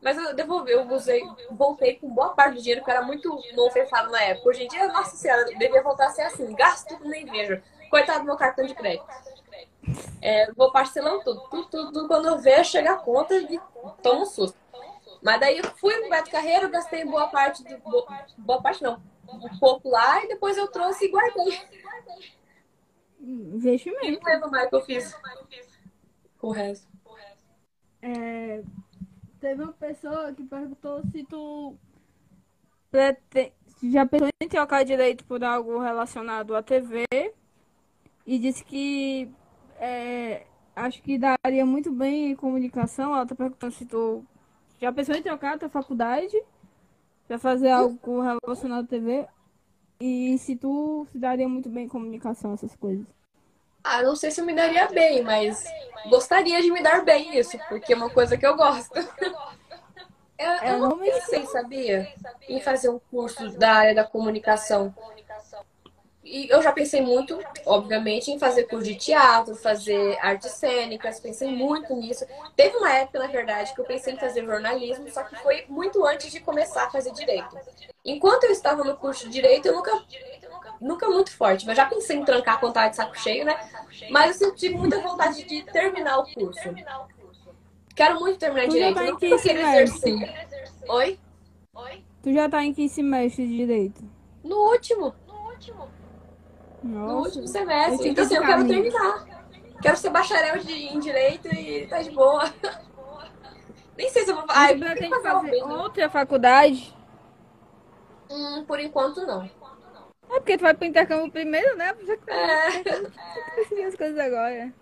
Mas 0.00 0.16
eu 0.16 0.32
devolvi, 0.32 0.70
eu 0.70 0.86
usei, 0.92 1.22
voltei 1.50 1.96
com 1.96 2.08
boa 2.08 2.34
parte 2.34 2.54
do 2.54 2.60
dinheiro, 2.60 2.84
que 2.84 2.90
era 2.90 3.02
muito 3.02 3.36
fechado 3.72 4.10
na 4.12 4.22
época. 4.22 4.50
Hoje 4.50 4.62
em 4.62 4.68
dia, 4.68 4.86
nossa 4.88 5.16
senhora, 5.16 5.44
devia 5.44 5.82
voltar 5.82 6.06
a 6.06 6.10
ser 6.10 6.22
assim, 6.22 6.54
gasto 6.54 6.88
tudo 6.88 7.08
nem 7.08 7.26
vejo. 7.26 7.60
Coitado 7.90 8.20
do 8.20 8.26
meu 8.26 8.36
cartão 8.36 8.64
de 8.64 8.74
crédito. 8.74 9.04
É, 10.20 10.52
vou 10.52 10.70
parcelando 10.72 11.22
tudo. 11.24 11.40
Tudo, 11.48 11.68
tudo. 11.92 12.08
Quando 12.08 12.26
eu 12.28 12.38
ver, 12.38 12.64
chega 12.64 12.92
a 12.92 12.96
conta 12.98 13.34
e 13.34 13.58
tomo 14.02 14.22
um 14.22 14.26
susto. 14.26 14.58
Mas 15.22 15.40
daí 15.40 15.58
eu 15.58 15.64
fui 15.76 15.94
pro 16.00 16.10
Beto 16.10 16.30
Carreiro, 16.30 16.68
gastei 16.70 17.04
boa 17.04 17.28
parte 17.28 17.64
do. 17.64 17.78
bo- 17.78 18.06
Boa 18.38 18.62
parte 18.62 18.82
não. 18.82 19.00
Um 19.28 19.58
pouco 19.58 19.88
lá 19.90 20.24
e 20.24 20.28
depois 20.28 20.56
eu 20.56 20.68
trouxe 20.68 21.04
e 21.06 21.08
guardei. 21.10 21.60
Investimento. 23.20 24.20
Não 24.22 24.32
lembro 24.32 24.50
mais 24.50 24.68
que 24.68 24.74
eu 24.74 24.80
fiz 24.82 25.14
o 26.40 26.50
resto. 26.50 26.86
É, 28.00 28.62
teve 29.40 29.62
uma 29.62 29.72
pessoa 29.72 30.32
que 30.32 30.44
perguntou 30.44 31.02
se 31.10 31.24
tu 31.24 31.74
prete- 32.90 33.52
já 33.82 34.06
pensou 34.06 34.28
em 34.40 34.48
trocar 34.48 34.84
direito 34.84 35.24
por 35.24 35.42
algo 35.42 35.78
relacionado 35.80 36.54
à 36.54 36.62
TV 36.62 37.04
e 38.24 38.38
disse 38.38 38.64
que 38.64 39.28
é, 39.80 40.46
acho 40.74 41.02
que 41.02 41.18
daria 41.18 41.64
muito 41.66 41.90
bem 41.90 42.32
em 42.32 42.36
comunicação. 42.36 43.14
Ela 43.14 43.26
tá 43.26 43.34
perguntando 43.34 43.72
se 43.72 43.84
tu 43.86 44.24
já 44.80 44.92
pensou 44.92 45.14
em 45.14 45.22
trocar 45.22 45.54
a 45.54 45.58
tua 45.58 45.68
faculdade 45.68 46.36
para 47.26 47.38
fazer 47.38 47.70
algo 47.70 48.22
relacionado 48.22 48.84
à 48.84 48.88
TV 48.88 49.26
e 50.00 50.38
se 50.38 50.56
tu 50.56 51.06
se 51.10 51.18
daria 51.18 51.48
muito 51.48 51.68
bem 51.68 51.84
em 51.84 51.88
comunicação, 51.88 52.54
essas 52.54 52.74
coisas. 52.76 53.06
Ah, 53.82 54.02
não 54.02 54.14
sei 54.14 54.30
se 54.30 54.40
eu 54.40 54.44
me 54.44 54.54
daria 54.54 54.86
bem, 54.88 55.22
mas 55.22 55.64
gostaria 56.08 56.60
de 56.62 56.70
me 56.70 56.82
dar 56.82 57.04
bem 57.04 57.30
nisso, 57.30 57.58
porque 57.68 57.92
é 57.92 57.96
uma 57.96 58.10
coisa 58.10 58.36
que 58.36 58.46
eu 58.46 58.56
gosto. 58.56 58.96
Eu, 60.38 60.50
É, 60.50 60.72
eu 60.72 60.78
não 60.78 60.98
pensei, 60.98 61.44
sabia? 61.46 62.12
Em 62.48 62.60
fazer 62.60 62.88
um 62.90 63.00
curso 63.10 63.50
da 63.58 63.72
área 63.72 63.94
da 63.94 64.04
comunicação. 64.04 64.94
E 66.30 66.46
eu 66.50 66.60
já 66.62 66.70
pensei 66.72 67.00
muito, 67.00 67.38
obviamente, 67.64 68.30
em 68.30 68.38
fazer 68.38 68.64
curso 68.64 68.84
de 68.84 68.96
teatro, 68.96 69.56
fazer 69.56 70.18
artes 70.20 70.50
cênicas, 70.52 71.18
pensei 71.18 71.50
muito 71.50 71.96
nisso. 71.96 72.26
Teve 72.54 72.76
uma 72.76 72.92
época, 72.92 73.18
na 73.18 73.28
verdade, 73.28 73.72
que 73.74 73.80
eu 73.80 73.84
pensei 73.86 74.12
em 74.12 74.18
fazer 74.18 74.44
jornalismo, 74.44 75.08
só 75.10 75.22
que 75.22 75.34
foi 75.36 75.64
muito 75.70 76.04
antes 76.04 76.30
de 76.30 76.40
começar 76.40 76.84
a 76.84 76.90
fazer 76.90 77.12
direito. 77.12 77.56
Enquanto 78.04 78.44
eu 78.44 78.50
estava 78.50 78.84
no 78.84 78.94
curso 78.94 79.24
de 79.24 79.32
direito, 79.32 79.68
eu 79.68 79.74
nunca, 79.74 80.04
nunca 80.78 81.08
muito 81.08 81.34
forte, 81.34 81.64
mas 81.64 81.78
já 81.78 81.86
pensei 81.86 82.18
em 82.18 82.24
trancar 82.26 82.60
quando 82.60 82.74
tava 82.74 82.90
de 82.90 82.96
saco 82.96 83.18
cheio, 83.18 83.46
né? 83.46 83.58
Mas 84.10 84.38
eu 84.42 84.54
tive 84.54 84.74
muita 84.76 85.00
vontade 85.00 85.42
de 85.44 85.62
terminar 85.62 86.18
o 86.18 86.26
curso. 86.34 86.74
Quero 87.96 88.20
muito 88.20 88.38
terminar 88.38 88.68
Tu 88.68 88.78
já 88.78 88.92
direito, 88.92 88.94
tá 88.94 89.06
eu 89.06 89.16
quero 89.16 89.38
semestre? 89.38 90.10
exercer. 90.10 90.48
Oi? 90.88 91.18
Tu 92.22 92.34
já 92.34 92.50
tá 92.50 92.62
em 92.62 92.74
que 92.74 92.86
semestre 92.86 93.46
de 93.46 93.56
direito? 93.56 94.04
No 94.44 94.56
último. 94.70 95.14
No 95.26 95.34
Nossa. 96.88 97.26
último 97.26 97.44
eu 97.44 97.48
semestre. 97.48 98.08
Então, 98.08 98.24
assim, 98.24 98.36
eu 98.36 98.42
quero 98.42 98.66
terminar. 98.66 99.26
Quero 99.80 99.96
ser 99.96 100.10
bacharel 100.10 100.58
de, 100.58 100.72
em 100.72 100.98
direito 100.98 101.54
e 101.54 101.86
tá 101.86 102.02
de 102.02 102.10
boa. 102.10 102.52
Nem 103.96 104.08
sei 104.10 104.24
se 104.24 104.30
eu 104.30 104.36
vou 104.36 104.44
Ai, 104.48 104.74
tem 104.74 104.80
pretende 104.80 105.14
que 105.14 105.22
fazer 105.22 105.62
uma 105.62 105.82
outra 105.82 106.08
faculdade? 106.08 106.94
Hum, 108.30 108.64
por 108.66 108.80
enquanto, 108.80 109.26
não. 109.26 109.44
É 109.44 110.40
porque 110.40 110.56
tu 110.56 110.62
vai 110.62 110.74
pro 110.74 110.86
intercâmbio 110.86 111.30
primeiro, 111.30 111.76
né? 111.76 111.94
É. 112.26 112.82
conseguir 113.56 113.84
as 113.84 113.94
coisas 113.94 114.18
agora. 114.18 114.72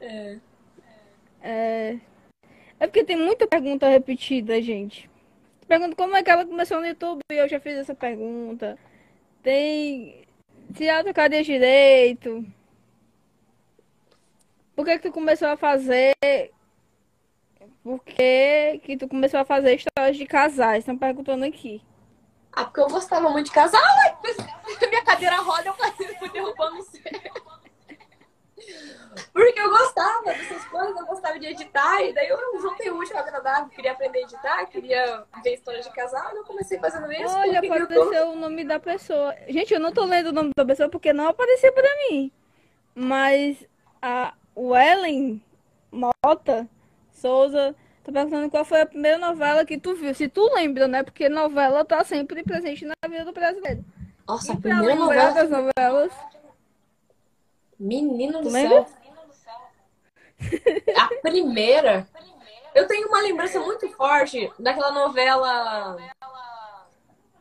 É. 0.00 0.38
É... 1.40 1.98
é 2.78 2.86
porque 2.86 3.04
tem 3.04 3.16
muita 3.16 3.46
pergunta 3.46 3.88
repetida, 3.88 4.60
gente. 4.60 5.10
Pergunta 5.66 5.96
como 5.96 6.16
é 6.16 6.22
que 6.22 6.30
ela 6.30 6.44
começou 6.44 6.80
no 6.80 6.86
YouTube 6.86 7.20
e 7.30 7.36
eu 7.36 7.48
já 7.48 7.58
fiz 7.58 7.78
essa 7.78 7.94
pergunta. 7.94 8.78
Tem 9.42 10.21
teatro 10.72 11.14
cadê 11.14 11.42
direito? 11.42 12.44
Por 14.74 14.84
que 14.84 14.98
que 14.98 15.08
tu 15.08 15.12
começou 15.12 15.48
a 15.48 15.56
fazer? 15.56 16.12
por 17.82 18.02
que 18.04 18.80
que 18.84 18.96
tu 18.96 19.08
começou 19.08 19.40
a 19.40 19.44
fazer 19.44 19.74
histórias 19.74 20.16
de 20.16 20.24
casais? 20.24 20.78
Estão 20.78 20.96
perguntando 20.96 21.44
aqui. 21.44 21.82
Ah, 22.52 22.64
porque 22.64 22.80
eu 22.80 22.88
gostava 22.88 23.28
muito 23.30 23.46
de 23.46 23.52
casal. 23.52 23.80
Ai, 23.82 24.16
minha 24.88 25.04
cadeira 25.04 25.36
roda, 25.36 25.68
eu 25.68 26.30
derrubando 26.30 26.80
o. 26.80 27.41
Porque 29.32 29.60
eu 29.60 29.70
gostava 29.70 30.24
dessas 30.24 30.64
coisas, 30.66 30.96
eu 30.96 31.06
gostava 31.06 31.38
de 31.38 31.46
editar, 31.46 32.02
e 32.02 32.12
daí 32.14 32.28
eu 32.28 32.38
juntei 32.60 32.90
o 32.90 32.98
útil 32.98 33.16
ao 33.16 33.22
agradável, 33.22 33.68
queria 33.68 33.92
aprender 33.92 34.18
a 34.18 34.22
editar, 34.22 34.66
queria 34.66 35.24
ver 35.42 35.54
histórias 35.54 35.84
de 35.84 35.92
casal, 35.92 36.32
e 36.34 36.38
eu 36.38 36.44
comecei 36.44 36.78
fazendo 36.78 37.12
isso. 37.12 37.34
Olha, 37.36 37.60
porque 37.60 37.68
pode 37.68 37.94
eu 37.94 38.10
tô- 38.10 38.30
o 38.32 38.36
nome 38.36 38.64
da 38.64 38.80
pessoa. 38.80 39.34
Gente, 39.48 39.74
eu 39.74 39.80
não 39.80 39.92
tô 39.92 40.04
lendo 40.04 40.28
o 40.28 40.32
nome 40.32 40.50
da 40.56 40.64
pessoa 40.64 40.88
porque 40.88 41.12
não 41.12 41.28
apareceu 41.28 41.72
pra 41.72 41.88
mim. 42.08 42.32
Mas 42.94 43.66
a 44.00 44.34
o 44.54 44.76
Ellen 44.76 45.42
Mota 45.90 46.68
Souza 47.10 47.74
tá 48.04 48.12
perguntando 48.12 48.50
qual 48.50 48.64
foi 48.64 48.80
a 48.82 48.86
primeira 48.86 49.16
novela 49.18 49.64
que 49.64 49.78
tu 49.78 49.94
viu. 49.94 50.14
Se 50.14 50.28
tu 50.28 50.44
lembra, 50.54 50.86
né? 50.88 51.02
Porque 51.02 51.28
novela 51.28 51.84
tá 51.84 52.02
sempre 52.04 52.42
presente 52.42 52.84
na 52.84 52.94
vida 53.08 53.24
do 53.24 53.32
brasileiro. 53.32 53.84
Nossa, 54.26 54.52
a 54.52 54.54
E 54.54 54.60
pra 54.60 54.70
primeira 54.76 54.94
novela. 55.00 55.30
das 55.32 55.48
novelas. 55.50 56.12
Menino 57.78 58.42
do 58.42 58.50
céu. 58.50 58.86
A 60.96 61.08
primeira. 61.22 62.06
Eu 62.74 62.86
tenho 62.86 63.08
uma 63.08 63.20
lembrança 63.20 63.60
muito 63.60 63.86
forte 63.90 64.50
daquela 64.58 64.90
novela 64.92 65.98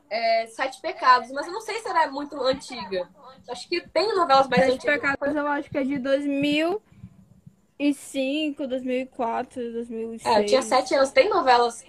é, 0.09 0.45
Sete 0.47 0.81
Pecados, 0.81 1.31
mas 1.31 1.47
eu 1.47 1.53
não 1.53 1.61
sei 1.61 1.79
se 1.79 1.87
ela 1.87 2.03
é 2.03 2.07
muito 2.07 2.37
antiga. 2.41 3.07
Acho 3.47 3.69
que 3.69 3.79
tem 3.89 4.13
novelas 4.13 4.49
mais 4.49 4.63
Sete 4.63 4.73
antigas. 4.75 4.95
Pecados 4.95 5.33
eu 5.35 5.47
acho 5.47 5.69
que 5.69 5.77
é 5.77 5.83
de 5.83 5.97
2005, 5.97 8.67
2004, 8.67 9.71
2006. 9.71 10.35
É, 10.35 10.41
eu 10.41 10.45
tinha 10.45 10.61
sete 10.61 10.93
anos. 10.93 11.11
Tem 11.11 11.29
novelas 11.29 11.81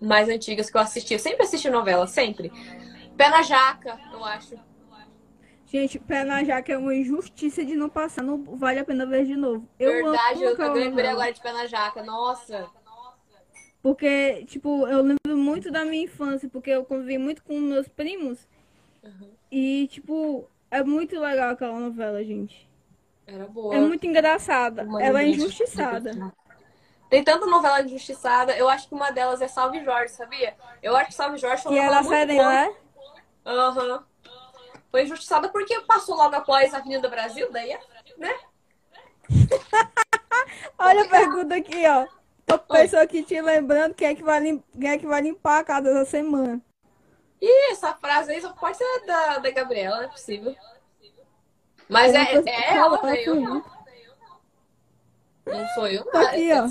mais 0.00 0.28
antigas 0.28 0.68
que 0.68 0.76
eu 0.76 0.80
assisti. 0.80 1.14
Eu 1.14 1.20
sempre 1.20 1.44
assisti 1.44 1.70
novela, 1.70 2.08
sempre. 2.08 2.50
Pé 3.16 3.28
na 3.28 3.42
Jaca, 3.42 4.00
eu 4.12 4.24
acho. 4.24 4.58
Gente, 5.66 5.98
Pé 5.98 6.24
na 6.24 6.44
Jaca 6.44 6.72
é 6.72 6.78
uma 6.78 6.94
injustiça 6.94 7.64
de 7.64 7.74
não 7.74 7.88
passar. 7.88 8.22
Não 8.22 8.42
vale 8.56 8.78
a 8.78 8.84
pena 8.84 9.04
ver 9.04 9.26
de 9.26 9.36
novo. 9.36 9.68
Eu 9.78 9.92
Verdade, 9.92 10.44
amo 10.44 10.54
eu, 10.62 10.66
eu 10.66 10.72
lembrei 10.72 11.08
agora 11.08 11.32
de 11.32 11.40
Pé 11.40 11.52
na 11.52 11.66
Jaca. 11.66 12.02
Nossa. 12.02 12.70
Porque, 13.82 14.44
tipo, 14.46 14.86
eu 14.88 15.02
lembro 15.02 15.36
muito 15.36 15.70
da 15.70 15.84
minha 15.84 16.04
infância, 16.04 16.48
porque 16.48 16.70
eu 16.70 16.84
convivi 16.84 17.18
muito 17.18 17.42
com 17.44 17.58
meus 17.60 17.86
primos. 17.88 18.48
E, 19.50 19.86
tipo, 19.88 20.48
é 20.70 20.82
muito 20.82 21.18
legal 21.18 21.50
aquela 21.50 21.78
novela, 21.78 22.22
gente. 22.24 22.68
Era 23.26 23.46
boa. 23.46 23.74
É 23.74 23.80
muito 23.80 24.06
engraçada. 24.06 24.82
Uma 24.82 25.02
Ela 25.02 25.22
é 25.22 25.28
injustiçada. 25.28 26.32
Tem 27.08 27.22
tanta 27.22 27.46
novela 27.46 27.80
injustiçada. 27.82 28.56
Eu 28.56 28.68
acho 28.68 28.88
que 28.88 28.94
uma 28.94 29.10
delas 29.10 29.40
é 29.40 29.48
Salve 29.48 29.84
Jorge, 29.84 30.12
sabia? 30.12 30.56
Eu 30.82 30.96
acho 30.96 31.08
que 31.08 31.14
Salve 31.14 31.38
Jorge 31.38 31.62
foi 31.62 31.72
Que 31.72 31.78
uma 31.78 31.86
ela 31.86 32.02
novela 32.02 32.26
sai 32.26 32.26
muito 32.26 32.42
boa. 32.42 32.52
né? 32.52 32.74
Aham. 33.46 34.04
Foi 34.90 35.02
injustiçada 35.02 35.48
porque 35.48 35.80
passou 35.82 36.16
logo 36.16 36.34
após 36.34 36.72
a 36.72 36.78
Avenida 36.78 37.08
Brasil, 37.08 37.50
daí, 37.52 37.72
é, 37.72 37.80
né? 38.16 38.34
Olha 40.78 41.02
a 41.02 41.08
pergunta 41.08 41.56
aqui, 41.56 41.86
ó. 41.86 42.06
Tô 42.46 42.58
pessoa 42.58 43.02
aqui 43.02 43.24
te 43.24 43.40
lembrando 43.40 43.94
quem 43.94 44.08
é 44.08 44.14
que 44.14 44.22
vai, 44.22 44.38
lim... 44.38 44.62
quem 44.80 44.90
é 44.90 44.98
que 44.98 45.06
vai 45.06 45.20
limpar 45.20 45.58
a 45.58 45.64
casa 45.64 45.90
essa 45.90 46.04
semana. 46.04 46.60
Ih, 47.40 47.72
essa 47.72 47.92
frase 47.94 48.32
aí 48.32 48.40
só 48.40 48.52
pode 48.52 48.76
ser 48.76 49.06
da, 49.06 49.38
da 49.38 49.50
Gabriela, 49.50 49.96
não 49.96 50.04
é 50.04 50.08
possível. 50.08 50.54
Mas 51.88 52.14
é, 52.14 52.18
não 52.18 52.26
consigo 52.26 52.48
é 52.48 52.76
ela, 52.76 52.96
velho. 53.02 53.26
Eu 53.26 53.40
não. 53.40 53.64
Não 55.46 55.68
sou 55.74 55.88
eu, 55.88 56.04
não. 56.04 56.20
Aqui, 56.20 56.48
ó. 56.52 56.66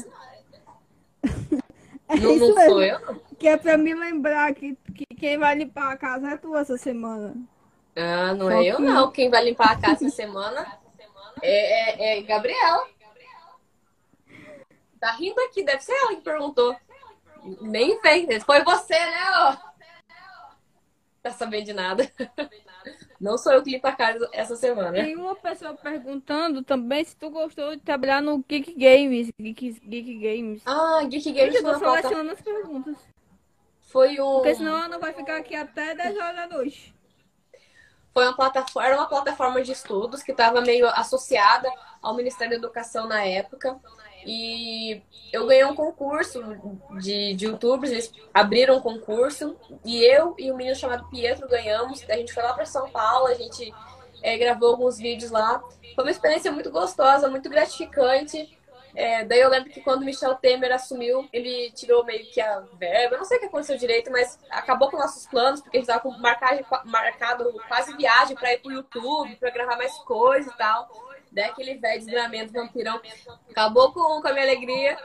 É 2.07 2.15
Não, 2.21 2.31
isso 2.35 2.53
não 2.53 2.65
sou 2.65 2.83
eu, 2.83 2.99
não. 2.99 3.19
Que 3.37 3.47
é 3.47 3.57
pra 3.57 3.77
me 3.77 3.93
lembrar 3.93 4.53
que, 4.53 4.77
que 4.93 5.05
quem 5.17 5.37
vai 5.37 5.55
limpar 5.55 5.91
a 5.91 5.97
casa 5.97 6.29
é 6.29 6.37
tu 6.37 6.55
essa 6.55 6.77
semana. 6.77 7.35
Ah, 7.95 8.33
não 8.33 8.47
Só 8.47 8.61
é 8.61 8.65
eu, 8.65 8.75
que- 8.77 8.81
não. 8.81 9.11
Quem 9.11 9.29
vai 9.29 9.43
limpar 9.43 9.71
a 9.71 9.79
casa 9.79 10.05
essa 10.05 10.15
semana 10.15 10.79
é, 11.41 12.15
é, 12.15 12.19
é 12.19 12.21
Gabriela. 12.23 12.87
Tá 14.99 15.11
rindo 15.11 15.39
aqui, 15.41 15.63
deve 15.63 15.81
ser 15.81 15.93
ela 15.93 16.15
que 16.15 16.21
perguntou. 16.21 16.75
Nem 17.61 17.99
vem. 18.01 18.39
Foi 18.41 18.63
você, 18.63 18.93
né? 18.97 19.23
ó? 19.37 19.57
Tá 21.21 21.31
sabendo 21.31 21.65
de 21.65 21.73
nada. 21.73 22.11
Não 23.19 23.37
sou 23.37 23.53
eu 23.53 23.63
que 23.63 23.71
limpo 23.71 23.87
a 23.87 23.91
casa 23.91 24.29
essa 24.33 24.55
semana. 24.55 24.91
Tem 24.91 25.15
uma 25.15 25.35
pessoa 25.35 25.73
perguntando 25.73 26.63
também 26.63 27.03
se 27.03 27.15
tu 27.15 27.29
gostou 27.29 27.75
de 27.75 27.81
trabalhar 27.81 28.21
no 28.21 28.43
Geek 28.47 28.73
Games. 28.73 29.31
Geek, 29.39 29.79
Geek 29.83 30.15
Games. 30.19 30.61
Ah, 30.65 31.01
Geek 31.07 31.31
Games 31.31 31.55
eu 31.55 31.63
tô 31.63 31.79
selecionando 31.79 32.31
as 32.31 32.41
perguntas. 32.41 32.97
foi 33.81 34.19
um. 34.19 34.33
Porque 34.35 34.55
senão 34.55 34.77
ela 34.77 34.87
não 34.87 34.99
vai 34.99 35.13
ficar 35.13 35.37
aqui 35.37 35.55
até 35.55 35.95
10 35.95 36.17
horas 36.17 36.35
da 36.35 36.47
noite. 36.47 36.94
Foi 38.15 38.23
uma 38.23 38.33
plataforma, 38.33 38.87
era 38.87 38.97
uma 38.97 39.09
plataforma 39.09 39.61
de 39.61 39.73
estudos 39.73 40.23
que 40.23 40.31
estava 40.31 40.61
meio 40.61 40.87
associada 40.87 41.69
ao 42.01 42.15
Ministério 42.15 42.51
da 42.51 42.55
Educação 42.55 43.09
na 43.09 43.21
época. 43.25 43.77
E 44.25 45.01
eu 45.33 45.45
ganhei 45.45 45.65
um 45.65 45.75
concurso 45.75 46.41
de, 46.97 47.33
de 47.33 47.45
youtubers, 47.45 47.91
eles 47.91 48.13
abriram 48.33 48.77
um 48.77 48.81
concurso 48.81 49.57
e 49.83 50.01
eu 50.01 50.33
e 50.39 50.49
um 50.49 50.55
menino 50.55 50.77
chamado 50.77 51.09
Pietro 51.09 51.45
ganhamos. 51.49 52.09
A 52.09 52.15
gente 52.15 52.33
foi 52.33 52.41
lá 52.41 52.53
para 52.53 52.65
São 52.65 52.89
Paulo, 52.89 53.27
a 53.27 53.33
gente 53.33 53.73
eh, 54.23 54.37
gravou 54.37 54.69
alguns 54.69 54.97
vídeos 54.97 55.29
lá. 55.29 55.61
Foi 55.93 56.05
uma 56.05 56.11
experiência 56.11 56.49
muito 56.53 56.71
gostosa, 56.71 57.27
muito 57.27 57.49
gratificante. 57.49 58.57
É, 58.95 59.25
daí 59.25 59.41
eu 59.41 59.49
lembro 59.49 59.69
que 59.69 59.81
quando 59.81 60.01
o 60.01 60.05
Michel 60.05 60.35
Temer 60.35 60.71
assumiu, 60.71 61.27
ele 61.33 61.69
tirou 61.71 62.05
meio 62.05 62.25
que 62.27 62.39
a 62.39 62.61
verba. 62.79 63.15
Eu 63.15 63.17
não 63.19 63.25
sei 63.25 63.37
o 63.37 63.39
que 63.41 63.47
aconteceu 63.47 63.77
direito, 63.77 64.09
mas 64.09 64.39
acabou 64.49 64.89
com 64.89 64.97
nossos 64.97 65.27
planos, 65.27 65.61
porque 65.61 65.77
a 65.77 65.79
gente 65.81 65.87
tava 65.87 65.99
com 65.99 66.11
marcado, 66.11 66.65
marcado 66.85 67.53
quase 67.67 67.95
viagem 67.97 68.35
para 68.35 68.53
ir 68.53 68.59
pro 68.59 68.71
YouTube, 68.71 69.35
para 69.35 69.49
gravar 69.49 69.75
mais 69.77 69.93
coisa 69.99 70.49
e 70.49 70.57
tal. 70.57 70.89
Daí 71.31 71.45
aquele 71.45 71.75
velho 71.75 71.99
desgramento 71.99 72.53
vampirão 72.53 73.01
acabou 73.49 73.91
com, 73.91 74.21
com 74.21 74.27
a 74.27 74.31
minha 74.31 74.45
alegria, 74.45 74.97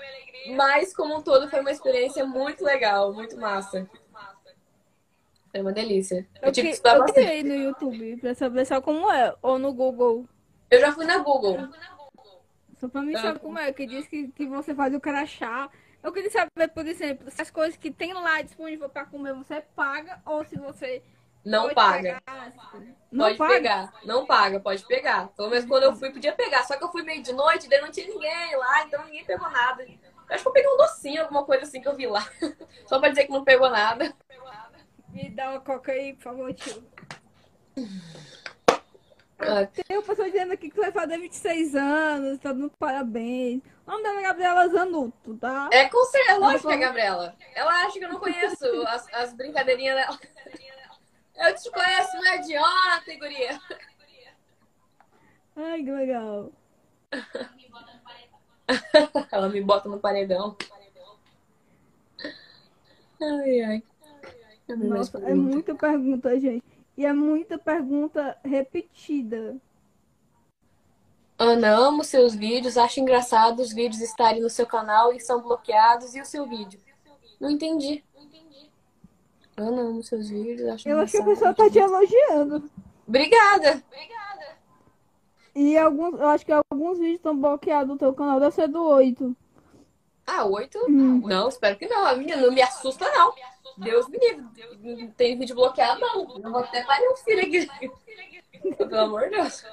mas 0.55 0.95
como 0.95 1.16
um 1.16 1.22
todo 1.22 1.51
foi 1.51 1.61
uma 1.61 1.72
experiência 1.72 2.24
muito 2.24 2.64
legal, 2.64 3.12
muito 3.12 3.36
massa. 3.36 3.88
Foi 5.51 5.61
uma 5.61 5.72
delícia. 5.72 6.28
Eu, 6.41 6.49
Eu, 6.49 6.53
tive 6.53 6.68
que 6.68 6.74
estudar 6.74 6.95
eu 6.95 7.01
bastante. 7.01 7.26
criei 7.26 7.43
no 7.43 7.55
YouTube 7.55 8.18
pra 8.18 8.34
saber 8.34 8.64
só 8.64 8.80
como 8.80 9.11
é. 9.11 9.34
Ou 9.43 9.59
no 9.59 9.72
Google. 9.72 10.24
Eu 10.70 10.80
já 10.80 10.93
fui 10.93 11.05
na 11.05 11.18
Google. 11.18 11.59
Só 12.81 12.89
pra 12.89 13.03
mim 13.03 13.12
Tá. 13.12 13.20
saber 13.22 13.39
como 13.41 13.59
é. 13.59 13.72
Que 13.72 13.87
diz 13.87 14.07
que, 14.09 14.28
que 14.28 14.47
você 14.47 14.74
faz 14.74 14.95
o 14.95 15.01
crachá. 15.01 15.68
Eu 16.03 16.12
queria 16.12 16.31
saber, 16.31 16.68
por 16.72 16.87
exemplo, 16.87 17.31
se 17.31 17.43
as 17.43 17.51
coisas 17.51 17.76
que 17.76 17.91
tem 17.91 18.14
lá 18.14 18.41
disponível 18.41 18.89
pra 18.89 19.05
comer 19.05 19.35
você 19.35 19.61
paga 19.76 20.18
ou 20.24 20.43
se 20.47 20.59
você 20.59 21.03
Não 21.45 21.62
pode 21.64 21.74
paga. 21.74 22.22
pegar. 22.26 22.53
Não 23.12 23.24
Pode 23.26 23.37
paga? 23.39 23.53
pegar. 23.55 23.93
Não 24.05 24.26
paga, 24.26 24.61
pode 24.61 24.87
pegar. 24.87 25.28
Pelo 25.37 25.51
menos 25.51 25.66
quando 25.66 25.83
eu 25.83 25.95
fui, 25.95 26.11
podia 26.11 26.33
pegar. 26.33 26.62
Só 26.64 26.76
que 26.76 26.85
eu 26.85 26.91
fui 26.91 27.03
meio 27.03 27.22
de 27.22 27.33
noite, 27.35 27.68
daí 27.68 27.81
não 27.83 27.91
tinha 27.91 28.07
ninguém 28.07 28.57
lá, 28.57 28.83
então 28.85 29.05
ninguém 29.05 29.24
pegou 29.26 29.51
nada. 29.51 29.83
Eu 29.83 29.99
acho 30.35 30.43
que 30.43 30.49
eu 30.49 30.53
peguei 30.53 30.70
um 30.72 30.76
docinho, 30.78 31.22
alguma 31.22 31.45
coisa 31.45 31.64
assim 31.64 31.83
que 31.83 31.89
eu 31.89 31.97
vi 31.97 32.07
lá. 32.07 32.26
Só 32.87 32.99
pra 32.99 33.09
dizer 33.11 33.24
que 33.26 33.33
não 33.33 33.45
pegou 33.45 33.68
nada. 33.68 34.14
Me 35.09 35.28
dá 35.28 35.51
uma 35.51 35.61
coca 35.61 35.93
aí, 35.93 36.14
por 36.14 36.22
favor, 36.22 36.55
tio. 36.55 36.83
Ah, 39.43 39.66
Tem 39.66 39.97
uma 39.97 40.03
pessoa 40.03 40.30
dizendo 40.30 40.53
aqui 40.53 40.68
que 40.70 40.76
vai 40.76 40.93
fazer 40.93 41.18
26 41.18 41.74
anos, 41.74 42.38
tá 42.41 42.53
dando 42.53 42.70
parabéns. 42.78 43.62
O 43.86 43.91
nome 43.91 44.03
dela 44.03 44.20
é 44.20 44.22
Gabriela 44.22 44.68
Zanuto, 44.68 45.34
tá? 45.38 45.70
É 45.72 45.88
com 45.88 46.05
certeza, 46.05 46.32
é 46.32 46.38
lógico 46.38 46.68
que 46.68 46.74
é 46.74 46.76
a 46.76 46.80
Gabriela. 46.80 47.36
Ela 47.55 47.72
acha 47.84 47.99
que 47.99 48.05
eu 48.05 48.11
não 48.11 48.20
conheço 48.20 48.64
as, 48.86 49.07
as 49.14 49.32
brincadeirinhas 49.32 49.97
dela. 49.97 50.18
Eu 51.36 51.55
te 51.55 51.70
conheço, 51.70 52.16
não 52.16 52.26
é 52.26 52.38
de 52.38 52.59
ontem, 52.59 53.18
guria. 53.18 53.61
Ai, 55.57 55.82
que 55.82 55.91
legal. 55.91 56.53
Ela 59.32 59.49
me 59.49 59.61
bota 59.62 59.88
no 59.88 59.99
paredão. 59.99 60.57
Ai, 63.22 63.61
ai. 63.62 63.82
Nossa, 64.76 65.18
é 65.18 65.34
muita 65.34 65.74
pergunta, 65.74 66.38
gente. 66.38 66.70
E 66.97 67.07
é 67.07 67.12
muita 67.12 67.59
pergunta 67.59 68.36
repetida. 68.45 69.57
Ana, 71.38 71.70
amo 71.70 72.05
seus 72.05 72.34
vídeos, 72.34 72.76
acho 72.76 73.01
engraçado 73.01 73.61
os 73.61 73.72
vídeos 73.72 74.03
estarem 74.03 74.43
no 74.43 74.51
seu 74.51 74.66
canal 74.66 75.12
e 75.12 75.18
são 75.18 75.41
bloqueados. 75.41 76.14
E 76.14 76.20
o 76.20 76.26
seu 76.26 76.47
vídeo? 76.47 76.78
Não 77.41 77.51
entendi. 77.51 78.05
Ana, 79.57 79.82
amo 79.82 80.03
seus 80.03 80.28
vídeos, 80.28 80.68
acho 80.68 80.88
Eu 80.88 80.99
acho 80.99 81.12
que 81.12 81.18
a 81.18 81.24
pessoa 81.24 81.55
tá 81.55 81.70
te 81.70 81.78
elogiando. 81.78 82.70
Obrigada. 83.07 83.82
E 85.55 85.76
alguns, 85.76 86.20
eu 86.20 86.28
acho 86.28 86.47
que 86.47 86.53
alguns 86.53 86.99
vídeos 86.99 87.16
estão 87.16 87.36
bloqueados 87.36 87.88
no 87.88 87.99
teu 87.99 88.12
canal. 88.14 88.38
Deve 88.38 88.55
ser 88.55 88.68
do 88.68 88.82
8. 88.82 89.36
Ah, 90.26 90.45
oito? 90.45 90.78
Hum. 90.88 91.20
Não, 91.26 91.49
espero 91.49 91.76
que 91.76 91.88
não. 91.88 92.07
A 92.07 92.14
minha 92.14 92.36
não 92.36 92.53
me 92.53 92.62
assusta, 92.62 93.05
não. 93.11 93.34
Deus 93.81 94.09
me 94.09 94.18
livre. 94.18 94.45
Não 94.78 95.11
tem 95.12 95.39
vídeo 95.39 95.55
bloqueado, 95.55 96.01
não. 96.01 96.37
Eu 96.37 96.51
vou 96.51 96.61
até 96.61 96.85
parir 96.85 97.09
um 97.09 97.16
filho 97.16 97.41
aqui. 97.41 98.76
Pelo 98.76 98.99
amor 98.99 99.22
de 99.22 99.31
Deus. 99.31 99.64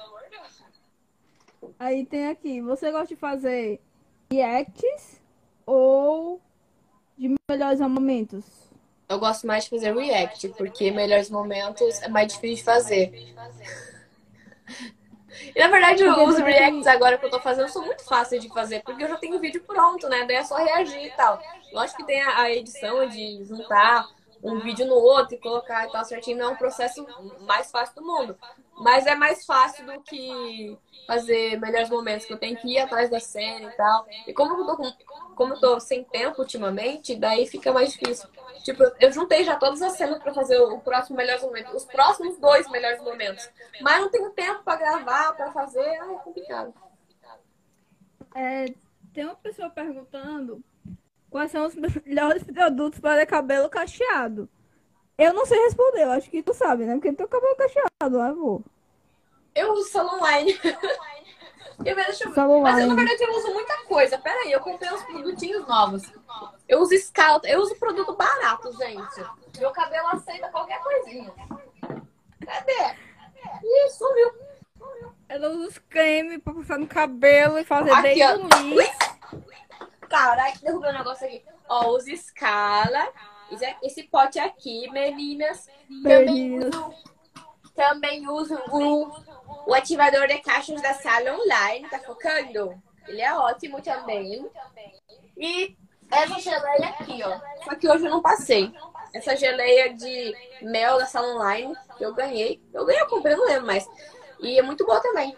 Aí 1.78 2.06
tem 2.06 2.28
aqui. 2.28 2.60
Você 2.62 2.90
gosta 2.90 3.08
de 3.08 3.16
fazer 3.16 3.80
reacts 4.30 5.20
ou 5.66 6.40
de 7.16 7.34
melhores 7.50 7.80
momentos? 7.80 8.44
Eu 9.08 9.18
gosto 9.18 9.46
mais 9.46 9.64
de 9.64 9.70
fazer 9.70 9.94
react, 9.94 10.48
porque 10.50 10.90
melhores 10.90 11.30
momentos 11.30 12.02
é 12.02 12.08
mais 12.08 12.32
difícil 12.32 12.56
de 12.56 12.64
fazer. 12.64 13.34
E 15.54 15.60
na 15.60 15.68
verdade, 15.68 16.04
os 16.04 16.38
reacts 16.38 16.86
agora 16.86 17.18
que 17.18 17.26
eu 17.26 17.30
tô 17.30 17.40
fazendo 17.40 17.68
são 17.68 17.84
muito 17.84 18.04
fáceis 18.04 18.42
de 18.42 18.48
fazer, 18.48 18.82
porque 18.82 19.04
eu 19.04 19.08
já 19.08 19.16
tenho 19.16 19.36
o 19.36 19.40
vídeo 19.40 19.62
pronto, 19.66 20.08
né? 20.08 20.24
Daí 20.26 20.36
é 20.36 20.44
só 20.44 20.56
reagir 20.56 21.06
e 21.06 21.10
tal. 21.10 21.40
Lógico 21.72 21.98
que 21.98 22.06
tem 22.06 22.20
a 22.22 22.50
edição 22.50 23.06
de 23.06 23.44
juntar 23.44 24.06
um 24.42 24.60
vídeo 24.60 24.86
no 24.86 24.94
outro 24.94 25.34
e 25.34 25.38
colocar 25.38 25.86
e 25.86 25.90
tal 25.90 26.04
certinho, 26.04 26.38
não 26.38 26.46
é 26.46 26.48
um 26.50 26.56
processo 26.56 27.06
mais 27.40 27.70
fácil 27.70 27.96
do 27.96 28.06
mundo. 28.06 28.36
Mas 28.78 29.06
é 29.06 29.14
mais 29.14 29.44
fácil 29.44 29.84
do 29.84 30.00
que 30.02 30.76
fazer 31.06 31.58
melhores 31.58 31.88
momentos, 31.88 32.26
que 32.26 32.32
eu 32.32 32.38
tenho 32.38 32.56
que 32.56 32.68
ir 32.68 32.78
atrás 32.78 33.10
da 33.10 33.18
cena 33.18 33.70
e 33.70 33.76
tal. 33.76 34.06
E 34.26 34.32
como 34.32 34.54
eu 34.56 34.66
tô, 34.66 34.76
com, 34.76 34.92
como 35.38 35.54
eu 35.54 35.60
tô 35.60 35.78
sem 35.78 36.02
tempo 36.02 36.42
ultimamente, 36.42 37.14
daí 37.14 37.46
fica 37.46 37.72
mais 37.72 37.92
difícil. 37.92 38.28
Tipo, 38.64 38.82
eu 38.98 39.12
juntei 39.12 39.44
já 39.44 39.54
todas 39.54 39.80
as 39.80 39.92
cenas 39.92 40.20
para 40.20 40.34
fazer 40.34 40.58
o 40.58 40.80
próximo 40.80 41.16
melhores 41.16 41.42
momentos, 41.42 41.72
os 41.72 41.84
próximos 41.84 42.36
dois 42.38 42.68
melhores 42.68 43.00
momentos. 43.00 43.48
Mas 43.80 44.00
não 44.00 44.10
tenho 44.10 44.30
tempo 44.30 44.64
para 44.64 44.76
gravar, 44.76 45.32
para 45.34 45.52
fazer, 45.52 45.86
ah, 46.00 46.12
é 46.12 46.24
complicado. 46.24 46.74
É, 48.34 48.64
tem 49.14 49.24
uma 49.26 49.36
pessoa 49.36 49.70
perguntando 49.70 50.60
quais 51.30 51.52
são 51.52 51.66
os 51.66 51.76
melhores 52.04 52.42
produtos 52.42 52.98
para 52.98 53.24
cabelo 53.24 53.70
cacheado. 53.70 54.48
Eu 55.16 55.32
não 55.32 55.46
sei 55.46 55.58
responder, 55.60 56.02
eu 56.02 56.10
acho 56.10 56.28
que 56.28 56.42
tu 56.42 56.52
sabe, 56.52 56.84
né? 56.84 56.94
Porque 56.94 57.12
tu 57.12 57.16
tem 57.18 57.28
cabelo 57.28 57.56
cacheado, 57.56 58.18
né, 58.18 58.28
amor? 58.28 58.62
Eu 59.54 59.72
uso 59.72 59.98
online. 59.98 60.58
eu 61.84 61.94
vejo... 61.94 62.34
Salão 62.34 62.60
Mas 62.60 62.74
online. 62.74 62.88
na 62.88 62.94
verdade 62.94 63.22
eu 63.22 63.36
uso 63.36 63.52
muita 63.52 63.76
coisa. 63.84 64.18
Pera 64.18 64.40
aí, 64.42 64.52
eu 64.52 64.60
comprei 64.60 64.90
uns 64.92 65.02
produtinhos 65.04 65.66
novos. 65.66 66.02
Eu 66.68 66.80
uso 66.80 66.94
escala, 66.94 67.40
eu 67.44 67.60
uso 67.60 67.74
produto 67.76 68.14
barato, 68.16 68.70
gente. 68.76 69.24
Meu 69.58 69.70
cabelo 69.70 70.08
aceita 70.08 70.48
qualquer 70.50 70.80
coisinha. 70.82 71.32
Cadê? 72.44 72.94
Ih, 73.62 73.90
sumiu. 73.90 74.32
Ela 75.28 75.48
usa 75.50 75.68
os 75.68 75.78
creme 75.78 76.38
pra 76.38 76.54
passar 76.54 76.78
no 76.78 76.86
cabelo 76.86 77.58
e 77.58 77.64
fazer 77.64 77.90
Aqui, 77.92 78.02
desde 78.02 78.62
liso. 78.62 78.88
Caralho, 80.08 80.58
derrubei 80.62 80.90
um 80.90 80.98
negócio 80.98 81.26
aqui. 81.26 81.44
Ó, 81.68 81.88
uso 81.90 82.10
escala. 82.10 83.12
Esse- 83.50 83.76
Esse 83.82 84.02
pote 84.04 84.38
aqui, 84.38 84.90
meninas. 84.90 85.68
Também 86.02 86.58
uso, 86.58 86.94
também 87.74 88.28
uso 88.28 88.54
o, 88.70 89.10
o 89.66 89.74
ativador 89.74 90.26
de 90.26 90.38
caixas 90.38 90.80
da 90.82 90.94
sala 90.94 91.34
online. 91.34 91.88
Tá 91.88 91.98
focando? 91.98 92.80
Ele 93.06 93.20
é 93.20 93.34
ótimo 93.34 93.80
também. 93.82 94.48
E 95.36 95.76
essa 96.10 96.38
geleia 96.38 96.88
aqui, 96.88 97.22
ó. 97.22 97.40
Só 97.64 97.74
que 97.74 97.88
hoje 97.88 98.06
eu 98.06 98.10
não 98.10 98.22
passei. 98.22 98.72
Essa 99.14 99.36
geleia 99.36 99.94
de 99.94 100.34
mel 100.62 100.98
da 100.98 101.06
sala 101.06 101.34
online 101.34 101.74
que 101.96 102.04
eu 102.04 102.14
ganhei. 102.14 102.62
Eu 102.72 102.84
ganhei, 102.84 103.02
eu 103.02 103.08
comprei, 103.08 103.36
não 103.36 103.46
lembro 103.46 103.66
mais. 103.66 103.88
E 104.40 104.58
é 104.58 104.62
muito 104.62 104.84
boa 104.84 105.00
também. 105.00 105.36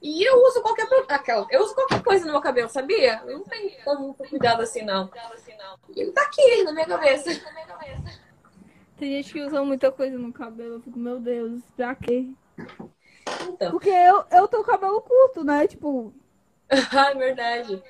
E 0.00 0.22
eu 0.22 0.36
uso 0.44 0.62
qualquer 0.62 0.86
aquela, 1.08 1.46
eu 1.50 1.62
uso 1.62 1.74
qualquer 1.74 2.02
coisa 2.02 2.24
no 2.26 2.32
meu 2.32 2.40
cabelo, 2.40 2.68
sabia? 2.68 3.20
Eu 3.26 3.38
não 3.38 3.44
tenho 3.44 3.72
tanto 3.84 4.14
cuidado 4.28 4.62
assim, 4.62 4.82
não. 4.82 5.10
Ele 5.94 6.12
tá 6.12 6.22
aqui 6.22 6.62
na 6.62 6.72
minha 6.72 6.86
cabeça. 6.86 7.30
Tem 8.96 9.10
gente 9.10 9.32
que 9.32 9.42
usa 9.42 9.64
muita 9.64 9.90
coisa 9.90 10.18
no 10.18 10.32
cabelo. 10.32 10.74
Eu 10.74 10.80
fico, 10.82 10.98
meu 10.98 11.18
Deus, 11.18 11.62
pra 11.76 11.94
quê? 11.94 12.30
Então. 13.48 13.70
Porque 13.70 13.88
eu, 13.90 14.24
eu 14.30 14.48
tenho 14.48 14.64
cabelo 14.64 15.00
curto, 15.00 15.44
né? 15.44 15.66
Tipo, 15.66 16.12
Ah, 16.70 17.10
é 17.10 17.14
verdade. 17.14 17.82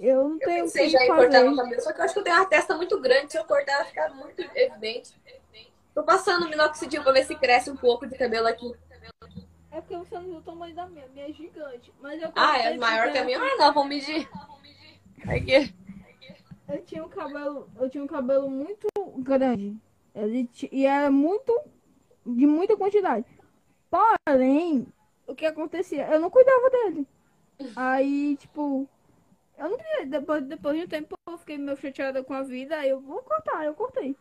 eu 0.00 0.28
não 0.28 0.32
Eu 0.34 0.38
tenho 0.38 0.60
o 0.60 0.62
pensei 0.64 0.88
já 0.88 1.02
em 1.04 1.08
cortar 1.08 1.42
meu 1.42 1.50
fazer. 1.56 1.56
cabelo, 1.62 1.82
só 1.82 1.92
que 1.92 2.00
eu 2.00 2.04
acho 2.04 2.14
que 2.14 2.20
eu 2.20 2.24
tenho 2.24 2.36
uma 2.36 2.46
testa 2.46 2.76
muito 2.76 3.00
grande. 3.00 3.32
Se 3.32 3.38
eu 3.38 3.44
cortar, 3.44 3.76
vai 3.78 3.84
ficar 3.86 4.08
muito 4.14 4.40
evidente. 4.54 5.14
Tô 5.94 6.02
passando 6.04 6.48
minoxidil 6.48 7.02
pra 7.02 7.12
ver 7.12 7.24
se 7.24 7.34
cresce 7.34 7.70
um 7.70 7.76
pouco 7.76 8.06
de 8.06 8.16
cabelo 8.16 8.46
aqui. 8.46 8.72
É 9.70 9.80
porque 9.80 9.96
você 9.96 10.14
não 10.14 10.22
viu 10.24 10.36
o 10.36 10.42
tamanho 10.42 10.74
da 10.74 10.86
minha. 10.86 11.04
A 11.04 11.08
minha 11.08 11.28
é 11.28 11.32
gigante. 11.32 11.92
Mas 12.00 12.22
eu 12.22 12.30
Ah, 12.34 12.58
é 12.58 12.76
maior 12.76 13.10
que 13.12 13.18
a 13.18 13.24
minha? 13.24 13.38
Ah, 13.40 13.56
não, 13.58 13.72
vamos 13.74 13.88
medir. 13.88 14.28
Aqui. 15.26 15.74
Eu 16.68 16.82
tinha 16.84 17.02
um 17.04 17.08
cabelo, 17.08 17.68
eu 17.80 17.88
tinha 17.90 18.04
um 18.04 18.06
cabelo 18.06 18.48
muito 18.50 18.86
grande. 19.18 19.76
Ele 20.14 20.46
ti- 20.46 20.68
e 20.70 20.84
era 20.86 21.10
muito 21.10 21.58
de 22.26 22.46
muita 22.46 22.76
quantidade. 22.76 23.24
Porém, 23.90 24.86
o 25.26 25.34
que 25.34 25.46
acontecia? 25.46 26.06
Eu 26.10 26.20
não 26.20 26.30
cuidava 26.30 26.70
dele. 26.70 27.06
Aí, 27.74 28.36
tipo, 28.36 28.88
eu 29.58 29.68
não 29.70 29.76
queria. 29.76 30.06
Depois, 30.06 30.44
depois 30.44 30.76
de 30.78 30.84
um 30.84 30.88
tempo 30.88 31.14
eu 31.28 31.38
fiquei 31.38 31.58
meio 31.58 31.76
chateada 31.76 32.22
com 32.22 32.34
a 32.34 32.42
vida. 32.42 32.76
Aí 32.76 32.90
eu 32.90 33.00
vou 33.00 33.22
cortar, 33.22 33.64
eu 33.64 33.74
cortei. 33.74 34.16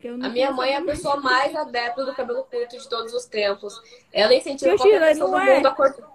Eu 0.00 0.14
A 0.14 0.28
minha 0.28 0.50
mãe 0.52 0.72
é 0.72 0.76
a 0.78 0.84
pessoa 0.84 1.16
mais 1.16 1.54
adepta 1.54 2.04
do 2.04 2.14
cabelo 2.14 2.44
curto 2.44 2.76
de 2.76 2.88
todos 2.88 3.14
os 3.14 3.24
tempos. 3.26 3.80
Ela 4.12 4.34
incentiva 4.34 4.72
Eu 4.72 4.76
qualquer 4.76 5.00
pessoa 5.00 5.30
do 5.30 5.38
é? 5.38 5.56
mundo 5.56 5.66
a 5.66 5.74
cortar. 5.74 6.12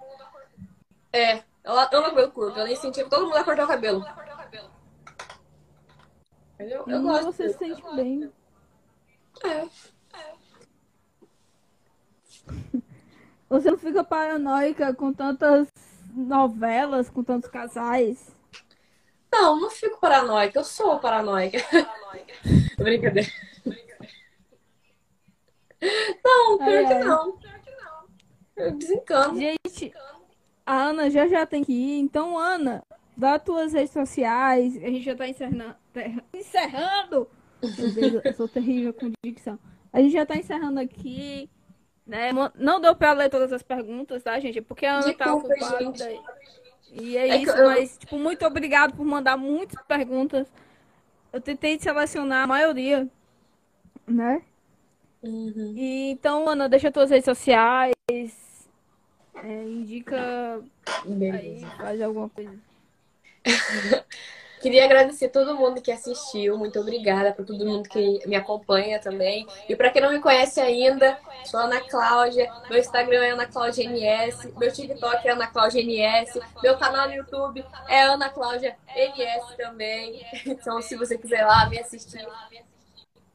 É, 1.12 1.42
ela 1.64 1.88
ama 1.92 2.08
cabelo 2.10 2.30
curto. 2.32 2.58
Ela 2.60 2.70
incentiva 2.70 3.08
todo 3.08 3.26
mundo 3.26 3.36
a 3.36 3.44
cortar 3.44 3.64
o 3.64 3.68
cabelo. 3.68 4.04
Eu, 6.58 6.68
eu 6.68 6.98
Hum, 6.98 7.02
gosto. 7.02 7.24
você 7.32 7.48
se 7.50 7.58
sente 7.58 7.82
bem. 7.94 8.30
É. 9.44 9.68
Você 13.48 13.70
não 13.70 13.78
fica 13.78 14.04
paranoica 14.04 14.92
com 14.94 15.12
tantas 15.12 15.68
novelas, 16.14 17.08
com 17.08 17.22
tantos 17.22 17.48
casais. 17.48 18.30
Não, 19.32 19.60
não 19.60 19.70
fico 19.70 19.98
paranoica. 20.00 20.58
Eu 20.58 20.64
sou 20.64 20.98
paranoica. 20.98 21.58
Brincadeira. 22.76 23.28
Não, 26.24 26.58
pior 26.58 26.84
Ai, 26.84 26.86
que 26.86 27.04
não. 27.04 27.38
Eu 28.56 28.72
desencano. 28.72 29.38
Gente, 29.38 29.92
a 30.66 30.74
Ana 30.74 31.08
já 31.10 31.26
já 31.26 31.46
tem 31.46 31.62
que 31.62 31.72
ir. 31.72 31.98
Então, 32.00 32.36
Ana, 32.36 32.82
dá 33.16 33.38
tuas 33.38 33.72
redes 33.72 33.92
sociais. 33.92 34.76
A 34.76 34.86
gente 34.88 35.02
já 35.02 35.14
tá 35.14 35.28
encerrando. 35.28 35.76
Encerrando! 36.34 37.28
Meu 37.62 37.92
Deus, 37.92 38.24
eu 38.24 38.34
sou 38.34 38.48
terrível 38.48 38.92
com 38.92 39.10
dicção. 39.24 39.58
A 39.92 40.00
gente 40.00 40.12
já 40.12 40.26
tá 40.26 40.36
encerrando 40.36 40.80
aqui. 40.80 41.50
Né? 42.08 42.30
Não 42.54 42.80
deu 42.80 42.96
pra 42.96 43.12
ler 43.12 43.28
todas 43.28 43.52
as 43.52 43.62
perguntas, 43.62 44.22
tá, 44.22 44.40
gente? 44.40 44.62
Porque 44.62 44.86
a 44.86 44.98
Ana 44.98 45.12
tá 45.12 45.34
ocupada. 45.34 45.78
gente. 45.78 46.20
E 46.90 47.18
é, 47.18 47.28
É 47.28 47.36
isso, 47.36 47.52
eu- 47.54 47.66
mas, 47.66 47.98
tipo, 47.98 48.16
muito 48.18 48.46
obrigado 48.46 48.96
por 48.96 49.04
mandar 49.04 49.36
muitas 49.36 49.80
perguntas. 49.84 50.48
Eu 51.30 51.38
tentei 51.38 51.78
selecionar 51.78 52.44
a 52.44 52.46
maioria, 52.46 53.06
né? 54.06 54.40
Uhum. 55.22 55.74
E, 55.76 56.10
então, 56.12 56.48
Ana, 56.48 56.66
deixa 56.66 56.90
tuas 56.90 57.10
redes 57.10 57.26
sociais. 57.26 57.92
é, 58.10 59.62
indica 59.64 60.62
aí, 61.04 61.14
Beleza. 61.14 61.66
faz 61.76 62.00
alguma 62.00 62.30
coisa. 62.30 62.58
Queria 64.60 64.84
agradecer 64.84 65.28
todo 65.28 65.56
mundo 65.56 65.80
que 65.80 65.92
assistiu. 65.92 66.58
Muito 66.58 66.80
obrigada 66.80 67.32
por 67.32 67.44
todo 67.44 67.64
mundo 67.64 67.88
que 67.88 68.26
me 68.26 68.34
acompanha 68.34 68.98
também. 68.98 69.46
E 69.68 69.76
para 69.76 69.90
quem 69.90 70.02
não 70.02 70.10
me 70.10 70.20
conhece 70.20 70.60
ainda, 70.60 71.18
sou 71.44 71.60
Ana 71.60 71.80
Cláudia. 71.80 72.50
Meu 72.68 72.78
Instagram 72.78 73.24
é 73.24 73.30
Ana 73.30 73.46
Cláudia 73.46 73.88
NS. 73.88 74.52
Meu 74.56 74.72
TikTok 74.72 75.26
é 75.26 75.32
Ana 75.32 75.46
Cláudia 75.46 75.82
NS. 75.82 76.40
Meu 76.62 76.76
canal 76.76 77.08
no 77.08 77.14
YouTube 77.14 77.64
é 77.88 78.02
Ana 78.02 78.28
Cláudia 78.28 78.76
NS 78.94 79.56
também. 79.56 80.26
Então, 80.46 80.82
se 80.82 80.96
você 80.96 81.16
quiser 81.16 81.44
lá 81.44 81.68
me 81.68 81.78
assistir, 81.78 82.26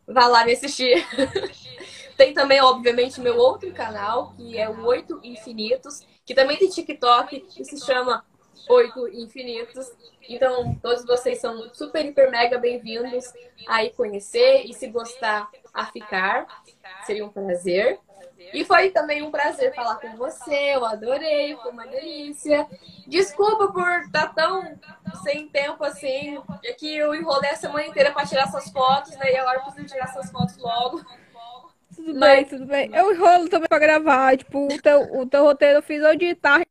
vá 0.07 0.27
lá 0.27 0.45
me 0.45 0.53
assistir. 0.53 1.05
Tem 2.17 2.33
também, 2.33 2.61
obviamente, 2.61 3.19
meu 3.19 3.37
outro 3.37 3.71
canal, 3.71 4.33
que 4.35 4.57
é 4.57 4.69
o 4.69 4.85
Oito 4.85 5.19
Infinitos, 5.23 6.05
que 6.25 6.35
também 6.35 6.57
tem 6.57 6.69
TikTok, 6.69 7.39
que 7.39 7.65
se 7.65 7.83
chama 7.83 8.23
Oito 8.69 9.07
Infinitos. 9.09 9.91
Então, 10.27 10.75
todos 10.81 11.05
vocês 11.05 11.39
são 11.39 11.73
super, 11.73 12.05
hiper, 12.05 12.31
mega 12.31 12.57
bem-vindos 12.57 13.31
a 13.67 13.83
ir 13.83 13.91
conhecer 13.91 14.63
e 14.65 14.73
se 14.73 14.87
gostar, 14.87 15.49
a 15.73 15.85
ficar. 15.87 16.47
Seria 17.05 17.25
um 17.25 17.29
prazer. 17.29 17.99
E 18.53 18.63
foi 18.65 18.89
também 18.91 19.21
um 19.23 19.31
prazer 19.31 19.73
falar 19.73 19.95
com 19.95 20.15
você, 20.15 20.75
eu 20.75 20.85
adorei, 20.85 21.55
foi 21.57 21.71
uma 21.71 21.87
delícia. 21.87 22.67
Desculpa 23.07 23.71
por 23.71 23.87
estar 24.01 24.33
tão 24.33 24.77
sem 25.23 25.47
tempo 25.47 25.83
assim, 25.83 26.39
é 26.63 26.73
que 26.73 26.95
eu 26.95 27.15
enrolei 27.15 27.51
a 27.51 27.55
semana 27.55 27.85
inteira 27.85 28.11
para 28.11 28.25
tirar 28.25 28.43
essas 28.43 28.69
fotos, 28.69 29.15
né? 29.17 29.31
E 29.31 29.37
agora 29.37 29.59
eu 29.59 29.63
preciso 29.63 29.87
tirar 29.87 30.05
essas 30.05 30.29
fotos 30.31 30.57
logo. 30.57 31.03
Tudo 31.95 32.19
Mas- 32.19 32.35
bem, 32.35 32.45
tudo 32.45 32.65
bem. 32.65 32.89
Eu 32.93 33.13
enrolo 33.13 33.49
também 33.49 33.67
pra 33.67 33.79
gravar. 33.79 34.37
Tipo, 34.37 34.65
o 34.65 34.81
teu, 34.81 35.01
o 35.19 35.25
teu 35.25 35.43
roteiro 35.43 35.77
eu 35.79 35.83
fiz 35.83 36.03
hoje 36.03 36.17
de 36.17 36.35
tarde. 36.35 36.62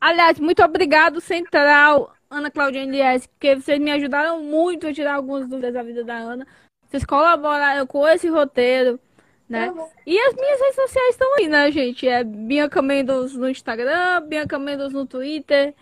Aliás, 0.00 0.38
muito 0.38 0.62
obrigado, 0.62 1.20
Central, 1.20 2.14
Ana 2.30 2.50
Claudia 2.50 2.84
NS, 2.84 3.26
porque 3.26 3.56
vocês 3.56 3.80
me 3.80 3.90
ajudaram 3.90 4.42
muito 4.42 4.86
a 4.86 4.94
tirar 4.94 5.14
algumas 5.14 5.48
dúvidas 5.48 5.74
da 5.74 5.82
vida 5.82 6.04
da 6.04 6.14
Ana. 6.14 6.46
Vocês 6.86 7.04
colaboraram 7.04 7.86
com 7.86 8.06
esse 8.06 8.28
roteiro, 8.28 9.00
né? 9.48 9.70
Bom. 9.70 9.90
E 10.06 10.18
as 10.18 10.34
minhas 10.34 10.60
redes 10.60 10.76
sociais 10.76 11.10
estão 11.10 11.34
aí, 11.34 11.48
né, 11.48 11.70
gente? 11.72 12.06
É 12.06 12.22
Bianca 12.22 12.80
Mendes 12.80 13.34
no 13.34 13.48
Instagram, 13.48 14.22
Bianca 14.26 14.58
Mendes 14.58 14.92
no 14.92 15.04
Twitter, 15.04 15.74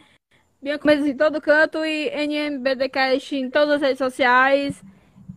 Bianca 0.60 0.86
Mendes 0.86 1.06
em 1.06 1.16
todo 1.16 1.40
canto 1.40 1.84
e 1.84 2.08
NMBDcast 2.08 3.36
em 3.36 3.50
todas 3.50 3.76
as 3.76 3.80
redes 3.82 3.98
sociais. 3.98 4.82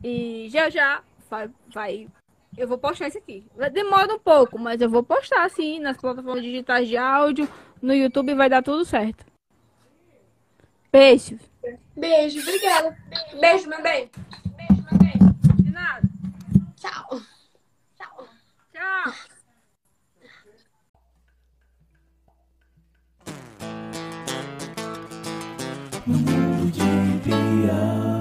E 0.02 0.48
já 0.50 0.70
já 0.70 1.04
vai, 1.30 1.50
vai. 1.74 2.08
Eu 2.58 2.68
vou 2.68 2.78
postar 2.78 3.10
isso 3.10 3.18
aqui. 3.18 3.46
Demora 3.72 4.14
um 4.14 4.20
pouco, 4.20 4.58
mas 4.58 4.82
eu 4.82 4.90
vou 4.90 5.04
postar 5.04 5.44
assim 5.44 5.80
nas 5.80 5.98
plataformas 5.98 6.44
digitais 6.44 6.88
de 6.88 6.98
áudio. 6.98 7.48
No 7.82 7.94
YouTube 7.94 8.36
vai 8.36 8.50
dar 8.50 8.62
tudo 8.62 8.84
certo. 8.84 9.26
Beijos. 10.92 11.40
Beijo, 11.96 12.40
obrigada. 12.42 12.98
Beijo, 13.40 13.70
meu 13.70 13.82
bem. 13.82 14.10
De 15.56 15.72
nada. 15.72 16.02
Tchau. 16.76 17.22
Tchau. 17.98 19.14
No 26.08 26.18
mundo 26.18 26.72
de 26.72 27.20
piada. 27.24 28.19